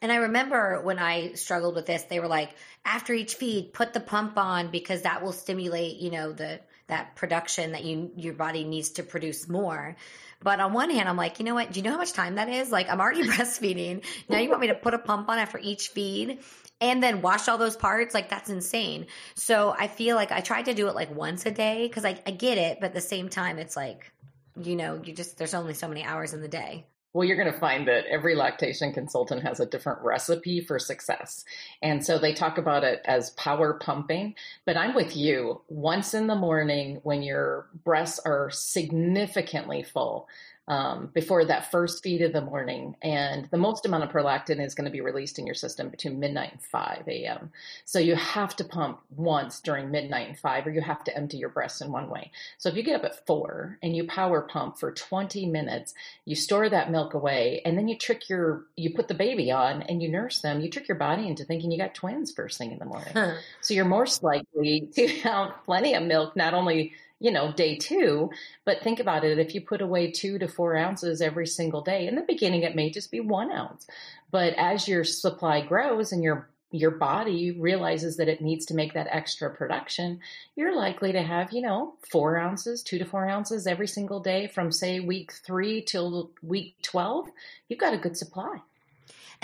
And 0.00 0.12
I 0.12 0.16
remember 0.16 0.80
when 0.82 0.98
I 0.98 1.32
struggled 1.32 1.74
with 1.74 1.86
this, 1.86 2.04
they 2.04 2.20
were 2.20 2.28
like, 2.28 2.50
after 2.84 3.12
each 3.12 3.34
feed, 3.34 3.72
put 3.72 3.92
the 3.92 4.00
pump 4.00 4.38
on 4.38 4.70
because 4.70 5.02
that 5.02 5.22
will 5.22 5.32
stimulate, 5.32 5.96
you 5.96 6.10
know, 6.10 6.32
the 6.32 6.60
that 6.86 7.16
production 7.16 7.72
that 7.72 7.84
you 7.84 8.10
your 8.16 8.34
body 8.34 8.64
needs 8.64 8.90
to 8.90 9.02
produce 9.02 9.48
more. 9.48 9.96
But 10.42 10.60
on 10.60 10.74
one 10.74 10.90
hand, 10.90 11.08
I'm 11.08 11.16
like, 11.16 11.38
you 11.38 11.44
know 11.44 11.54
what? 11.54 11.72
Do 11.72 11.80
you 11.80 11.84
know 11.84 11.92
how 11.92 11.98
much 11.98 12.12
time 12.12 12.34
that 12.34 12.50
is? 12.50 12.70
Like, 12.70 12.90
I'm 12.90 13.00
already 13.00 13.22
breastfeeding. 13.28 14.04
Now 14.28 14.38
you 14.38 14.50
want 14.50 14.60
me 14.60 14.66
to 14.68 14.74
put 14.74 14.92
a 14.92 14.98
pump 14.98 15.28
on 15.28 15.38
after 15.38 15.58
each 15.58 15.88
feed 15.88 16.40
and 16.80 17.02
then 17.02 17.22
wash 17.22 17.48
all 17.48 17.56
those 17.56 17.76
parts? 17.76 18.12
Like, 18.12 18.28
that's 18.28 18.50
insane. 18.50 19.06
So 19.34 19.74
I 19.76 19.88
feel 19.88 20.16
like 20.16 20.32
I 20.32 20.40
tried 20.40 20.66
to 20.66 20.74
do 20.74 20.88
it 20.88 20.94
like 20.94 21.14
once 21.14 21.46
a 21.46 21.50
day 21.50 21.86
because 21.88 22.04
I, 22.04 22.20
I 22.26 22.30
get 22.32 22.58
it. 22.58 22.78
But 22.80 22.88
at 22.88 22.94
the 22.94 23.00
same 23.00 23.30
time, 23.30 23.58
it's 23.58 23.76
like, 23.76 24.12
you 24.60 24.76
know, 24.76 25.00
you 25.02 25.14
just, 25.14 25.38
there's 25.38 25.54
only 25.54 25.72
so 25.74 25.88
many 25.88 26.04
hours 26.04 26.34
in 26.34 26.42
the 26.42 26.48
day. 26.48 26.86
Well, 27.14 27.24
you're 27.24 27.36
going 27.36 27.52
to 27.52 27.58
find 27.60 27.86
that 27.86 28.06
every 28.06 28.34
lactation 28.34 28.92
consultant 28.92 29.44
has 29.44 29.60
a 29.60 29.66
different 29.66 30.02
recipe 30.02 30.60
for 30.60 30.80
success. 30.80 31.44
And 31.80 32.04
so 32.04 32.18
they 32.18 32.34
talk 32.34 32.58
about 32.58 32.82
it 32.82 33.02
as 33.04 33.30
power 33.30 33.74
pumping. 33.74 34.34
But 34.64 34.76
I'm 34.76 34.96
with 34.96 35.16
you. 35.16 35.60
Once 35.68 36.12
in 36.12 36.26
the 36.26 36.34
morning, 36.34 36.98
when 37.04 37.22
your 37.22 37.68
breasts 37.84 38.18
are 38.24 38.50
significantly 38.50 39.84
full, 39.84 40.26
um, 40.66 41.10
before 41.12 41.44
that 41.44 41.70
first 41.70 42.02
feed 42.02 42.22
of 42.22 42.32
the 42.32 42.40
morning. 42.40 42.96
And 43.02 43.46
the 43.50 43.58
most 43.58 43.84
amount 43.84 44.04
of 44.04 44.10
prolactin 44.10 44.64
is 44.64 44.74
going 44.74 44.86
to 44.86 44.90
be 44.90 45.00
released 45.00 45.38
in 45.38 45.46
your 45.46 45.54
system 45.54 45.90
between 45.90 46.18
midnight 46.18 46.52
and 46.52 46.62
5 46.62 47.04
a.m. 47.06 47.52
So 47.84 47.98
you 47.98 48.14
have 48.16 48.56
to 48.56 48.64
pump 48.64 49.00
once 49.14 49.60
during 49.60 49.90
midnight 49.90 50.28
and 50.28 50.38
5, 50.38 50.66
or 50.66 50.70
you 50.70 50.80
have 50.80 51.04
to 51.04 51.16
empty 51.16 51.36
your 51.36 51.50
breasts 51.50 51.82
in 51.82 51.92
one 51.92 52.08
way. 52.08 52.30
So 52.58 52.68
if 52.68 52.76
you 52.76 52.82
get 52.82 52.96
up 52.96 53.04
at 53.04 53.26
4 53.26 53.78
and 53.82 53.94
you 53.94 54.06
power 54.06 54.40
pump 54.40 54.78
for 54.78 54.90
20 54.90 55.46
minutes, 55.46 55.94
you 56.24 56.34
store 56.34 56.68
that 56.68 56.90
milk 56.90 57.14
away, 57.14 57.60
and 57.64 57.76
then 57.76 57.88
you 57.88 57.98
trick 57.98 58.28
your, 58.28 58.64
you 58.76 58.94
put 58.94 59.08
the 59.08 59.14
baby 59.14 59.50
on 59.50 59.82
and 59.82 60.02
you 60.02 60.08
nurse 60.08 60.40
them, 60.40 60.60
you 60.60 60.70
trick 60.70 60.88
your 60.88 60.98
body 60.98 61.28
into 61.28 61.44
thinking 61.44 61.70
you 61.70 61.78
got 61.78 61.94
twins 61.94 62.32
first 62.32 62.56
thing 62.56 62.72
in 62.72 62.78
the 62.78 62.84
morning. 62.84 63.12
Huh. 63.12 63.34
So 63.60 63.74
you're 63.74 63.84
most 63.84 64.22
likely 64.22 64.88
to 64.94 65.06
have 65.22 65.52
plenty 65.66 65.94
of 65.94 66.02
milk, 66.02 66.36
not 66.36 66.54
only 66.54 66.94
you 67.24 67.30
know, 67.30 67.50
day 67.50 67.74
two. 67.74 68.30
But 68.66 68.82
think 68.82 69.00
about 69.00 69.24
it. 69.24 69.38
If 69.38 69.54
you 69.54 69.62
put 69.62 69.80
away 69.80 70.10
two 70.10 70.38
to 70.38 70.46
four 70.46 70.76
ounces 70.76 71.22
every 71.22 71.46
single 71.46 71.80
day, 71.80 72.06
in 72.06 72.16
the 72.16 72.20
beginning, 72.20 72.64
it 72.64 72.76
may 72.76 72.90
just 72.90 73.10
be 73.10 73.20
one 73.20 73.50
ounce. 73.50 73.86
But 74.30 74.52
as 74.58 74.86
your 74.86 75.04
supply 75.04 75.62
grows 75.62 76.12
and 76.12 76.22
your 76.22 76.50
your 76.70 76.90
body 76.90 77.52
realizes 77.52 78.16
that 78.16 78.28
it 78.28 78.42
needs 78.42 78.66
to 78.66 78.74
make 78.74 78.92
that 78.94 79.06
extra 79.08 79.48
production, 79.48 80.18
you're 80.56 80.76
likely 80.76 81.12
to 81.12 81.22
have, 81.22 81.52
you 81.52 81.62
know, 81.62 81.94
four 82.10 82.36
ounces, 82.36 82.82
two 82.82 82.98
to 82.98 83.04
four 83.04 83.26
ounces 83.26 83.66
every 83.66 83.86
single 83.86 84.18
day 84.20 84.48
from 84.48 84.72
say 84.72 84.98
week 84.98 85.32
three 85.46 85.80
till 85.80 86.32
week 86.42 86.74
12. 86.82 87.28
You've 87.68 87.78
got 87.78 87.94
a 87.94 87.98
good 87.98 88.16
supply. 88.16 88.58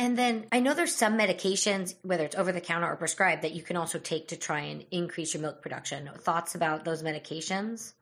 And 0.01 0.17
then 0.17 0.47
I 0.51 0.61
know 0.61 0.73
there's 0.73 0.95
some 0.95 1.19
medications, 1.19 1.95
whether 2.01 2.25
it's 2.25 2.35
over 2.35 2.53
the 2.53 2.61
counter 2.63 2.91
or 2.91 2.97
prescribed, 2.97 3.43
that 3.43 3.53
you 3.53 3.63
can 3.63 3.77
also 3.77 3.99
take 3.99 4.29
to 4.29 4.37
try 4.37 4.61
and 4.61 4.87
increase 4.91 5.35
your 5.35 5.43
milk 5.43 5.61
production. 5.61 6.09
Thoughts 6.21 6.55
about 6.55 6.87
those 6.87 7.03
medications? 7.03 7.93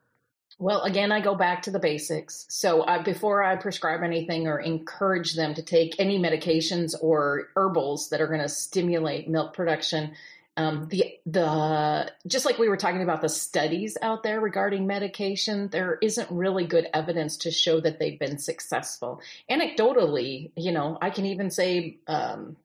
Well, 0.60 0.82
again, 0.82 1.10
I 1.10 1.20
go 1.20 1.34
back 1.34 1.62
to 1.62 1.72
the 1.72 1.80
basics. 1.80 2.46
So 2.50 2.82
uh, 2.82 3.02
before 3.02 3.42
I 3.42 3.56
prescribe 3.56 4.04
anything 4.04 4.46
or 4.46 4.60
encourage 4.60 5.34
them 5.34 5.54
to 5.54 5.62
take 5.62 5.96
any 5.98 6.20
medications 6.20 6.94
or 7.00 7.48
herbals 7.56 8.10
that 8.10 8.20
are 8.20 8.28
going 8.28 8.42
to 8.42 8.48
stimulate 8.48 9.28
milk 9.28 9.52
production, 9.52 10.12
um, 10.58 10.88
the 10.88 11.14
the 11.24 12.12
just 12.26 12.44
like 12.44 12.58
we 12.58 12.68
were 12.68 12.76
talking 12.76 13.02
about 13.02 13.22
the 13.22 13.28
studies 13.28 13.96
out 14.02 14.24
there 14.24 14.40
regarding 14.40 14.88
medication, 14.88 15.68
there 15.68 15.98
isn't 16.02 16.28
really 16.32 16.66
good 16.66 16.88
evidence 16.92 17.36
to 17.38 17.52
show 17.52 17.80
that 17.80 18.00
they've 18.00 18.18
been 18.18 18.38
successful. 18.38 19.20
Anecdotally, 19.48 20.50
you 20.56 20.72
know, 20.72 20.98
I 21.00 21.10
can 21.10 21.26
even 21.26 21.50
say 21.50 21.98
um, 22.08 22.56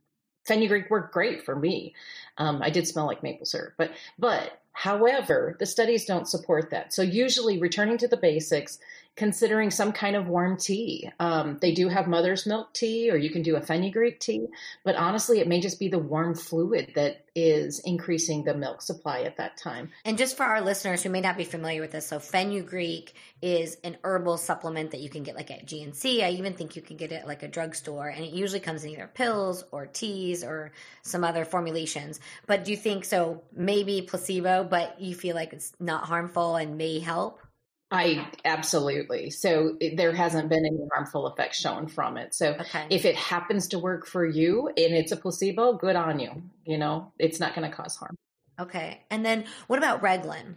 fenugreek 0.43 0.89
worked 0.89 1.13
great 1.13 1.45
for 1.45 1.56
me. 1.56 1.93
Um, 2.39 2.63
I 2.63 2.71
did 2.71 2.88
smell 2.88 3.06
like 3.06 3.21
maple 3.21 3.45
syrup, 3.45 3.75
but 3.77 3.91
but 4.17 4.60
however, 4.71 5.56
the 5.60 5.67
studies 5.67 6.06
don't 6.06 6.27
support 6.27 6.71
that. 6.71 6.93
So 6.93 7.03
usually, 7.03 7.60
returning 7.60 7.99
to 7.99 8.08
the 8.08 8.17
basics, 8.17 8.79
considering 9.15 9.69
some 9.69 9.91
kind 9.91 10.15
of 10.15 10.28
warm 10.28 10.58
tea. 10.58 11.10
Um, 11.19 11.60
they 11.62 11.71
do 11.71 11.88
have 11.88 12.08
mother's 12.08 12.47
milk 12.47 12.73
tea, 12.73 13.12
or 13.12 13.15
you 13.15 13.30
can 13.30 13.43
do 13.43 13.56
a 13.56 13.62
fenugreek 13.62 14.19
tea, 14.19 14.47
but 14.84 14.95
honestly, 14.95 15.39
it 15.39 15.47
may 15.47 15.60
just 15.60 15.80
be 15.80 15.88
the 15.88 15.99
warm 15.99 16.34
fluid 16.34 16.93
that 16.95 17.23
is 17.36 17.80
increasing 17.80 18.43
the 18.43 18.54
milk 18.56 18.82
supply 18.82 19.21
at 19.21 19.38
that 19.38 19.58
time. 19.58 19.89
And 20.06 20.17
just 20.17 20.38
for 20.38 20.43
our 20.43 20.62
listeners 20.62 21.04
who 21.04 21.10
may 21.10 21.21
not 21.21 21.38
be 21.38 21.43
familiar 21.43 21.82
with 21.82 21.91
this, 21.91 22.08
so 22.08 22.19
fenugreek 22.19 23.13
is 23.41 23.78
an 23.84 23.97
herbal 24.04 24.38
supplement 24.38 24.91
that 24.91 24.99
you 24.99 25.10
can 25.10 25.23
get 25.23 25.36
like 25.36 25.52
at 25.52 25.65
GNC. 25.65 26.23
I 26.23 26.30
even 26.32 26.54
think 26.54 26.76
you 26.76 26.82
can 26.82 26.97
get 26.97 27.12
it 27.12 27.21
at 27.21 27.28
like 27.28 27.43
a 27.43 27.47
drugstore, 27.47 28.08
and 28.08 28.23
it 28.23 28.34
usually 28.34 28.60
comes 28.60 28.84
in 28.84 28.91
either 28.91 29.10
pills 29.13 29.63
or 29.71 29.86
teas 29.86 30.43
or 30.43 30.71
some 31.04 31.23
other 31.23 31.45
formulations. 31.45 32.19
But 32.47 32.65
do 32.65 32.71
you 32.71 32.78
think 32.78 33.06
so? 33.06 33.43
Maybe 33.56 34.02
placebo, 34.02 34.63
but 34.63 34.99
you 34.99 35.13
feel 35.13 35.36
like 35.36 35.54
it's 35.54 35.73
not 35.80 36.06
harmful 36.06 36.56
and 36.56 36.78
may 36.78 36.99
help? 36.99 37.39
I 37.93 38.27
absolutely. 38.43 39.29
So 39.29 39.77
it, 39.79 39.97
there 39.97 40.13
hasn't 40.13 40.49
been 40.49 40.65
any 40.65 40.79
harmful 40.91 41.27
effects 41.27 41.60
shown 41.60 41.88
from 41.88 42.17
it. 42.17 42.34
So 42.34 42.56
okay. 42.60 42.88
if 42.89 43.06
it 43.06 43.15
happens 43.15 43.67
to 43.69 43.79
work 43.79 44.08
for 44.08 44.25
you 44.25 44.67
and 44.67 44.95
it's 44.95 45.12
a 45.12 45.17
placebo, 45.17 45.73
good 45.73 45.95
on 45.95 46.19
you. 46.19 46.41
You 46.65 46.79
know, 46.79 47.12
it's 47.19 47.39
not 47.39 47.53
going 47.53 47.69
to 47.69 47.75
cause 47.75 47.95
harm. 47.95 48.15
Okay. 48.60 49.01
And 49.12 49.23
then 49.23 49.45
what 49.67 49.77
about 49.77 50.01
Reglan? 50.01 50.56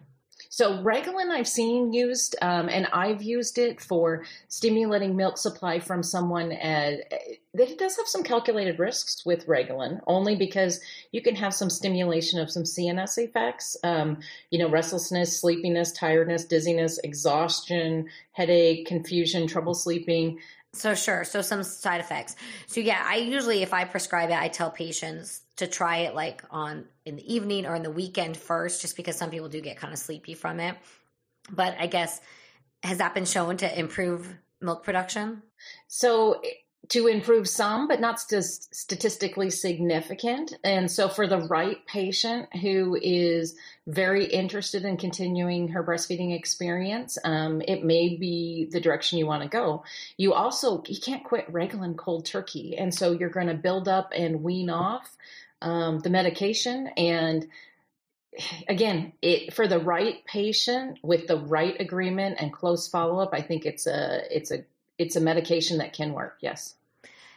So 0.56 0.82
Reglan 0.82 1.30
I've 1.32 1.46
seen 1.46 1.92
used, 1.92 2.34
um, 2.40 2.70
and 2.70 2.86
I've 2.86 3.22
used 3.22 3.58
it 3.58 3.78
for 3.78 4.24
stimulating 4.48 5.14
milk 5.14 5.36
supply 5.36 5.80
from 5.80 6.02
someone. 6.02 6.50
At, 6.50 7.12
it 7.52 7.78
does 7.78 7.94
have 7.98 8.06
some 8.06 8.22
calculated 8.22 8.78
risks 8.78 9.26
with 9.26 9.46
Reglan, 9.46 10.00
only 10.06 10.34
because 10.34 10.80
you 11.12 11.20
can 11.20 11.36
have 11.36 11.52
some 11.52 11.68
stimulation 11.68 12.40
of 12.40 12.50
some 12.50 12.62
CNS 12.62 13.18
effects. 13.18 13.76
Um, 13.84 14.20
you 14.50 14.58
know, 14.58 14.70
restlessness, 14.70 15.38
sleepiness, 15.38 15.92
tiredness, 15.92 16.46
dizziness, 16.46 16.98
exhaustion, 17.04 18.08
headache, 18.32 18.86
confusion, 18.86 19.46
trouble 19.46 19.74
sleeping. 19.74 20.38
So 20.76 20.94
sure. 20.94 21.24
So 21.24 21.40
some 21.40 21.62
side 21.62 22.00
effects. 22.00 22.36
So 22.66 22.80
yeah, 22.80 23.02
I 23.04 23.16
usually 23.16 23.62
if 23.62 23.72
I 23.72 23.84
prescribe 23.84 24.30
it, 24.30 24.36
I 24.36 24.48
tell 24.48 24.70
patients 24.70 25.40
to 25.56 25.66
try 25.66 25.98
it 25.98 26.14
like 26.14 26.42
on 26.50 26.84
in 27.04 27.16
the 27.16 27.34
evening 27.34 27.64
or 27.66 27.74
in 27.74 27.82
the 27.82 27.90
weekend 27.90 28.36
first, 28.36 28.82
just 28.82 28.96
because 28.96 29.16
some 29.16 29.30
people 29.30 29.48
do 29.48 29.60
get 29.60 29.78
kind 29.78 29.92
of 29.92 29.98
sleepy 29.98 30.34
from 30.34 30.60
it. 30.60 30.76
But 31.50 31.76
I 31.78 31.86
guess 31.86 32.20
has 32.82 32.98
that 32.98 33.14
been 33.14 33.24
shown 33.24 33.56
to 33.58 33.78
improve 33.78 34.34
milk 34.60 34.84
production? 34.84 35.42
So 35.88 36.42
to 36.88 37.06
improve 37.06 37.48
some, 37.48 37.88
but 37.88 38.00
not 38.00 38.20
st- 38.20 38.44
statistically 38.44 39.50
significant. 39.50 40.56
And 40.62 40.90
so, 40.90 41.08
for 41.08 41.26
the 41.26 41.40
right 41.40 41.84
patient 41.86 42.54
who 42.56 42.98
is 43.00 43.56
very 43.86 44.26
interested 44.26 44.84
in 44.84 44.96
continuing 44.96 45.68
her 45.68 45.82
breastfeeding 45.82 46.36
experience, 46.36 47.18
um, 47.24 47.62
it 47.66 47.84
may 47.84 48.16
be 48.16 48.68
the 48.70 48.80
direction 48.80 49.18
you 49.18 49.26
want 49.26 49.42
to 49.42 49.48
go. 49.48 49.84
You 50.16 50.34
also 50.34 50.82
you 50.86 51.00
can't 51.00 51.24
quit 51.24 51.52
Reglan 51.52 51.96
cold 51.96 52.26
turkey, 52.26 52.76
and 52.76 52.94
so 52.94 53.12
you're 53.12 53.30
going 53.30 53.48
to 53.48 53.54
build 53.54 53.88
up 53.88 54.12
and 54.14 54.42
wean 54.42 54.70
off 54.70 55.16
um, 55.62 56.00
the 56.00 56.10
medication 56.10 56.88
and 56.96 57.46
again 58.68 59.12
it 59.22 59.54
for 59.54 59.66
the 59.66 59.78
right 59.78 60.24
patient 60.26 60.98
with 61.02 61.26
the 61.26 61.38
right 61.38 61.80
agreement 61.80 62.36
and 62.38 62.52
close 62.52 62.86
follow-up 62.86 63.30
i 63.32 63.40
think 63.40 63.64
it's 63.64 63.86
a 63.86 64.20
it's 64.30 64.50
a 64.50 64.62
it's 64.98 65.16
a 65.16 65.20
medication 65.20 65.78
that 65.78 65.92
can 65.92 66.12
work 66.12 66.38
yes 66.40 66.74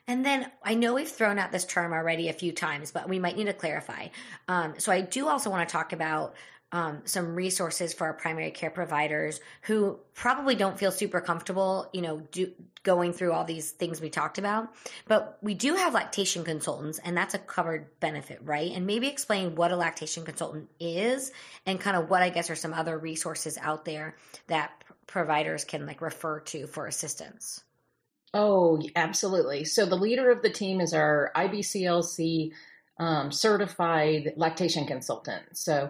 and 0.08 0.26
then 0.26 0.50
I 0.63 0.74
know 0.74 0.95
we've 0.95 1.08
thrown 1.08 1.38
out 1.38 1.52
this 1.52 1.65
term 1.65 1.93
already 1.93 2.30
a 2.30 2.34
few 2.34 2.52
times, 2.52 2.91
but 2.91 3.08
we 3.08 3.19
might 3.19 3.38
need 3.38 3.45
to 3.45 3.54
clarify. 3.54 4.08
Um, 4.48 4.74
so 4.80 4.91
I 4.91 5.02
do 5.02 5.28
also 5.28 5.52
want 5.52 5.69
to 5.69 5.72
talk 5.72 5.93
about 5.93 6.34
um, 6.72 7.02
some 7.06 7.36
resources 7.36 7.93
for 7.93 8.08
our 8.08 8.13
primary 8.13 8.52
care 8.52 8.69
providers 8.69 9.39
who 9.63 10.00
probably 10.15 10.56
don't 10.56 10.78
feel 10.78 10.91
super 10.91 11.22
comfortable, 11.22 11.89
you 11.93 12.02
know, 12.02 12.22
do, 12.32 12.52
going 12.84 13.13
through 13.13 13.34
all 13.34 13.43
these 13.43 13.72
things 13.72 14.00
we 14.00 14.10
talked 14.10 14.38
about. 14.38 14.69
But 15.08 15.38
we 15.41 15.54
do 15.54 15.76
have 15.76 15.93
lactation 15.93 16.43
consultants, 16.43 17.00
and 17.00 17.17
that's 17.17 17.34
a 17.34 17.39
covered 17.39 18.00
benefit, 18.00 18.39
right? 18.43 18.72
And 18.72 18.86
maybe 18.86 19.08
explain 19.08 19.56
what 19.56 19.72
a 19.72 19.76
lactation 19.76 20.26
consultant 20.26 20.69
is, 20.80 21.32
and 21.65 21.80
kind 21.80 21.98
of 21.98 22.10
what 22.10 22.22
I 22.22 22.30
guess 22.30 22.50
are 22.50 22.56
some 22.56 22.74
other 22.74 22.98
resources 22.98 23.58
out 23.60 23.86
there 23.86 24.15
that 24.48 24.72
providers 25.10 25.65
can 25.65 25.86
like 25.86 26.02
refer 26.02 26.39
to 26.39 26.67
for 26.67 26.86
assistance. 26.88 27.63
Oh, 28.34 28.80
absolutely. 28.95 29.65
So 29.65 29.86
the 29.86 29.95
leader 29.95 30.30
of 30.30 30.43
the 30.43 30.52
team 30.52 30.82
is 30.82 30.93
our 30.93 31.32
IBCLC 31.36 32.52
um, 33.00 33.32
certified 33.32 34.34
lactation 34.36 34.86
consultant. 34.86 35.43
So 35.54 35.89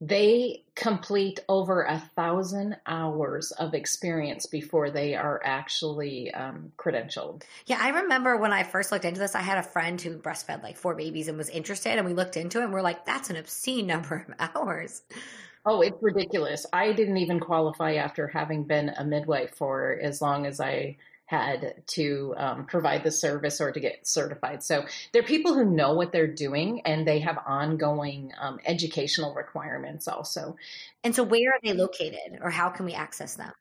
they 0.00 0.64
complete 0.76 1.40
over 1.48 1.82
a 1.82 1.98
thousand 2.14 2.76
hours 2.86 3.52
of 3.52 3.74
experience 3.74 4.46
before 4.46 4.90
they 4.90 5.14
are 5.16 5.40
actually 5.44 6.32
um, 6.34 6.70
credentialed. 6.76 7.42
Yeah, 7.66 7.78
I 7.80 7.88
remember 7.88 8.36
when 8.36 8.52
I 8.52 8.62
first 8.62 8.92
looked 8.92 9.04
into 9.04 9.18
this, 9.18 9.34
I 9.34 9.40
had 9.40 9.58
a 9.58 9.62
friend 9.62 10.00
who 10.00 10.18
breastfed 10.18 10.62
like 10.62 10.76
four 10.76 10.94
babies 10.94 11.26
and 11.26 11.38
was 11.38 11.48
interested, 11.48 11.96
and 11.96 12.06
we 12.06 12.12
looked 12.12 12.36
into 12.36 12.60
it 12.60 12.64
and 12.64 12.72
we're 12.72 12.82
like, 12.82 13.06
that's 13.06 13.30
an 13.30 13.36
obscene 13.36 13.86
number 13.88 14.26
of 14.28 14.50
hours. 14.54 15.02
Oh, 15.66 15.80
it's 15.80 16.02
ridiculous. 16.02 16.66
I 16.72 16.92
didn't 16.92 17.18
even 17.18 17.40
qualify 17.40 17.94
after 17.94 18.26
having 18.26 18.64
been 18.64 18.90
a 18.90 19.04
midwife 19.04 19.54
for 19.56 19.98
as 20.00 20.22
long 20.22 20.46
as 20.46 20.60
I 20.60 20.96
had 21.28 21.74
to 21.86 22.34
um, 22.38 22.64
provide 22.64 23.04
the 23.04 23.10
service 23.10 23.60
or 23.60 23.70
to 23.70 23.80
get 23.80 24.06
certified. 24.06 24.62
So 24.62 24.86
they're 25.12 25.22
people 25.22 25.52
who 25.52 25.64
know 25.66 25.92
what 25.92 26.10
they're 26.10 26.26
doing 26.26 26.80
and 26.86 27.06
they 27.06 27.18
have 27.18 27.38
ongoing 27.46 28.32
um, 28.40 28.58
educational 28.64 29.34
requirements 29.34 30.08
also. 30.08 30.56
And 31.04 31.14
so, 31.14 31.22
where 31.22 31.52
are 31.52 31.60
they 31.62 31.74
located 31.74 32.38
or 32.40 32.50
how 32.50 32.70
can 32.70 32.86
we 32.86 32.94
access 32.94 33.34
them? 33.34 33.52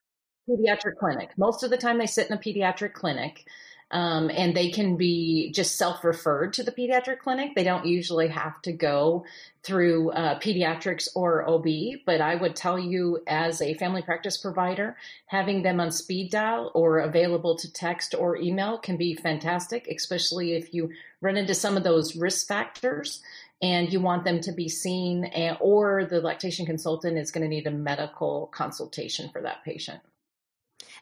Pediatric 0.49 0.95
clinic. 0.97 1.31
Most 1.37 1.61
of 1.61 1.69
the 1.69 1.77
time, 1.77 1.97
they 1.97 2.05
sit 2.05 2.29
in 2.29 2.37
a 2.37 2.39
pediatric 2.39 2.93
clinic. 2.93 3.45
Um, 3.89 4.29
and 4.29 4.53
they 4.53 4.69
can 4.69 4.97
be 4.97 5.49
just 5.53 5.77
self 5.77 6.03
referred 6.03 6.53
to 6.53 6.63
the 6.63 6.73
pediatric 6.73 7.19
clinic. 7.19 7.55
They 7.55 7.63
don't 7.63 7.85
usually 7.85 8.27
have 8.27 8.61
to 8.63 8.73
go 8.73 9.23
through 9.63 10.11
uh, 10.11 10.39
pediatrics 10.39 11.07
or 11.15 11.47
OB, 11.47 11.67
but 12.05 12.19
I 12.19 12.35
would 12.35 12.55
tell 12.55 12.77
you 12.77 13.23
as 13.27 13.61
a 13.61 13.75
family 13.75 14.01
practice 14.01 14.37
provider, 14.37 14.97
having 15.27 15.61
them 15.61 15.79
on 15.79 15.91
speed 15.91 16.31
dial 16.31 16.71
or 16.73 16.99
available 16.99 17.57
to 17.57 17.71
text 17.71 18.13
or 18.13 18.37
email 18.37 18.77
can 18.77 18.97
be 18.97 19.15
fantastic, 19.15 19.87
especially 19.87 20.53
if 20.53 20.73
you 20.73 20.91
run 21.21 21.37
into 21.37 21.53
some 21.53 21.77
of 21.77 21.83
those 21.83 22.15
risk 22.15 22.47
factors 22.47 23.21
and 23.61 23.91
you 23.91 23.99
want 23.99 24.23
them 24.23 24.39
to 24.41 24.51
be 24.51 24.69
seen, 24.69 25.25
and, 25.25 25.57
or 25.59 26.05
the 26.05 26.21
lactation 26.21 26.65
consultant 26.65 27.17
is 27.17 27.31
going 27.31 27.41
to 27.41 27.47
need 27.47 27.67
a 27.67 27.71
medical 27.71 28.47
consultation 28.53 29.29
for 29.31 29.41
that 29.41 29.63
patient. 29.63 29.99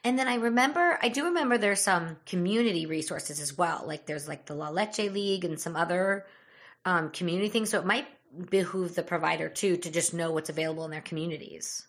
And 0.05 0.19
then 0.19 0.27
I 0.27 0.35
remember, 0.35 0.99
I 1.01 1.09
do 1.09 1.25
remember 1.25 1.57
there's 1.57 1.81
some 1.81 2.17
community 2.27 2.85
resources 2.85 3.39
as 3.41 3.57
well. 3.57 3.83
Like 3.87 4.05
there's 4.05 4.27
like 4.27 4.45
the 4.45 4.53
La 4.53 4.69
Leche 4.69 4.99
League 4.99 5.43
and 5.43 5.59
some 5.59 5.75
other 5.75 6.27
um, 6.85 7.09
community 7.09 7.49
things. 7.49 7.71
So 7.71 7.79
it 7.79 7.87
might 7.87 8.05
behoove 8.51 8.93
the 8.93 9.01
provider 9.01 9.49
too 9.49 9.77
to 9.77 9.89
just 9.89 10.13
know 10.13 10.31
what's 10.31 10.51
available 10.51 10.85
in 10.85 10.91
their 10.91 11.01
communities. 11.01 11.87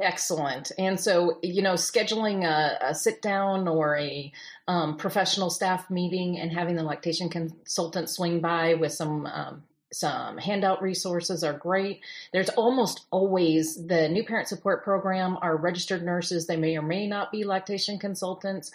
Excellent. 0.00 0.70
And 0.78 0.98
so, 0.98 1.40
you 1.42 1.60
know, 1.60 1.74
scheduling 1.74 2.44
a, 2.44 2.90
a 2.90 2.94
sit 2.94 3.20
down 3.20 3.66
or 3.66 3.98
a 3.98 4.32
um, 4.68 4.96
professional 4.96 5.50
staff 5.50 5.90
meeting 5.90 6.38
and 6.38 6.52
having 6.52 6.76
the 6.76 6.84
lactation 6.84 7.30
consultant 7.30 8.08
swing 8.08 8.40
by 8.40 8.74
with 8.74 8.92
some 8.92 9.26
um, 9.26 9.64
some 9.92 10.38
handout 10.38 10.82
resources 10.82 11.42
are 11.42 11.52
great. 11.52 12.00
There's 12.32 12.48
almost 12.50 13.06
always 13.10 13.86
the 13.86 14.08
new 14.08 14.24
parent 14.24 14.48
support 14.48 14.84
program 14.84 15.36
are 15.42 15.56
registered 15.56 16.04
nurses. 16.04 16.46
They 16.46 16.56
may 16.56 16.76
or 16.76 16.82
may 16.82 17.06
not 17.06 17.32
be 17.32 17.44
lactation 17.44 17.98
consultants, 17.98 18.70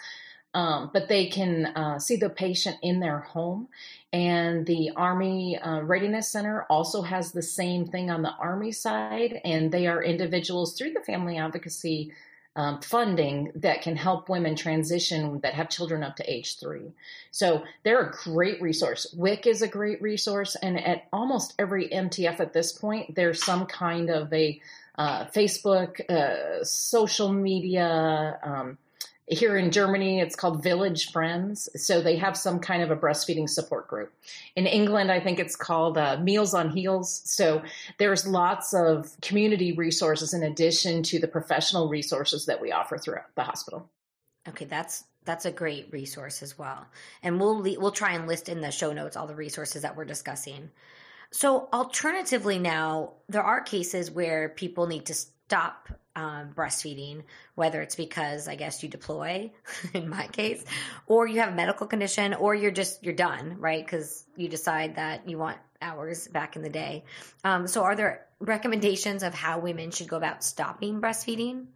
um, 0.54 0.90
but 0.92 1.08
they 1.08 1.26
can 1.26 1.66
uh, 1.66 1.98
see 1.98 2.16
the 2.16 2.30
patient 2.30 2.76
in 2.82 3.00
their 3.00 3.20
home. 3.20 3.68
And 4.12 4.66
the 4.66 4.92
Army 4.96 5.58
uh, 5.58 5.80
Readiness 5.80 6.28
Center 6.28 6.64
also 6.70 7.02
has 7.02 7.32
the 7.32 7.42
same 7.42 7.86
thing 7.86 8.10
on 8.10 8.22
the 8.22 8.32
Army 8.32 8.72
side, 8.72 9.40
and 9.44 9.72
they 9.72 9.86
are 9.86 10.02
individuals 10.02 10.76
through 10.76 10.92
the 10.92 11.00
family 11.00 11.38
advocacy 11.38 12.12
um, 12.56 12.80
funding 12.80 13.52
that 13.54 13.82
can 13.82 13.96
help 13.96 14.28
women 14.28 14.56
transition 14.56 15.40
that 15.40 15.54
have 15.54 15.68
children 15.68 16.02
up 16.02 16.16
to 16.16 16.30
age 16.30 16.58
three. 16.58 16.90
So 17.30 17.62
they're 17.84 18.08
a 18.08 18.12
great 18.12 18.60
resource. 18.62 19.06
WIC 19.14 19.46
is 19.46 19.62
a 19.62 19.68
great 19.68 20.00
resource, 20.00 20.56
and 20.56 20.82
at 20.82 21.04
almost 21.12 21.54
every 21.58 21.88
MTF 21.88 22.40
at 22.40 22.54
this 22.54 22.72
point, 22.72 23.14
there's 23.14 23.44
some 23.44 23.66
kind 23.66 24.08
of 24.08 24.32
a 24.32 24.60
uh, 24.96 25.26
Facebook, 25.26 26.00
uh, 26.10 26.64
social 26.64 27.30
media, 27.30 28.38
um, 28.42 28.78
here 29.28 29.56
in 29.56 29.72
Germany, 29.72 30.20
it's 30.20 30.36
called 30.36 30.62
Village 30.62 31.10
Friends. 31.10 31.68
So 31.74 32.00
they 32.00 32.16
have 32.16 32.36
some 32.36 32.60
kind 32.60 32.82
of 32.82 32.90
a 32.90 32.96
breastfeeding 32.96 33.48
support 33.48 33.88
group. 33.88 34.12
In 34.54 34.66
England, 34.66 35.10
I 35.10 35.18
think 35.18 35.40
it's 35.40 35.56
called 35.56 35.98
uh, 35.98 36.18
Meals 36.18 36.54
on 36.54 36.70
Heels. 36.70 37.22
So 37.24 37.62
there's 37.98 38.26
lots 38.26 38.72
of 38.72 39.16
community 39.22 39.72
resources 39.72 40.32
in 40.32 40.42
addition 40.42 41.02
to 41.04 41.18
the 41.18 41.28
professional 41.28 41.88
resources 41.88 42.46
that 42.46 42.60
we 42.60 42.70
offer 42.70 42.98
throughout 42.98 43.34
the 43.34 43.42
hospital. 43.42 43.88
Okay, 44.48 44.64
that's 44.64 45.04
that's 45.24 45.44
a 45.44 45.50
great 45.50 45.88
resource 45.90 46.40
as 46.40 46.56
well. 46.56 46.86
And 47.22 47.40
we'll 47.40 47.60
we'll 47.62 47.90
try 47.90 48.12
and 48.12 48.28
list 48.28 48.48
in 48.48 48.60
the 48.60 48.70
show 48.70 48.92
notes 48.92 49.16
all 49.16 49.26
the 49.26 49.34
resources 49.34 49.82
that 49.82 49.96
we're 49.96 50.04
discussing. 50.04 50.70
So 51.32 51.68
alternatively 51.72 52.60
now, 52.60 53.14
there 53.28 53.42
are 53.42 53.60
cases 53.60 54.08
where 54.08 54.48
people 54.50 54.86
need 54.86 55.06
to 55.06 55.14
stop 55.14 55.88
um, 56.16 56.50
breastfeeding, 56.54 57.22
whether 57.54 57.80
it's 57.82 57.94
because 57.94 58.48
I 58.48 58.56
guess 58.56 58.82
you 58.82 58.88
deploy, 58.88 59.52
in 59.94 60.08
my 60.08 60.26
case, 60.26 60.64
or 61.06 61.28
you 61.28 61.40
have 61.40 61.52
a 61.52 61.54
medical 61.54 61.86
condition, 61.86 62.34
or 62.34 62.54
you're 62.54 62.72
just 62.72 63.04
you're 63.04 63.14
done, 63.14 63.56
right? 63.60 63.84
Because 63.84 64.24
you 64.34 64.48
decide 64.48 64.96
that 64.96 65.28
you 65.28 65.38
want 65.38 65.58
hours 65.80 66.26
back 66.26 66.56
in 66.56 66.62
the 66.62 66.70
day. 66.70 67.04
Um, 67.44 67.68
so, 67.68 67.82
are 67.82 67.94
there 67.94 68.26
recommendations 68.40 69.22
of 69.22 69.34
how 69.34 69.60
women 69.60 69.90
should 69.90 70.08
go 70.08 70.16
about 70.16 70.42
stopping 70.42 71.00
breastfeeding? 71.00 71.66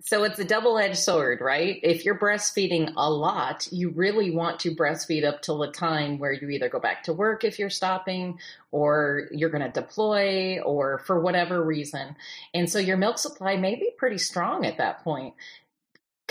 So 0.00 0.24
it's 0.24 0.38
a 0.38 0.44
double 0.44 0.78
edged 0.78 0.98
sword, 0.98 1.40
right? 1.40 1.80
If 1.82 2.04
you're 2.04 2.18
breastfeeding 2.18 2.92
a 2.96 3.10
lot, 3.10 3.68
you 3.72 3.90
really 3.90 4.30
want 4.30 4.60
to 4.60 4.74
breastfeed 4.74 5.24
up 5.24 5.42
till 5.42 5.58
the 5.58 5.70
time 5.70 6.18
where 6.18 6.32
you 6.32 6.48
either 6.50 6.68
go 6.68 6.80
back 6.80 7.04
to 7.04 7.12
work 7.12 7.44
if 7.44 7.58
you're 7.58 7.70
stopping 7.70 8.38
or 8.70 9.28
you're 9.32 9.50
going 9.50 9.64
to 9.64 9.80
deploy 9.80 10.60
or 10.60 10.98
for 10.98 11.20
whatever 11.20 11.62
reason. 11.64 12.16
And 12.54 12.70
so 12.70 12.78
your 12.78 12.96
milk 12.96 13.18
supply 13.18 13.56
may 13.56 13.74
be 13.74 13.90
pretty 13.96 14.18
strong 14.18 14.66
at 14.66 14.78
that 14.78 15.02
point 15.02 15.34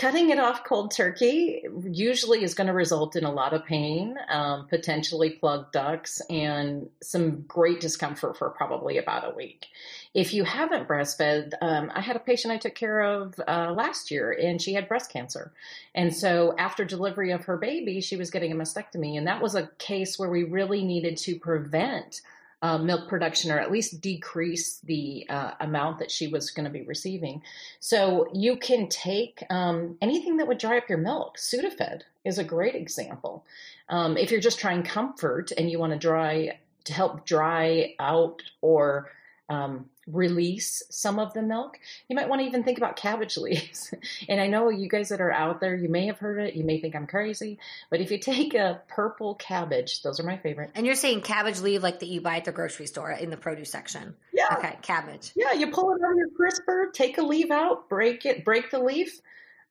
cutting 0.00 0.30
it 0.30 0.38
off 0.38 0.64
cold 0.64 0.90
turkey 0.90 1.62
usually 1.84 2.42
is 2.42 2.54
going 2.54 2.66
to 2.66 2.72
result 2.72 3.16
in 3.16 3.24
a 3.24 3.30
lot 3.30 3.52
of 3.52 3.66
pain, 3.66 4.16
um, 4.30 4.66
potentially 4.66 5.28
plugged 5.28 5.72
ducts, 5.72 6.22
and 6.30 6.88
some 7.02 7.42
great 7.42 7.80
discomfort 7.80 8.34
for 8.38 8.48
probably 8.48 8.96
about 8.96 9.30
a 9.30 9.36
week. 9.36 9.66
If 10.14 10.32
you 10.32 10.44
haven't 10.44 10.88
breastfed, 10.88 11.52
um, 11.60 11.92
I 11.94 12.00
had 12.00 12.16
a 12.16 12.20
patient 12.20 12.50
I 12.50 12.56
took 12.56 12.74
care 12.74 13.00
of 13.00 13.38
uh, 13.46 13.74
last 13.76 14.10
year, 14.10 14.32
and 14.32 14.60
she 14.60 14.72
had 14.72 14.88
breast 14.88 15.12
cancer. 15.12 15.52
And 15.94 16.16
so 16.16 16.54
after 16.56 16.86
delivery 16.86 17.32
of 17.32 17.44
her 17.44 17.58
baby, 17.58 18.00
she 18.00 18.16
was 18.16 18.30
getting 18.30 18.52
a 18.52 18.56
mastectomy, 18.56 19.18
and 19.18 19.26
that 19.26 19.42
was 19.42 19.54
a 19.54 19.68
case 19.76 20.18
where 20.18 20.30
we 20.30 20.44
really 20.44 20.82
needed 20.82 21.18
to 21.18 21.38
prevent 21.38 22.22
uh, 22.62 22.78
milk 22.78 23.08
production 23.08 23.50
or 23.50 23.58
at 23.58 23.72
least 23.72 24.00
decrease 24.00 24.78
the 24.80 25.26
uh, 25.28 25.52
amount 25.60 25.98
that 25.98 26.10
she 26.10 26.28
was 26.28 26.50
going 26.50 26.64
to 26.64 26.70
be 26.70 26.82
receiving. 26.82 27.42
So 27.78 28.28
you 28.34 28.56
can 28.56 28.88
take 28.88 29.42
um, 29.50 29.96
anything 30.02 30.36
that 30.36 30.48
would 30.48 30.58
dry 30.58 30.78
up 30.78 30.88
your 30.88 30.98
milk. 30.98 31.38
Sudafed 31.38 32.02
is 32.24 32.38
a 32.38 32.44
great 32.44 32.74
example. 32.74 33.44
Um, 33.88 34.16
if 34.16 34.30
you're 34.30 34.40
just 34.40 34.60
trying 34.60 34.82
comfort 34.82 35.52
and 35.56 35.70
you 35.70 35.78
want 35.78 35.92
to 35.92 35.98
dry 35.98 36.58
to 36.84 36.92
help 36.92 37.26
dry 37.26 37.94
out 37.98 38.42
or 38.60 39.10
um, 39.50 39.86
release 40.06 40.82
some 40.90 41.18
of 41.18 41.34
the 41.34 41.42
milk. 41.42 41.78
You 42.08 42.16
might 42.16 42.28
want 42.28 42.40
to 42.40 42.46
even 42.46 42.62
think 42.62 42.78
about 42.78 42.96
cabbage 42.96 43.36
leaves. 43.36 43.92
and 44.28 44.40
I 44.40 44.46
know 44.46 44.70
you 44.70 44.88
guys 44.88 45.10
that 45.10 45.20
are 45.20 45.32
out 45.32 45.60
there, 45.60 45.74
you 45.74 45.88
may 45.88 46.06
have 46.06 46.18
heard 46.18 46.40
it, 46.40 46.54
you 46.54 46.64
may 46.64 46.80
think 46.80 46.94
I'm 46.94 47.06
crazy, 47.06 47.58
but 47.90 48.00
if 48.00 48.10
you 48.10 48.18
take 48.18 48.54
a 48.54 48.80
purple 48.88 49.34
cabbage, 49.34 50.02
those 50.02 50.20
are 50.20 50.22
my 50.22 50.38
favorite. 50.38 50.70
And 50.74 50.86
you're 50.86 50.94
saying 50.94 51.22
cabbage 51.22 51.60
leaf 51.60 51.82
like 51.82 51.98
that 52.00 52.08
you 52.08 52.20
buy 52.20 52.36
at 52.36 52.44
the 52.44 52.52
grocery 52.52 52.86
store 52.86 53.10
in 53.10 53.30
the 53.30 53.36
produce 53.36 53.70
section. 53.70 54.14
Yeah. 54.32 54.56
Okay, 54.56 54.78
cabbage. 54.82 55.32
Yeah, 55.34 55.52
you 55.52 55.70
pull 55.70 55.90
it 55.92 56.00
out 56.02 56.12
of 56.12 56.16
your 56.16 56.30
crisper, 56.30 56.90
take 56.94 57.18
a 57.18 57.22
leaf 57.22 57.50
out, 57.50 57.88
break 57.88 58.24
it, 58.24 58.44
break 58.44 58.70
the 58.70 58.78
leaf. 58.78 59.20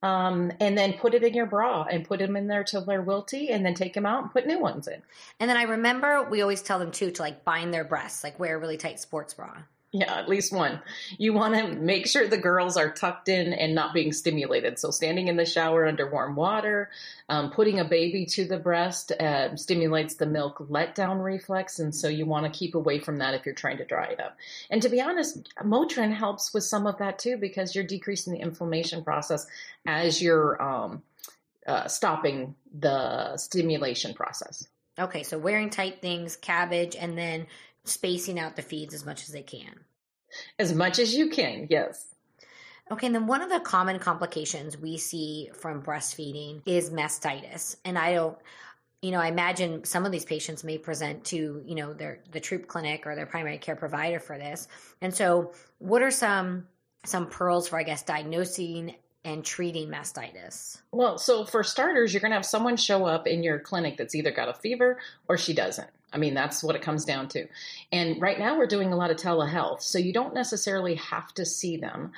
Um, 0.02 0.54
and 0.62 0.78
then 0.78 0.94
put 0.94 1.14
it 1.14 1.24
in 1.24 1.34
your 1.34 1.46
bra 1.46 1.84
and 1.84 2.08
put 2.08 2.20
them 2.20 2.38
in 2.38 2.48
there 2.48 2.64
till 2.64 2.86
they're 2.86 3.04
wilty 3.04 3.54
and 3.54 3.66
then 3.66 3.74
take 3.74 3.94
them 3.94 4.06
out 4.06 4.24
and 4.24 4.32
put 4.32 4.48
new 4.48 4.58
ones 4.58 4.88
in. 4.88 5.02
And 5.42 5.50
then 5.50 5.58
I 5.58 5.64
remember 5.64 6.24
we 6.30 6.42
always 6.42 6.62
tell 6.62 6.80
them 6.80 6.92
too 6.92 7.12
to 7.12 7.22
like 7.22 7.44
bind 7.44 7.74
their 7.74 7.84
breasts, 7.84 8.24
like 8.24 8.40
wear 8.40 8.56
a 8.56 8.60
really 8.60 8.78
tight 8.78 9.00
sports 9.02 9.34
bra. 9.34 9.64
Yeah, 9.92 10.20
at 10.20 10.30
least 10.30 10.54
one. 10.54 10.82
You 11.18 11.34
want 11.34 11.56
to 11.56 11.68
make 11.68 12.06
sure 12.06 12.28
the 12.28 12.38
girls 12.38 12.78
are 12.78 12.92
tucked 12.92 13.28
in 13.28 13.54
and 13.54 13.74
not 13.74 13.92
being 13.92 14.12
stimulated. 14.12 14.78
So, 14.78 14.92
standing 14.92 15.30
in 15.30 15.36
the 15.36 15.46
shower 15.46 15.88
under 15.88 16.08
warm 16.08 16.36
water, 16.36 16.92
um, 17.28 17.50
putting 17.50 17.80
a 17.80 17.86
baby 17.86 18.28
to 18.28 18.46
the 18.46 18.60
breast 18.60 19.12
uh, 19.14 19.56
stimulates 19.56 20.14
the 20.14 20.28
milk 20.28 20.60
letdown 20.70 21.24
reflex. 21.24 21.80
And 21.80 21.94
so, 21.94 22.08
you 22.08 22.28
want 22.28 22.46
to 22.46 22.56
keep 22.56 22.76
away 22.76 23.00
from 23.00 23.18
that 23.18 23.34
if 23.34 23.48
you're 23.48 23.56
trying 23.56 23.78
to 23.78 23.86
dry 23.86 24.06
it 24.06 24.20
up. 24.20 24.38
And 24.70 24.80
to 24.84 24.90
be 24.90 25.02
honest, 25.02 25.50
Motrin 25.64 26.14
helps 26.14 26.54
with 26.54 26.64
some 26.64 26.86
of 26.86 27.00
that 27.00 27.18
too 27.18 27.38
because 27.38 27.74
you're 27.74 27.84
decreasing 27.84 28.34
the 28.34 28.42
inflammation 28.42 29.04
process 29.04 29.48
as 29.88 30.22
you're 30.22 30.62
um, 30.62 31.02
uh, 31.66 31.88
stopping 31.88 32.54
the 32.78 33.38
stimulation 33.38 34.14
process. 34.14 34.68
Okay, 35.00 35.24
so 35.24 35.38
wearing 35.38 35.70
tight 35.70 36.02
things, 36.02 36.36
cabbage, 36.36 36.96
and 36.96 37.18
then 37.18 37.48
spacing 37.86 38.40
out 38.40 38.56
the 38.56 38.62
feeds 38.62 38.94
as 38.94 39.06
much 39.06 39.24
as 39.24 39.30
they 39.30 39.42
can. 39.42 39.82
As 40.58 40.74
much 40.74 41.00
as 41.00 41.16
you 41.16 41.30
can, 41.30 41.68
yes. 41.70 42.08
Okay, 42.92 43.06
and 43.06 43.16
then 43.16 43.28
one 43.28 43.42
of 43.42 43.50
the 43.50 43.60
common 43.60 44.00
complications 44.00 44.78
we 44.78 44.98
see 44.98 45.50
from 45.54 45.82
breastfeeding 45.84 46.62
is 46.66 46.90
mastitis. 46.90 47.76
And 47.86 47.98
I 47.98 48.14
don't, 48.14 48.38
you 49.02 49.12
know, 49.12 49.20
I 49.20 49.28
imagine 49.28 49.84
some 49.84 50.06
of 50.06 50.12
these 50.12 50.26
patients 50.26 50.64
may 50.64 50.78
present 50.78 51.24
to, 51.26 51.62
you 51.66 51.76
know, 51.76 51.94
their 51.94 52.20
the 52.32 52.40
troop 52.40 52.68
clinic 52.68 53.06
or 53.06 53.16
their 53.16 53.28
primary 53.28 53.60
care 53.60 53.76
provider 53.76 54.20
for 54.20 54.38
this. 54.38 54.68
And 55.02 55.14
so, 55.14 55.54
what 55.78 56.02
are 56.02 56.12
some 56.12 56.68
some 57.06 57.28
pearls 57.28 57.68
for 57.68 57.80
I 57.80 57.84
guess 57.84 58.04
diagnosing 58.04 58.96
and 59.30 59.46
treating 59.46 59.90
mastitis? 59.90 60.82
Well, 60.92 61.18
so 61.18 61.46
for 61.46 61.64
starters, 61.64 62.14
you're 62.14 62.22
going 62.22 62.32
to 62.32 62.36
have 62.36 62.46
someone 62.46 62.78
show 62.78 63.06
up 63.06 63.28
in 63.28 63.44
your 63.44 63.60
clinic 63.60 63.98
that's 63.98 64.16
either 64.16 64.32
got 64.32 64.50
a 64.50 64.54
fever 64.54 65.00
or 65.28 65.38
she 65.38 65.54
doesn't. 65.54 65.90
I 66.12 66.18
mean, 66.18 66.34
that's 66.34 66.64
what 66.64 66.76
it 66.76 66.82
comes 66.82 67.06
down 67.06 67.28
to. 67.30 67.48
And 67.92 68.20
right 68.20 68.40
now, 68.40 68.58
we're 68.58 68.66
doing 68.66 68.92
a 68.92 68.96
lot 68.96 69.12
of 69.12 69.18
telehealth, 69.18 69.82
so 69.82 70.00
you 70.00 70.12
don't 70.12 70.34
necessarily 70.34 70.96
have 70.96 71.32
to 71.36 71.46
see 71.46 71.78
them 71.78 72.12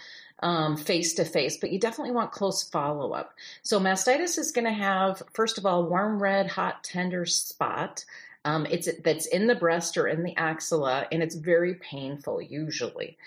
face 0.78 1.14
to 1.16 1.26
face, 1.26 1.58
but 1.58 1.72
you 1.72 1.80
definitely 1.80 2.14
want 2.14 2.32
close 2.32 2.64
follow 2.64 3.12
up. 3.12 3.34
So, 3.64 3.80
mastitis 3.80 4.40
is 4.40 4.52
going 4.52 4.66
to 4.66 4.72
have, 4.72 5.22
first 5.34 5.58
of 5.58 5.66
all, 5.66 5.86
warm, 5.86 6.22
red, 6.22 6.48
hot, 6.48 6.84
tender 6.84 7.26
spot. 7.26 8.06
Um, 8.44 8.66
it's 8.66 8.90
that's 9.04 9.28
in 9.28 9.46
the 9.46 9.56
breast 9.56 9.98
or 9.98 10.08
in 10.08 10.24
the 10.24 10.36
axilla, 10.38 11.06
and 11.12 11.22
it's 11.22 11.36
very 11.36 11.76
painful 11.76 12.42
usually. 12.42 13.18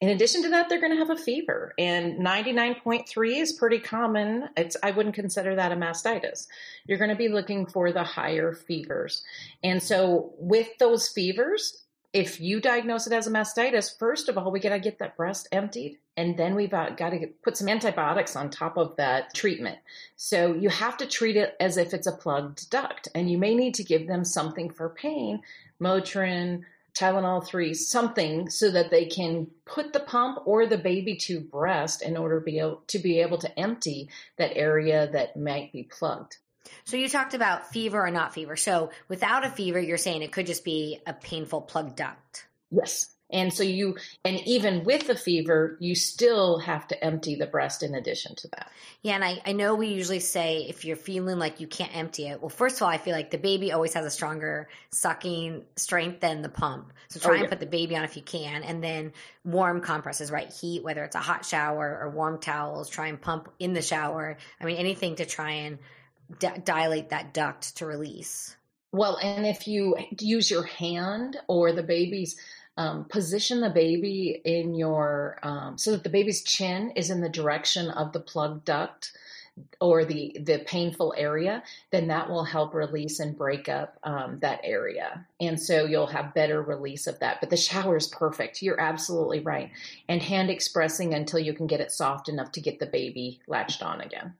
In 0.00 0.10
addition 0.10 0.42
to 0.42 0.50
that, 0.50 0.68
they're 0.68 0.80
going 0.80 0.92
to 0.92 0.98
have 0.98 1.10
a 1.10 1.16
fever, 1.16 1.72
and 1.78 2.18
99.3 2.18 3.40
is 3.40 3.54
pretty 3.54 3.78
common. 3.78 4.50
It's 4.54 4.76
I 4.82 4.90
wouldn't 4.90 5.14
consider 5.14 5.54
that 5.54 5.72
a 5.72 5.76
mastitis. 5.76 6.48
You're 6.86 6.98
going 6.98 7.10
to 7.10 7.16
be 7.16 7.28
looking 7.28 7.66
for 7.66 7.90
the 7.92 8.04
higher 8.04 8.52
fevers, 8.52 9.22
and 9.64 9.82
so 9.82 10.34
with 10.38 10.76
those 10.78 11.08
fevers, 11.08 11.82
if 12.12 12.40
you 12.40 12.60
diagnose 12.60 13.06
it 13.06 13.12
as 13.12 13.26
a 13.26 13.30
mastitis, 13.30 13.98
first 13.98 14.28
of 14.28 14.36
all, 14.36 14.50
we 14.50 14.60
got 14.60 14.70
to 14.70 14.78
get 14.78 14.98
that 14.98 15.16
breast 15.16 15.48
emptied, 15.50 15.98
and 16.16 16.36
then 16.36 16.54
we've 16.54 16.74
uh, 16.74 16.90
got 16.90 17.10
to 17.10 17.26
put 17.42 17.56
some 17.56 17.68
antibiotics 17.68 18.36
on 18.36 18.50
top 18.50 18.76
of 18.76 18.96
that 18.96 19.34
treatment. 19.34 19.78
So 20.16 20.52
you 20.54 20.68
have 20.68 20.96
to 20.98 21.06
treat 21.06 21.36
it 21.36 21.56
as 21.58 21.78
if 21.78 21.94
it's 21.94 22.06
a 22.06 22.12
plugged 22.12 22.68
duct, 22.68 23.08
and 23.14 23.30
you 23.30 23.38
may 23.38 23.54
need 23.54 23.74
to 23.74 23.84
give 23.84 24.06
them 24.06 24.24
something 24.24 24.70
for 24.70 24.90
pain, 24.90 25.42
Motrin 25.80 26.64
Tylenol 26.96 27.46
3, 27.46 27.74
something 27.74 28.48
so 28.48 28.70
that 28.70 28.90
they 28.90 29.04
can 29.04 29.48
put 29.64 29.92
the 29.92 30.00
pump 30.00 30.38
or 30.46 30.66
the 30.66 30.78
baby 30.78 31.16
to 31.16 31.40
breast 31.40 32.02
in 32.02 32.16
order 32.16 32.40
to 32.40 32.44
be 32.44 32.58
able 32.58 32.82
to, 32.86 32.98
be 32.98 33.20
able 33.20 33.38
to 33.38 33.58
empty 33.58 34.08
that 34.38 34.56
area 34.56 35.10
that 35.12 35.36
might 35.36 35.72
be 35.72 35.82
plugged. 35.82 36.38
So 36.84 36.96
you 36.96 37.08
talked 37.08 37.34
about 37.34 37.70
fever 37.70 38.04
or 38.04 38.10
not 38.10 38.32
fever. 38.32 38.56
So 38.56 38.90
without 39.08 39.44
a 39.44 39.50
fever, 39.50 39.78
you're 39.78 39.98
saying 39.98 40.22
it 40.22 40.32
could 40.32 40.46
just 40.46 40.64
be 40.64 41.00
a 41.06 41.12
painful 41.12 41.62
plugged 41.62 41.96
duct. 41.96 42.46
Yes. 42.70 43.15
And 43.28 43.52
so 43.52 43.64
you, 43.64 43.96
and 44.24 44.40
even 44.46 44.84
with 44.84 45.08
the 45.08 45.16
fever, 45.16 45.76
you 45.80 45.96
still 45.96 46.58
have 46.60 46.86
to 46.88 47.04
empty 47.04 47.34
the 47.34 47.46
breast 47.46 47.82
in 47.82 47.94
addition 47.94 48.36
to 48.36 48.48
that. 48.48 48.70
Yeah. 49.02 49.16
And 49.16 49.24
I, 49.24 49.42
I 49.44 49.52
know 49.52 49.74
we 49.74 49.88
usually 49.88 50.20
say 50.20 50.66
if 50.68 50.84
you're 50.84 50.96
feeling 50.96 51.38
like 51.38 51.58
you 51.58 51.66
can't 51.66 51.94
empty 51.96 52.28
it, 52.28 52.40
well, 52.40 52.48
first 52.48 52.76
of 52.76 52.82
all, 52.82 52.88
I 52.88 52.98
feel 52.98 53.14
like 53.14 53.32
the 53.32 53.38
baby 53.38 53.72
always 53.72 53.94
has 53.94 54.06
a 54.06 54.10
stronger 54.10 54.68
sucking 54.90 55.64
strength 55.74 56.20
than 56.20 56.42
the 56.42 56.48
pump. 56.48 56.92
So 57.08 57.18
try 57.18 57.32
oh, 57.32 57.34
yeah. 57.34 57.40
and 57.40 57.50
put 57.50 57.58
the 57.58 57.66
baby 57.66 57.96
on 57.96 58.04
if 58.04 58.16
you 58.16 58.22
can. 58.22 58.62
And 58.62 58.82
then 58.82 59.12
warm 59.44 59.80
compresses, 59.80 60.30
right? 60.30 60.52
Heat, 60.52 60.84
whether 60.84 61.02
it's 61.02 61.16
a 61.16 61.20
hot 61.20 61.44
shower 61.44 61.98
or 62.00 62.10
warm 62.10 62.38
towels, 62.38 62.88
try 62.88 63.08
and 63.08 63.20
pump 63.20 63.48
in 63.58 63.72
the 63.72 63.82
shower. 63.82 64.36
I 64.60 64.64
mean, 64.64 64.76
anything 64.76 65.16
to 65.16 65.26
try 65.26 65.50
and 65.50 65.78
d- 66.38 66.48
dilate 66.64 67.10
that 67.10 67.34
duct 67.34 67.76
to 67.78 67.86
release. 67.86 68.56
Well, 68.92 69.16
and 69.16 69.46
if 69.46 69.66
you 69.66 69.96
use 70.20 70.50
your 70.50 70.62
hand 70.62 71.36
or 71.48 71.72
the 71.72 71.82
baby's 71.82 72.36
um, 72.76 73.04
position 73.04 73.60
the 73.60 73.70
baby 73.70 74.40
in 74.44 74.74
your 74.74 75.38
um, 75.42 75.78
so 75.78 75.92
that 75.92 76.02
the 76.04 76.10
baby's 76.10 76.42
chin 76.42 76.90
is 76.96 77.10
in 77.10 77.20
the 77.20 77.28
direction 77.28 77.90
of 77.90 78.12
the 78.12 78.20
plug 78.20 78.64
duct 78.64 79.12
or 79.80 80.04
the 80.04 80.36
the 80.40 80.58
painful 80.66 81.14
area 81.16 81.62
then 81.90 82.08
that 82.08 82.28
will 82.28 82.44
help 82.44 82.74
release 82.74 83.20
and 83.20 83.38
break 83.38 83.70
up 83.70 83.98
um, 84.02 84.38
that 84.40 84.60
area. 84.62 85.24
And 85.40 85.60
so 85.60 85.86
you'll 85.86 86.08
have 86.08 86.34
better 86.34 86.60
release 86.60 87.06
of 87.06 87.18
that. 87.20 87.40
But 87.40 87.48
the 87.48 87.56
shower 87.56 87.96
is 87.96 88.06
perfect. 88.06 88.60
You're 88.60 88.80
absolutely 88.80 89.40
right. 89.40 89.70
And 90.08 90.22
hand 90.22 90.50
expressing 90.50 91.14
until 91.14 91.38
you 91.38 91.54
can 91.54 91.66
get 91.66 91.80
it 91.80 91.90
soft 91.90 92.28
enough 92.28 92.52
to 92.52 92.60
get 92.60 92.80
the 92.80 92.86
baby 92.86 93.40
latched 93.46 93.82
on 93.82 94.02
again 94.02 94.34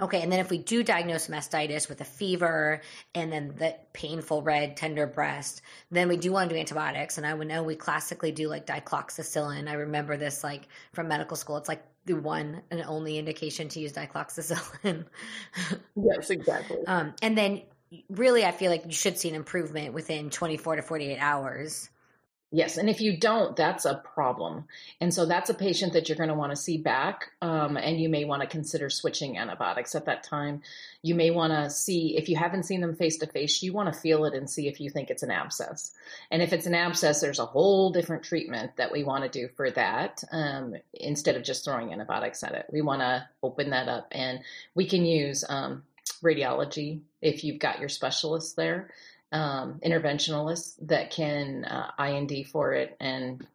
Okay, 0.00 0.22
and 0.22 0.32
then 0.32 0.40
if 0.40 0.50
we 0.50 0.58
do 0.58 0.82
diagnose 0.82 1.28
mastitis 1.28 1.88
with 1.88 2.00
a 2.00 2.04
fever 2.04 2.80
and 3.14 3.30
then 3.30 3.54
the 3.58 3.76
painful 3.92 4.42
red 4.42 4.76
tender 4.76 5.06
breast, 5.06 5.62
then 5.90 6.08
we 6.08 6.16
do 6.16 6.32
want 6.32 6.48
to 6.48 6.56
do 6.56 6.60
antibiotics. 6.60 7.18
And 7.18 7.26
I 7.26 7.34
would 7.34 7.48
know 7.48 7.62
we 7.62 7.76
classically 7.76 8.32
do 8.32 8.48
like 8.48 8.66
dicloxacillin. 8.66 9.68
I 9.68 9.74
remember 9.74 10.16
this 10.16 10.42
like 10.42 10.68
from 10.92 11.08
medical 11.08 11.36
school. 11.36 11.58
It's 11.58 11.68
like 11.68 11.84
the 12.06 12.14
one 12.14 12.62
and 12.70 12.82
only 12.82 13.18
indication 13.18 13.68
to 13.68 13.80
use 13.80 13.92
dicloxacillin. 13.92 15.04
yes, 15.96 16.30
exactly. 16.30 16.78
Um, 16.86 17.14
and 17.20 17.36
then 17.36 17.62
really, 18.08 18.44
I 18.44 18.52
feel 18.52 18.70
like 18.70 18.86
you 18.86 18.92
should 18.92 19.18
see 19.18 19.28
an 19.28 19.34
improvement 19.34 19.92
within 19.92 20.30
24 20.30 20.76
to 20.76 20.82
48 20.82 21.18
hours. 21.18 21.90
Yes, 22.52 22.78
and 22.78 22.90
if 22.90 23.00
you 23.00 23.16
don't, 23.16 23.54
that's 23.54 23.84
a 23.84 23.94
problem. 23.94 24.64
And 25.00 25.14
so 25.14 25.24
that's 25.24 25.50
a 25.50 25.54
patient 25.54 25.92
that 25.92 26.08
you're 26.08 26.18
going 26.18 26.30
to 26.30 26.34
want 26.34 26.50
to 26.50 26.56
see 26.56 26.78
back, 26.78 27.30
um, 27.40 27.76
and 27.76 28.00
you 28.00 28.08
may 28.08 28.24
want 28.24 28.42
to 28.42 28.48
consider 28.48 28.90
switching 28.90 29.38
antibiotics 29.38 29.94
at 29.94 30.06
that 30.06 30.24
time. 30.24 30.62
You 31.00 31.14
may 31.14 31.30
want 31.30 31.52
to 31.52 31.70
see, 31.70 32.16
if 32.16 32.28
you 32.28 32.36
haven't 32.36 32.64
seen 32.64 32.80
them 32.80 32.96
face 32.96 33.18
to 33.18 33.28
face, 33.28 33.62
you 33.62 33.72
want 33.72 33.92
to 33.92 34.00
feel 34.00 34.24
it 34.24 34.34
and 34.34 34.50
see 34.50 34.66
if 34.66 34.80
you 34.80 34.90
think 34.90 35.10
it's 35.10 35.22
an 35.22 35.30
abscess. 35.30 35.92
And 36.32 36.42
if 36.42 36.52
it's 36.52 36.66
an 36.66 36.74
abscess, 36.74 37.20
there's 37.20 37.38
a 37.38 37.46
whole 37.46 37.92
different 37.92 38.24
treatment 38.24 38.76
that 38.78 38.90
we 38.90 39.04
want 39.04 39.22
to 39.22 39.30
do 39.30 39.48
for 39.56 39.70
that 39.70 40.24
um, 40.32 40.74
instead 40.92 41.36
of 41.36 41.44
just 41.44 41.64
throwing 41.64 41.92
antibiotics 41.92 42.42
at 42.42 42.56
it. 42.56 42.66
We 42.72 42.82
want 42.82 43.00
to 43.02 43.28
open 43.44 43.70
that 43.70 43.86
up, 43.86 44.08
and 44.10 44.40
we 44.74 44.86
can 44.86 45.04
use 45.04 45.44
um, 45.48 45.84
radiology 46.20 47.02
if 47.22 47.44
you've 47.44 47.60
got 47.60 47.78
your 47.78 47.88
specialist 47.88 48.56
there 48.56 48.90
um, 49.32 49.80
interventionalists 49.84 50.74
that 50.82 51.10
can 51.10 51.64
uh, 51.64 51.90
I&D 51.98 52.44
for 52.44 52.72
it 52.72 52.96
and 53.00 53.46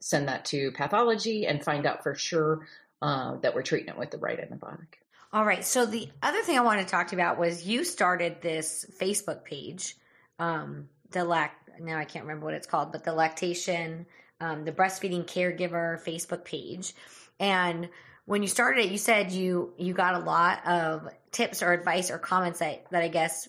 send 0.00 0.28
that 0.28 0.44
to 0.46 0.70
pathology 0.72 1.46
and 1.46 1.64
find 1.64 1.86
out 1.86 2.02
for 2.02 2.14
sure 2.14 2.66
uh, 3.02 3.36
that 3.36 3.54
we're 3.54 3.62
treating 3.62 3.88
it 3.88 3.98
with 3.98 4.10
the 4.10 4.18
right 4.18 4.38
antibiotic. 4.38 4.86
All 5.32 5.44
right. 5.44 5.64
So 5.64 5.84
the 5.84 6.08
other 6.22 6.42
thing 6.42 6.56
I 6.56 6.62
wanted 6.62 6.84
to 6.84 6.90
talk 6.90 7.08
to 7.08 7.16
you 7.16 7.20
about 7.20 7.38
was 7.38 7.66
you 7.66 7.84
started 7.84 8.40
this 8.40 8.86
Facebook 9.00 9.44
page, 9.44 9.96
um, 10.38 10.88
the 11.10 11.24
lac. 11.24 11.56
Now 11.80 11.98
I 11.98 12.04
can't 12.04 12.24
remember 12.24 12.46
what 12.46 12.54
it's 12.54 12.66
called, 12.66 12.92
but 12.92 13.04
the 13.04 13.12
lactation, 13.12 14.06
um, 14.40 14.64
the 14.64 14.72
breastfeeding 14.72 15.26
caregiver 15.26 16.02
Facebook 16.02 16.44
page, 16.44 16.94
and 17.38 17.90
when 18.24 18.42
you 18.42 18.48
started 18.48 18.86
it, 18.86 18.90
you 18.90 18.98
said 18.98 19.32
you 19.32 19.72
you 19.76 19.92
got 19.92 20.14
a 20.14 20.24
lot 20.24 20.66
of 20.66 21.08
tips 21.32 21.62
or 21.62 21.72
advice 21.72 22.10
or 22.10 22.18
comments 22.18 22.60
that 22.60 22.86
that 22.90 23.02
I 23.02 23.08
guess 23.08 23.48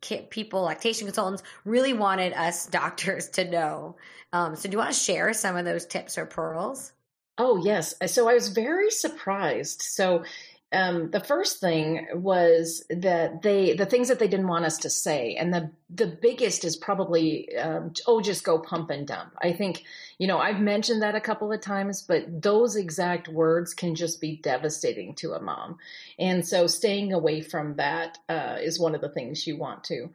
people, 0.00 0.62
lactation 0.62 1.06
consultants, 1.06 1.42
really 1.64 1.92
wanted 1.92 2.32
us 2.34 2.66
doctors 2.70 3.28
to 3.30 3.48
know. 3.48 3.96
Um, 4.32 4.56
so, 4.56 4.68
do 4.68 4.72
you 4.72 4.78
want 4.78 4.92
to 4.92 4.98
share 4.98 5.32
some 5.32 5.56
of 5.56 5.64
those 5.64 5.86
tips 5.86 6.18
or 6.18 6.26
pearls? 6.26 6.92
Oh, 7.38 7.56
yes. 7.62 7.94
So, 8.06 8.28
I 8.28 8.34
was 8.34 8.48
very 8.48 8.90
surprised. 8.90 9.82
So, 9.82 10.24
um, 10.72 11.10
the 11.10 11.20
first 11.20 11.60
thing 11.60 12.08
was 12.14 12.84
that 12.90 13.42
they 13.42 13.74
the 13.74 13.86
things 13.86 14.08
that 14.08 14.18
they 14.18 14.28
didn't 14.28 14.48
want 14.48 14.64
us 14.64 14.78
to 14.78 14.90
say, 14.90 15.36
and 15.36 15.52
the 15.54 15.70
the 15.90 16.06
biggest 16.06 16.64
is 16.64 16.76
probably 16.76 17.54
um, 17.56 17.92
oh 18.06 18.20
just 18.20 18.44
go 18.44 18.58
pump 18.58 18.90
and 18.90 19.06
dump. 19.06 19.32
I 19.40 19.52
think 19.52 19.84
you 20.18 20.26
know 20.26 20.38
I've 20.38 20.60
mentioned 20.60 21.02
that 21.02 21.14
a 21.14 21.20
couple 21.20 21.52
of 21.52 21.60
times, 21.60 22.02
but 22.02 22.42
those 22.42 22.76
exact 22.76 23.28
words 23.28 23.74
can 23.74 23.94
just 23.94 24.20
be 24.20 24.36
devastating 24.36 25.14
to 25.16 25.34
a 25.34 25.40
mom, 25.40 25.78
and 26.18 26.46
so 26.46 26.66
staying 26.66 27.12
away 27.12 27.40
from 27.42 27.76
that 27.76 28.18
uh, 28.28 28.56
is 28.60 28.80
one 28.80 28.94
of 28.94 29.00
the 29.00 29.10
things 29.10 29.46
you 29.46 29.56
want 29.56 29.84
to 29.84 30.10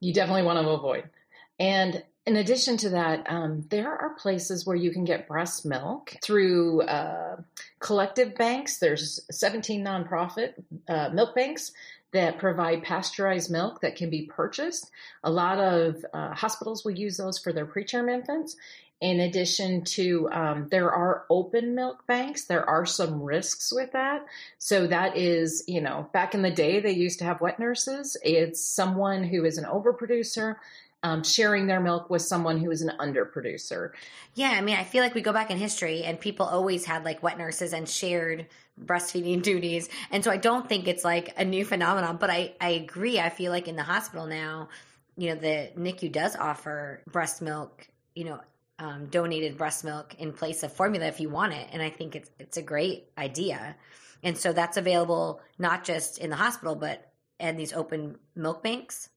you 0.00 0.12
definitely 0.12 0.42
want 0.42 0.58
to 0.58 0.68
avoid. 0.70 1.04
And 1.58 2.02
in 2.26 2.36
addition 2.36 2.76
to 2.78 2.90
that, 2.90 3.24
um, 3.28 3.64
there 3.70 3.90
are 3.90 4.10
places 4.10 4.66
where 4.66 4.76
you 4.76 4.90
can 4.90 5.04
get 5.04 5.26
breast 5.26 5.64
milk 5.64 6.14
through 6.22 6.82
uh, 6.82 7.36
collective 7.78 8.34
banks. 8.34 8.78
There's 8.78 9.20
17 9.30 9.84
nonprofit 9.84 10.52
uh, 10.88 11.10
milk 11.12 11.34
banks 11.34 11.72
that 12.12 12.38
provide 12.38 12.82
pasteurized 12.82 13.50
milk 13.50 13.80
that 13.80 13.96
can 13.96 14.10
be 14.10 14.26
purchased. 14.26 14.90
A 15.24 15.30
lot 15.30 15.58
of 15.58 16.04
uh, 16.12 16.34
hospitals 16.34 16.84
will 16.84 16.92
use 16.92 17.16
those 17.16 17.38
for 17.38 17.52
their 17.52 17.66
preterm 17.66 18.12
infants. 18.12 18.56
In 19.00 19.20
addition 19.20 19.82
to, 19.84 20.28
um, 20.30 20.68
there 20.70 20.92
are 20.92 21.24
open 21.30 21.74
milk 21.74 22.06
banks. 22.06 22.44
There 22.44 22.68
are 22.68 22.84
some 22.84 23.22
risks 23.22 23.72
with 23.72 23.92
that. 23.92 24.26
So 24.58 24.86
that 24.88 25.16
is, 25.16 25.64
you 25.66 25.80
know, 25.80 26.10
back 26.12 26.34
in 26.34 26.42
the 26.42 26.50
day, 26.50 26.80
they 26.80 26.92
used 26.92 27.20
to 27.20 27.24
have 27.24 27.40
wet 27.40 27.58
nurses. 27.58 28.18
It's 28.22 28.60
someone 28.60 29.24
who 29.24 29.46
is 29.46 29.56
an 29.56 29.64
overproducer 29.64 30.56
um, 31.02 31.22
sharing 31.22 31.66
their 31.66 31.80
milk 31.80 32.10
with 32.10 32.22
someone 32.22 32.58
who 32.58 32.70
is 32.70 32.82
an 32.82 32.92
underproducer. 32.98 33.92
Yeah, 34.34 34.50
I 34.50 34.60
mean, 34.60 34.76
I 34.76 34.84
feel 34.84 35.02
like 35.02 35.14
we 35.14 35.22
go 35.22 35.32
back 35.32 35.50
in 35.50 35.56
history 35.56 36.02
and 36.04 36.20
people 36.20 36.46
always 36.46 36.84
had 36.84 37.04
like 37.04 37.22
wet 37.22 37.38
nurses 37.38 37.72
and 37.72 37.88
shared 37.88 38.46
breastfeeding 38.82 39.42
duties. 39.50 39.88
And 40.10 40.22
so 40.22 40.30
I 40.30 40.36
don't 40.36 40.68
think 40.68 40.88
it's 40.88 41.04
like 41.04 41.34
a 41.38 41.44
new 41.44 41.64
phenomenon, 41.64 42.18
but 42.18 42.30
I, 42.30 42.54
I 42.60 42.70
agree. 42.70 43.18
I 43.18 43.30
feel 43.30 43.50
like 43.50 43.68
in 43.68 43.76
the 43.76 43.82
hospital 43.82 44.26
now, 44.26 44.68
you 45.16 45.30
know, 45.30 45.40
the 45.40 45.70
NICU 45.76 46.12
does 46.12 46.36
offer 46.36 47.02
breast 47.06 47.42
milk, 47.42 47.86
you 48.14 48.24
know, 48.24 48.40
um, 48.78 49.06
donated 49.06 49.58
breast 49.58 49.84
milk 49.84 50.14
in 50.18 50.32
place 50.32 50.62
of 50.62 50.72
formula 50.72 51.06
if 51.06 51.20
you 51.20 51.28
want 51.28 51.52
it. 51.52 51.68
And 51.72 51.82
I 51.82 51.90
think 51.90 52.16
it's, 52.16 52.30
it's 52.38 52.56
a 52.56 52.62
great 52.62 53.10
idea. 53.18 53.76
And 54.22 54.36
so 54.36 54.52
that's 54.52 54.76
available 54.76 55.40
not 55.58 55.84
just 55.84 56.18
in 56.18 56.30
the 56.30 56.36
hospital, 56.36 56.74
but 56.74 57.10
and 57.38 57.58
these 57.58 57.72
open 57.72 58.18
milk 58.36 58.62
banks. 58.62 59.08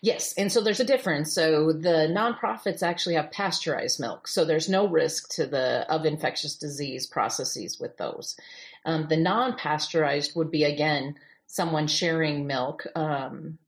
Yes, 0.00 0.34
and 0.34 0.50
so 0.50 0.60
there's 0.60 0.80
a 0.80 0.84
difference. 0.84 1.32
So 1.32 1.72
the 1.72 2.08
nonprofits 2.10 2.82
actually 2.82 3.14
have 3.14 3.30
pasteurized 3.30 4.00
milk, 4.00 4.28
so 4.28 4.44
there's 4.44 4.68
no 4.68 4.88
risk 4.88 5.30
to 5.34 5.46
the 5.46 5.86
of 5.90 6.04
infectious 6.06 6.56
disease 6.56 7.06
processes 7.06 7.78
with 7.78 7.96
those. 7.96 8.36
Um, 8.84 9.06
the 9.08 9.16
non-pasteurized 9.16 10.36
would 10.36 10.50
be 10.50 10.64
again 10.64 11.16
someone 11.46 11.86
sharing 11.86 12.46
milk 12.46 12.86
um, 12.94 13.58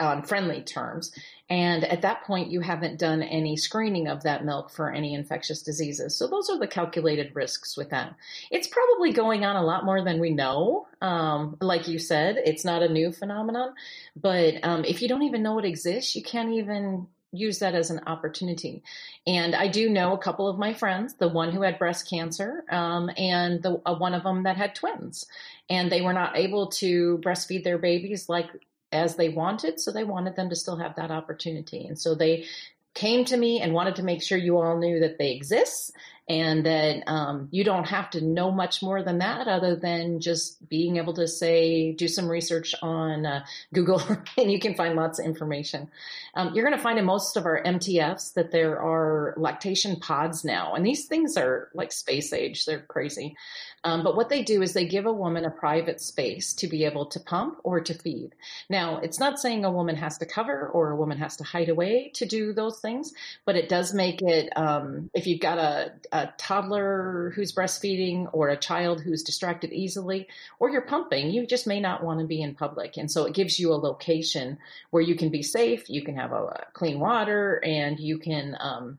on 0.00 0.22
friendly 0.22 0.62
terms, 0.62 1.12
and 1.50 1.84
at 1.84 2.02
that 2.02 2.24
point, 2.24 2.50
you 2.50 2.60
haven't 2.60 2.98
done 2.98 3.22
any 3.22 3.56
screening 3.56 4.06
of 4.06 4.22
that 4.24 4.44
milk 4.44 4.70
for 4.70 4.92
any 4.92 5.14
infectious 5.14 5.62
diseases. 5.62 6.14
So 6.14 6.26
those 6.26 6.50
are 6.50 6.58
the 6.58 6.66
calculated 6.66 7.34
risks 7.34 7.74
with 7.74 7.88
that. 7.90 8.14
It's 8.50 8.68
probably 8.68 9.12
going 9.12 9.46
on 9.46 9.56
a 9.56 9.64
lot 9.64 9.86
more 9.86 10.04
than 10.04 10.20
we 10.20 10.30
know. 10.30 10.86
Um, 11.00 11.56
like 11.62 11.88
you 11.88 11.98
said, 11.98 12.36
it's 12.36 12.66
not 12.66 12.82
a 12.82 12.88
new 12.88 13.12
phenomenon. 13.12 13.72
But 14.14 14.56
um, 14.62 14.84
if 14.84 15.00
you 15.00 15.08
don't 15.08 15.22
even 15.22 15.42
know 15.42 15.58
it 15.58 15.64
exists, 15.64 16.14
you 16.14 16.22
can't 16.22 16.52
even 16.52 17.06
use 17.32 17.58
that 17.60 17.74
as 17.74 17.90
an 17.90 18.00
opportunity. 18.06 18.82
And 19.26 19.54
I 19.54 19.68
do 19.68 19.88
know 19.88 20.12
a 20.12 20.18
couple 20.18 20.48
of 20.48 20.58
my 20.58 20.74
friends, 20.74 21.14
the 21.14 21.28
one 21.28 21.52
who 21.52 21.62
had 21.62 21.78
breast 21.78 22.08
cancer, 22.08 22.64
um, 22.70 23.10
and 23.16 23.62
the 23.62 23.80
uh, 23.84 23.96
one 23.96 24.14
of 24.14 24.22
them 24.22 24.44
that 24.44 24.56
had 24.56 24.74
twins, 24.74 25.26
and 25.68 25.90
they 25.92 26.00
were 26.00 26.14
not 26.14 26.36
able 26.36 26.68
to 26.68 27.18
breastfeed 27.18 27.64
their 27.64 27.78
babies 27.78 28.28
like 28.28 28.48
as 28.92 29.16
they 29.16 29.28
wanted. 29.28 29.80
So 29.80 29.92
they 29.92 30.04
wanted 30.04 30.36
them 30.36 30.48
to 30.50 30.56
still 30.56 30.76
have 30.76 30.96
that 30.96 31.10
opportunity. 31.10 31.86
And 31.86 31.98
so 31.98 32.14
they 32.14 32.46
came 32.94 33.24
to 33.26 33.36
me 33.36 33.60
and 33.60 33.72
wanted 33.72 33.96
to 33.96 34.02
make 34.02 34.22
sure 34.22 34.38
you 34.38 34.58
all 34.58 34.78
knew 34.78 35.00
that 35.00 35.18
they 35.18 35.32
exist 35.32 35.92
and 36.28 36.66
that 36.66 37.02
um, 37.06 37.48
you 37.50 37.64
don't 37.64 37.86
have 37.86 38.10
to 38.10 38.20
know 38.20 38.50
much 38.50 38.82
more 38.82 39.02
than 39.02 39.18
that 39.18 39.48
other 39.48 39.76
than 39.76 40.20
just 40.20 40.68
being 40.68 40.96
able 40.96 41.14
to 41.14 41.26
say 41.26 41.92
do 41.92 42.08
some 42.08 42.28
research 42.28 42.74
on 42.82 43.24
uh, 43.24 43.44
google 43.72 44.02
and 44.36 44.50
you 44.50 44.58
can 44.58 44.74
find 44.74 44.94
lots 44.94 45.18
of 45.18 45.26
information. 45.26 45.90
Um, 46.34 46.54
you're 46.54 46.64
going 46.64 46.76
to 46.76 46.82
find 46.82 46.98
in 46.98 47.04
most 47.04 47.36
of 47.36 47.46
our 47.46 47.62
MTFs 47.62 48.34
that 48.34 48.50
there 48.50 48.80
are 48.80 49.34
lactation 49.36 49.96
pods 49.96 50.44
now 50.44 50.74
and 50.74 50.84
these 50.84 51.06
things 51.06 51.36
are 51.36 51.68
like 51.74 51.92
space 51.92 52.32
age. 52.32 52.64
They're 52.64 52.80
crazy. 52.80 53.36
Um, 53.84 54.02
but 54.02 54.16
what 54.16 54.28
they 54.28 54.42
do 54.42 54.60
is 54.62 54.72
they 54.72 54.86
give 54.86 55.06
a 55.06 55.12
woman 55.12 55.44
a 55.44 55.50
private 55.50 56.00
space 56.00 56.52
to 56.54 56.66
be 56.66 56.84
able 56.84 57.06
to 57.06 57.20
pump 57.20 57.58
or 57.62 57.80
to 57.80 57.94
feed. 57.94 58.34
Now 58.68 58.98
it's 58.98 59.20
not 59.20 59.38
saying 59.38 59.64
a 59.64 59.70
woman 59.70 59.96
has 59.96 60.18
to 60.18 60.26
cover 60.26 60.68
or 60.68 60.90
a 60.90 60.96
woman 60.96 61.18
has 61.18 61.36
to 61.36 61.44
hide 61.44 61.68
away 61.68 62.10
to 62.14 62.26
do 62.26 62.52
those 62.52 62.80
things 62.80 63.12
but 63.44 63.56
it 63.56 63.68
does 63.68 63.94
make 63.94 64.22
it 64.22 64.50
um, 64.56 65.10
if 65.14 65.26
you've 65.26 65.40
got 65.40 65.58
a, 65.58 65.92
a 66.12 66.17
a 66.22 66.34
toddler 66.38 67.32
who's 67.34 67.52
breastfeeding 67.52 68.28
or 68.32 68.48
a 68.48 68.56
child 68.56 69.00
who's 69.00 69.22
distracted 69.22 69.72
easily, 69.72 70.28
or 70.58 70.70
you're 70.70 70.82
pumping, 70.82 71.30
you 71.30 71.46
just 71.46 71.66
may 71.66 71.80
not 71.80 72.02
want 72.02 72.20
to 72.20 72.26
be 72.26 72.42
in 72.42 72.54
public. 72.54 72.96
And 72.96 73.10
so 73.10 73.24
it 73.24 73.34
gives 73.34 73.58
you 73.58 73.72
a 73.72 73.74
location 73.74 74.58
where 74.90 75.02
you 75.02 75.14
can 75.14 75.30
be 75.30 75.42
safe, 75.42 75.88
you 75.88 76.02
can 76.02 76.16
have 76.16 76.32
a, 76.32 76.66
clean 76.72 76.98
water, 77.00 77.60
and 77.64 77.98
you 77.98 78.18
can 78.18 78.56
um, 78.60 78.98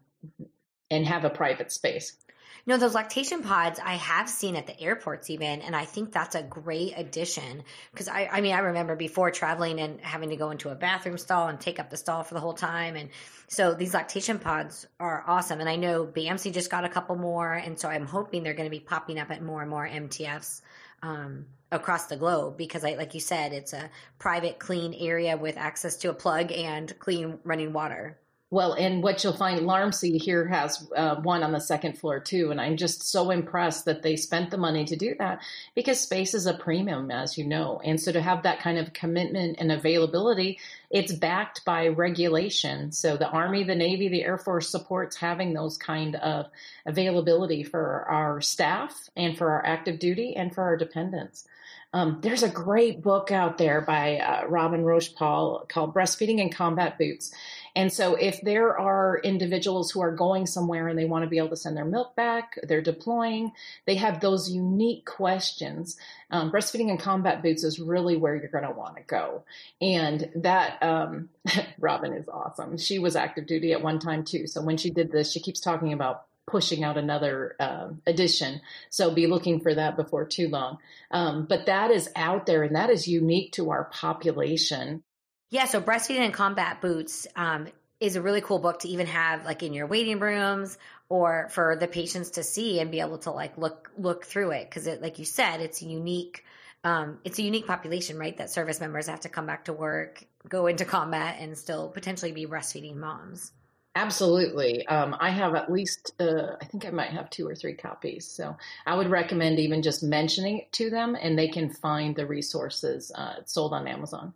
and 0.92 1.06
have 1.06 1.26
a 1.26 1.30
private 1.30 1.72
space. 1.72 2.18
No, 2.66 2.78
those 2.78 2.96
lactation 2.96 3.42
pods 3.42 3.80
I 3.84 3.94
have 3.94 4.30
seen 4.30 4.56
at 4.56 4.68
the 4.68 4.80
airports 4.80 5.30
even, 5.30 5.62
and 5.62 5.76
I 5.76 5.86
think 5.86 6.12
that's 6.12 6.36
a 6.36 6.44
great 6.44 6.94
addition 6.96 7.64
because 7.92 8.08
I, 8.08 8.30
I 8.32 8.42
mean, 8.42 8.54
I 8.54 8.60
remember 8.60 8.96
before 8.96 9.32
traveling 9.32 9.80
and 9.80 10.00
having 10.02 10.30
to 10.30 10.36
go 10.36 10.52
into 10.52 10.70
a 10.70 10.76
bathroom 10.76 11.18
stall 11.18 11.48
and 11.48 11.60
take 11.60 11.80
up 11.80 11.90
the 11.90 11.98
stall 11.98 12.24
for 12.24 12.34
the 12.34 12.40
whole 12.40 12.54
time, 12.54 12.96
and 12.96 13.10
so 13.48 13.74
these 13.74 13.94
lactation 13.94 14.40
pods 14.40 14.88
are 15.00 15.24
awesome. 15.28 15.60
And 15.60 15.70
I 15.70 15.76
know 15.76 16.06
BAMC 16.06 16.54
just 16.54 16.70
got 16.70 16.86
a 16.86 16.90
couple 16.90 17.16
more, 17.16 17.54
and 17.54 17.80
so 17.80 17.90
I'm 17.90 18.06
hoping 18.06 18.44
they're 18.44 18.54
going 18.54 18.70
to 18.70 18.76
be 18.76 18.80
popping 18.80 19.20
up 19.20 19.32
at 19.32 19.42
more 19.42 19.62
and 19.62 19.70
more 19.70 19.88
MTFs. 19.88 20.62
Um, 21.02 21.46
across 21.72 22.08
the 22.08 22.18
globe 22.18 22.58
because 22.58 22.84
I, 22.84 22.96
like 22.96 23.14
you 23.14 23.20
said, 23.20 23.54
it's 23.54 23.74
a 23.74 23.90
private, 24.18 24.60
clean 24.60 24.94
area 24.94 25.38
with 25.38 25.58
access 25.58 25.98
to 25.98 26.10
a 26.10 26.14
plug 26.14 26.52
and 26.52 26.98
clean 27.00 27.40
running 27.44 27.74
water. 27.74 28.18
Well, 28.52 28.74
and 28.74 29.04
what 29.04 29.24
you'll 29.24 29.38
find, 29.38 29.60
LARMC 29.62 30.20
here 30.20 30.48
has 30.48 30.90
uh, 30.96 31.18
one 31.18 31.44
on 31.44 31.52
the 31.52 31.62
second 31.62 32.00
floor 32.00 32.20
too, 32.20 32.50
and 32.50 32.60
I'm 32.60 32.78
just 32.78 33.04
so 33.04 33.30
impressed 33.30 33.86
that 33.86 34.02
they 34.02 34.16
spent 34.16 34.50
the 34.50 34.58
money 34.58 34.86
to 34.86 34.96
do 34.96 35.14
that 35.20 35.44
because 35.76 36.00
space 36.00 36.34
is 36.34 36.48
a 36.48 36.56
premium, 36.56 37.12
as 37.12 37.38
you 37.38 37.46
know, 37.46 37.80
and 37.84 38.02
so 38.02 38.12
to 38.12 38.20
have 38.20 38.42
that 38.44 38.60
kind 38.60 38.80
of 38.80 38.92
commitment 38.92 39.58
and 39.60 39.72
availability, 39.72 40.58
it's 40.90 41.14
backed 41.14 41.64
by 41.64 41.90
regulation. 41.90 42.92
So 42.92 43.18
the 43.18 43.30
Army, 43.30 43.64
the 43.64 43.76
Navy, 43.76 44.08
the 44.08 44.24
Air 44.24 44.40
Force 44.40 44.68
supports 44.68 45.16
having 45.16 45.54
those 45.54 45.78
kind 45.78 46.16
of 46.16 46.48
availability 46.88 47.62
for 47.62 48.04
our 48.10 48.42
staff 48.42 49.12
and 49.16 49.38
for 49.38 49.52
our 49.52 49.64
active 49.64 50.00
duty 50.00 50.36
and 50.36 50.56
for 50.56 50.64
our 50.64 50.76
dependents. 50.76 51.46
Um, 51.92 52.20
there's 52.22 52.44
a 52.44 52.50
great 52.50 53.02
book 53.02 53.32
out 53.32 53.58
there 53.58 53.82
by 53.82 54.18
uh, 54.18 54.46
Robyn 54.48 54.84
Roche 54.84 55.14
Paul 55.16 55.66
called 55.68 55.96
Breastfeeding 55.96 56.40
in 56.40 56.52
Combat 56.52 57.00
Boots. 57.00 57.34
And 57.76 57.92
so, 57.92 58.16
if 58.16 58.42
there 58.42 58.78
are 58.78 59.20
individuals 59.24 59.92
who 59.92 60.02
are 60.02 60.12
going 60.12 60.46
somewhere 60.46 60.88
and 60.88 60.98
they 60.98 61.06
want 61.06 61.24
to 61.24 61.30
be 61.30 61.38
able 61.38 61.50
to 61.50 61.56
send 61.56 61.78
their 61.78 61.86
milk 61.86 62.16
back, 62.16 62.58
they're 62.64 62.82
deploying, 62.82 63.52
they 63.86 63.96
have 63.96 64.20
those 64.20 64.50
unique 64.50 65.06
questions. 65.06 65.98
Um, 66.32 66.52
breastfeeding 66.52 66.90
in 66.90 66.98
combat 66.98 67.42
boots 67.42 67.64
is 67.64 67.80
really 67.80 68.18
where 68.18 68.36
you're 68.36 68.50
going 68.50 68.66
to 68.66 68.72
want 68.72 68.98
to 68.98 69.04
go. 69.04 69.44
And 69.82 70.30
that, 70.36 70.82
um, 70.84 71.30
Robyn 71.80 72.14
is 72.14 72.28
awesome. 72.28 72.78
She 72.78 73.00
was 73.00 73.16
active 73.16 73.48
duty 73.48 73.74
at 73.74 73.82
one 73.82 74.00
time 74.00 74.24
too. 74.24 74.48
So, 74.48 74.62
when 74.62 74.78
she 74.78 74.90
did 74.90 75.12
this, 75.12 75.32
she 75.32 75.40
keeps 75.40 75.60
talking 75.60 75.94
about 75.94 76.26
pushing 76.50 76.84
out 76.84 76.98
another 76.98 77.56
uh, 77.60 77.90
edition. 78.08 78.62
So 78.90 79.12
be 79.12 79.28
looking 79.28 79.60
for 79.60 79.74
that 79.76 79.96
before 79.96 80.26
too 80.26 80.50
long. 80.50 80.80
Um, 81.12 81.46
but 81.48 81.68
that 81.68 81.92
is 81.92 82.10
out 82.16 82.46
there 82.46 82.64
and 82.64 82.76
that 82.76 82.90
is 82.90 83.08
unique 83.08 83.54
to 83.54 83.70
our 83.70 83.86
population. 83.86 85.04
Yeah, 85.52 85.66
so 85.66 85.82
breastfeeding 85.82 86.20
and 86.20 86.34
combat 86.34 86.80
boots 86.80 87.26
um, 87.36 87.68
is 88.00 88.16
a 88.16 88.22
really 88.22 88.42
cool 88.42 88.60
book 88.60 88.80
to 88.80 88.88
even 88.88 89.08
have 89.08 89.46
like 89.46 89.64
in 89.64 89.74
your 89.74 89.88
waiting 89.88 90.20
rooms 90.20 90.78
or 91.10 91.50
for 91.50 91.76
the 91.76 91.88
patients 91.88 92.32
to 92.32 92.44
see 92.44 92.80
and 92.80 92.92
be 92.92 93.00
able 93.00 93.18
to 93.20 93.32
like 93.32 93.58
look 93.58 93.92
look 93.98 94.26
through 94.26 94.52
it 94.52 94.70
because 94.70 94.88
it 94.88 95.02
like 95.02 95.20
you 95.20 95.26
said 95.26 95.60
it's 95.60 95.82
a 95.82 95.86
unique 95.86 96.46
um, 96.84 97.20
it's 97.26 97.40
a 97.40 97.42
unique 97.42 97.68
population 97.68 98.18
right 98.18 98.38
that 98.38 98.50
service 98.50 98.80
members 98.80 99.08
have 99.08 99.20
to 99.22 99.30
come 99.30 99.46
back 99.46 99.66
to 99.66 99.74
work 99.74 100.24
go 100.48 100.68
into 100.68 100.86
combat 100.86 101.38
and 101.40 101.58
still 101.58 101.90
potentially 101.90 102.32
be 102.32 102.46
breastfeeding 102.46 102.96
moms 102.96 103.52
Absolutely. 103.96 104.88
Um, 104.88 105.18
I 105.20 105.32
have 105.32 105.56
at 105.56 105.70
least, 105.70 106.14
uh, 106.20 106.56
I 106.62 106.66
think 106.66 106.86
I 106.86 106.92
might 106.92 107.10
have 107.10 107.30
two 107.32 107.46
or 107.46 107.56
three 107.56 107.74
copies. 107.74 108.26
So 108.26 108.56
I 108.86 108.96
would 108.96 109.10
recommend 109.10 109.60
even 109.60 109.82
just 109.82 110.04
mentioning 110.04 110.60
it 110.60 110.72
to 110.74 110.92
them 110.92 111.18
and 111.20 111.38
they 111.38 111.48
can 111.50 111.74
find 111.74 112.16
the 112.16 112.26
resources 112.28 113.12
uh, 113.14 113.38
sold 113.46 113.74
on 113.74 113.88
Amazon. 113.88 114.34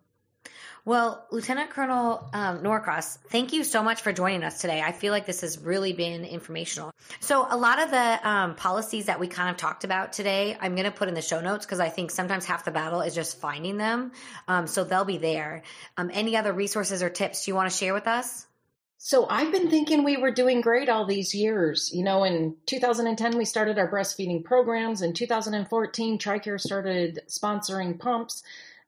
Well, 0.86 1.26
Lieutenant 1.32 1.70
Colonel 1.70 2.30
um, 2.34 2.62
Norcross, 2.62 3.18
thank 3.30 3.54
you 3.54 3.64
so 3.64 3.82
much 3.82 4.02
for 4.02 4.12
joining 4.12 4.44
us 4.44 4.60
today. 4.60 4.82
I 4.82 4.92
feel 4.92 5.14
like 5.14 5.26
this 5.26 5.40
has 5.40 5.58
really 5.58 5.94
been 5.94 6.26
informational. 6.26 6.92
So, 7.22 7.48
a 7.50 7.56
lot 7.56 7.82
of 7.82 7.90
the 7.90 8.30
um, 8.30 8.56
policies 8.56 9.06
that 9.06 9.18
we 9.18 9.28
kind 9.28 9.50
of 9.50 9.56
talked 9.56 9.86
about 9.86 10.12
today, 10.12 10.58
I'm 10.60 10.76
going 10.76 10.84
to 10.84 10.92
put 10.92 11.08
in 11.08 11.14
the 11.14 11.22
show 11.22 11.40
notes 11.40 11.66
because 11.66 11.80
I 11.80 11.88
think 11.88 12.12
sometimes 12.12 12.44
half 12.44 12.66
the 12.66 12.72
battle 12.72 13.00
is 13.00 13.16
just 13.16 13.40
finding 13.40 13.78
them. 13.78 14.12
Um, 14.50 14.68
so, 14.68 14.84
they'll 14.84 15.06
be 15.06 15.18
there. 15.18 15.64
Um, 15.96 16.12
any 16.14 16.36
other 16.36 16.52
resources 16.52 17.02
or 17.02 17.10
tips 17.10 17.48
you 17.48 17.56
want 17.56 17.72
to 17.72 17.78
share 17.78 17.94
with 17.94 18.08
us? 18.08 18.46
So 19.06 19.28
I've 19.30 19.52
been 19.52 19.70
thinking 19.70 20.06
we 20.06 20.16
were 20.16 20.32
doing 20.32 20.62
great 20.62 20.88
all 20.88 21.06
these 21.06 21.36
years. 21.36 21.92
You 21.94 22.06
know, 22.06 22.24
in 22.24 22.56
2010 22.68 23.38
we 23.38 23.44
started 23.44 23.78
our 23.78 23.92
breastfeeding 23.92 24.46
programs. 24.46 25.02
In 25.02 25.12
2014, 25.12 26.18
TRICARE 26.18 26.58
started 26.58 27.20
sponsoring 27.28 28.00
pumps. 28.00 28.44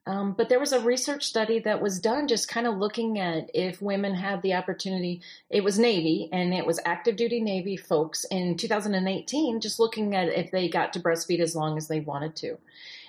Um, 0.06 0.34
but 0.34 0.48
there 0.48 0.60
was 0.60 0.72
a 0.72 0.80
research 0.80 1.24
study 1.24 1.58
that 1.60 1.82
was 1.82 1.98
done 1.98 2.28
just 2.28 2.48
kind 2.48 2.66
of 2.66 2.76
looking 2.76 3.18
at 3.18 3.50
if 3.54 3.82
women 3.82 4.14
had 4.14 4.40
the 4.40 4.54
opportunity. 4.54 5.20
It 5.50 5.64
was 5.64 5.80
Navy 5.80 6.28
and 6.32 6.54
it 6.54 6.64
was 6.64 6.78
active 6.84 7.16
duty 7.16 7.40
Navy 7.40 7.76
folks 7.76 8.24
in 8.24 8.56
2018, 8.56 9.60
just 9.60 9.80
looking 9.80 10.14
at 10.14 10.28
if 10.28 10.52
they 10.52 10.68
got 10.68 10.92
to 10.92 11.00
breastfeed 11.00 11.40
as 11.40 11.56
long 11.56 11.76
as 11.76 11.88
they 11.88 12.00
wanted 12.00 12.36
to. 12.36 12.56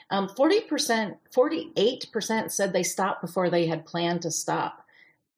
Um, 0.10 0.28
40%, 0.30 1.18
48% 1.36 2.52
said 2.52 2.74
they 2.74 2.84
stopped 2.84 3.22
before 3.22 3.50
they 3.50 3.68
had 3.68 3.86
planned 3.86 4.24
to 4.24 4.32
stop. 4.32 4.84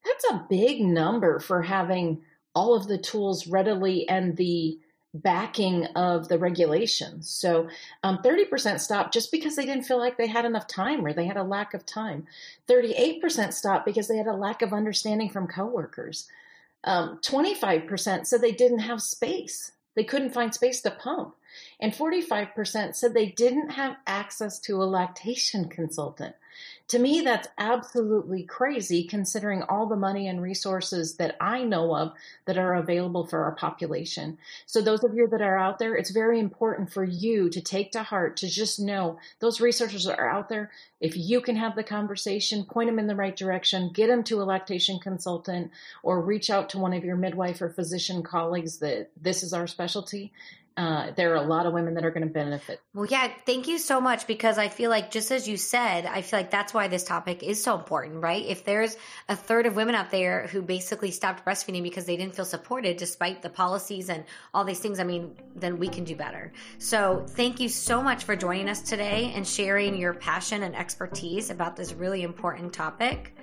That's 0.05 0.25
a 0.31 0.45
big 0.49 0.79
number 0.79 1.39
for 1.39 1.63
having 1.63 2.21
all 2.55 2.73
of 2.73 2.87
the 2.87 2.97
tools 2.97 3.47
readily 3.47 4.07
and 4.07 4.37
the 4.37 4.79
backing 5.13 5.85
of 5.95 6.27
the 6.27 6.37
regulations. 6.37 7.29
So 7.29 7.69
um, 8.03 8.19
30% 8.23 8.79
stopped 8.79 9.13
just 9.13 9.31
because 9.31 9.55
they 9.55 9.65
didn't 9.65 9.85
feel 9.85 9.97
like 9.97 10.17
they 10.17 10.27
had 10.27 10.45
enough 10.45 10.67
time 10.67 11.05
or 11.05 11.13
they 11.13 11.25
had 11.25 11.37
a 11.37 11.43
lack 11.43 11.73
of 11.73 11.85
time. 11.85 12.27
38% 12.67 13.53
stopped 13.53 13.85
because 13.85 14.07
they 14.07 14.17
had 14.17 14.27
a 14.27 14.33
lack 14.33 14.61
of 14.61 14.73
understanding 14.73 15.29
from 15.29 15.47
coworkers. 15.47 16.27
Um, 16.83 17.19
25% 17.23 18.25
said 18.25 18.41
they 18.41 18.51
didn't 18.51 18.79
have 18.79 19.01
space. 19.01 19.71
They 19.95 20.03
couldn't 20.03 20.33
find 20.33 20.53
space 20.53 20.81
to 20.81 20.91
pump. 20.91 21.35
And 21.79 21.93
45% 21.93 22.95
said 22.95 23.13
they 23.13 23.27
didn't 23.27 23.69
have 23.69 23.97
access 24.05 24.59
to 24.61 24.81
a 24.81 24.85
lactation 24.85 25.69
consultant. 25.69 26.35
To 26.89 26.97
me, 26.97 27.21
that's 27.21 27.47
absolutely 27.59 28.43
crazy 28.43 29.03
considering 29.03 29.61
all 29.61 29.85
the 29.85 29.95
money 29.95 30.27
and 30.27 30.41
resources 30.41 31.17
that 31.17 31.37
I 31.39 31.63
know 31.63 31.95
of 31.95 32.13
that 32.45 32.57
are 32.57 32.73
available 32.73 33.27
for 33.27 33.43
our 33.43 33.51
population. 33.51 34.39
So, 34.65 34.81
those 34.81 35.03
of 35.03 35.13
you 35.13 35.27
that 35.27 35.41
are 35.41 35.57
out 35.57 35.77
there, 35.77 35.95
it's 35.95 36.09
very 36.09 36.39
important 36.39 36.91
for 36.91 37.03
you 37.03 37.47
to 37.51 37.61
take 37.61 37.91
to 37.91 38.01
heart 38.01 38.37
to 38.37 38.49
just 38.49 38.79
know 38.79 39.19
those 39.39 39.61
resources 39.61 40.07
are 40.07 40.29
out 40.29 40.49
there. 40.49 40.71
If 40.99 41.15
you 41.15 41.41
can 41.41 41.55
have 41.57 41.75
the 41.75 41.83
conversation, 41.83 42.65
point 42.65 42.89
them 42.89 42.97
in 42.97 43.05
the 43.05 43.15
right 43.15 43.35
direction, 43.35 43.91
get 43.93 44.07
them 44.07 44.23
to 44.23 44.41
a 44.41 44.43
lactation 44.43 44.97
consultant, 44.97 45.69
or 46.01 46.19
reach 46.19 46.49
out 46.49 46.69
to 46.69 46.79
one 46.79 46.93
of 46.93 47.05
your 47.05 47.15
midwife 47.15 47.61
or 47.61 47.69
physician 47.69 48.23
colleagues 48.23 48.79
that 48.79 49.11
this 49.21 49.43
is 49.43 49.53
our 49.53 49.67
specialty 49.67 50.33
uh, 50.79 51.11
there 51.17 51.33
are 51.33 51.35
a 51.35 51.41
lot 51.41 51.65
of 51.65 51.73
women 51.73 51.93
that 51.95 52.05
are 52.05 52.09
going 52.09 52.25
to 52.25 52.33
benefit. 52.33 52.79
Well, 52.93 53.05
yeah, 53.05 53.29
thank 53.45 53.67
you 53.67 53.77
so 53.77 53.99
much 53.99 54.25
because 54.27 54.57
I 54.57 54.69
feel 54.69 54.89
like, 54.89 55.11
just 55.11 55.29
as 55.29 55.45
you 55.45 55.57
said, 55.57 56.05
I 56.05 56.21
feel 56.21 56.39
like 56.39 56.51
that's 56.51 56.73
why 56.73 56.87
this 56.87 57.03
topic 57.03 57.43
is 57.43 57.61
so 57.61 57.75
important, 57.77 58.23
right? 58.23 58.45
If 58.45 58.63
there's 58.63 58.95
a 59.27 59.35
third 59.35 59.65
of 59.65 59.75
women 59.75 59.93
out 59.93 60.09
there 60.09 60.47
who 60.47 60.61
basically 60.61 61.11
stopped 61.11 61.45
breastfeeding 61.45 61.83
because 61.83 62.05
they 62.05 62.15
didn't 62.15 62.33
feel 62.33 62.45
supported 62.45 62.95
despite 62.95 63.41
the 63.41 63.49
policies 63.49 64.07
and 64.07 64.23
all 64.53 64.63
these 64.63 64.79
things, 64.79 65.01
I 65.01 65.03
mean, 65.03 65.35
then 65.53 65.79
we 65.79 65.89
can 65.89 66.05
do 66.05 66.15
better. 66.15 66.53
So, 66.77 67.25
thank 67.27 67.59
you 67.59 67.67
so 67.67 68.01
much 68.01 68.23
for 68.23 68.37
joining 68.37 68.69
us 68.69 68.81
today 68.81 69.33
and 69.35 69.45
sharing 69.45 69.97
your 69.97 70.13
passion 70.13 70.63
and 70.63 70.77
expertise 70.77 71.49
about 71.49 71.75
this 71.75 71.91
really 71.91 72.23
important 72.23 72.71
topic. 72.71 73.35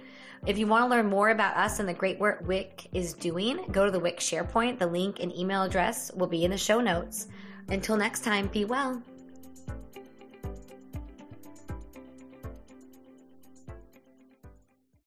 If 0.45 0.59
you 0.59 0.67
want 0.67 0.85
to 0.85 0.89
learn 0.89 1.07
more 1.07 1.31
about 1.31 1.57
us 1.57 1.81
and 1.81 1.89
the 1.89 1.95
great 1.95 2.19
work 2.19 2.47
WIC 2.47 2.89
is 2.93 3.15
doing, 3.15 3.65
go 3.73 3.85
to 3.85 3.91
the 3.91 3.99
WIC 3.99 4.21
SharePoint. 4.21 4.79
The 4.79 4.87
link 4.87 5.21
and 5.21 5.35
email 5.35 5.63
address 5.63 6.13
will 6.15 6.27
be 6.27 6.45
in 6.45 6.51
the 6.51 6.59
show 6.59 6.81
notes. 6.81 7.29
Until 7.69 7.97
next 7.97 8.23
time, 8.23 8.49
be 8.49 8.65
well. 8.65 9.03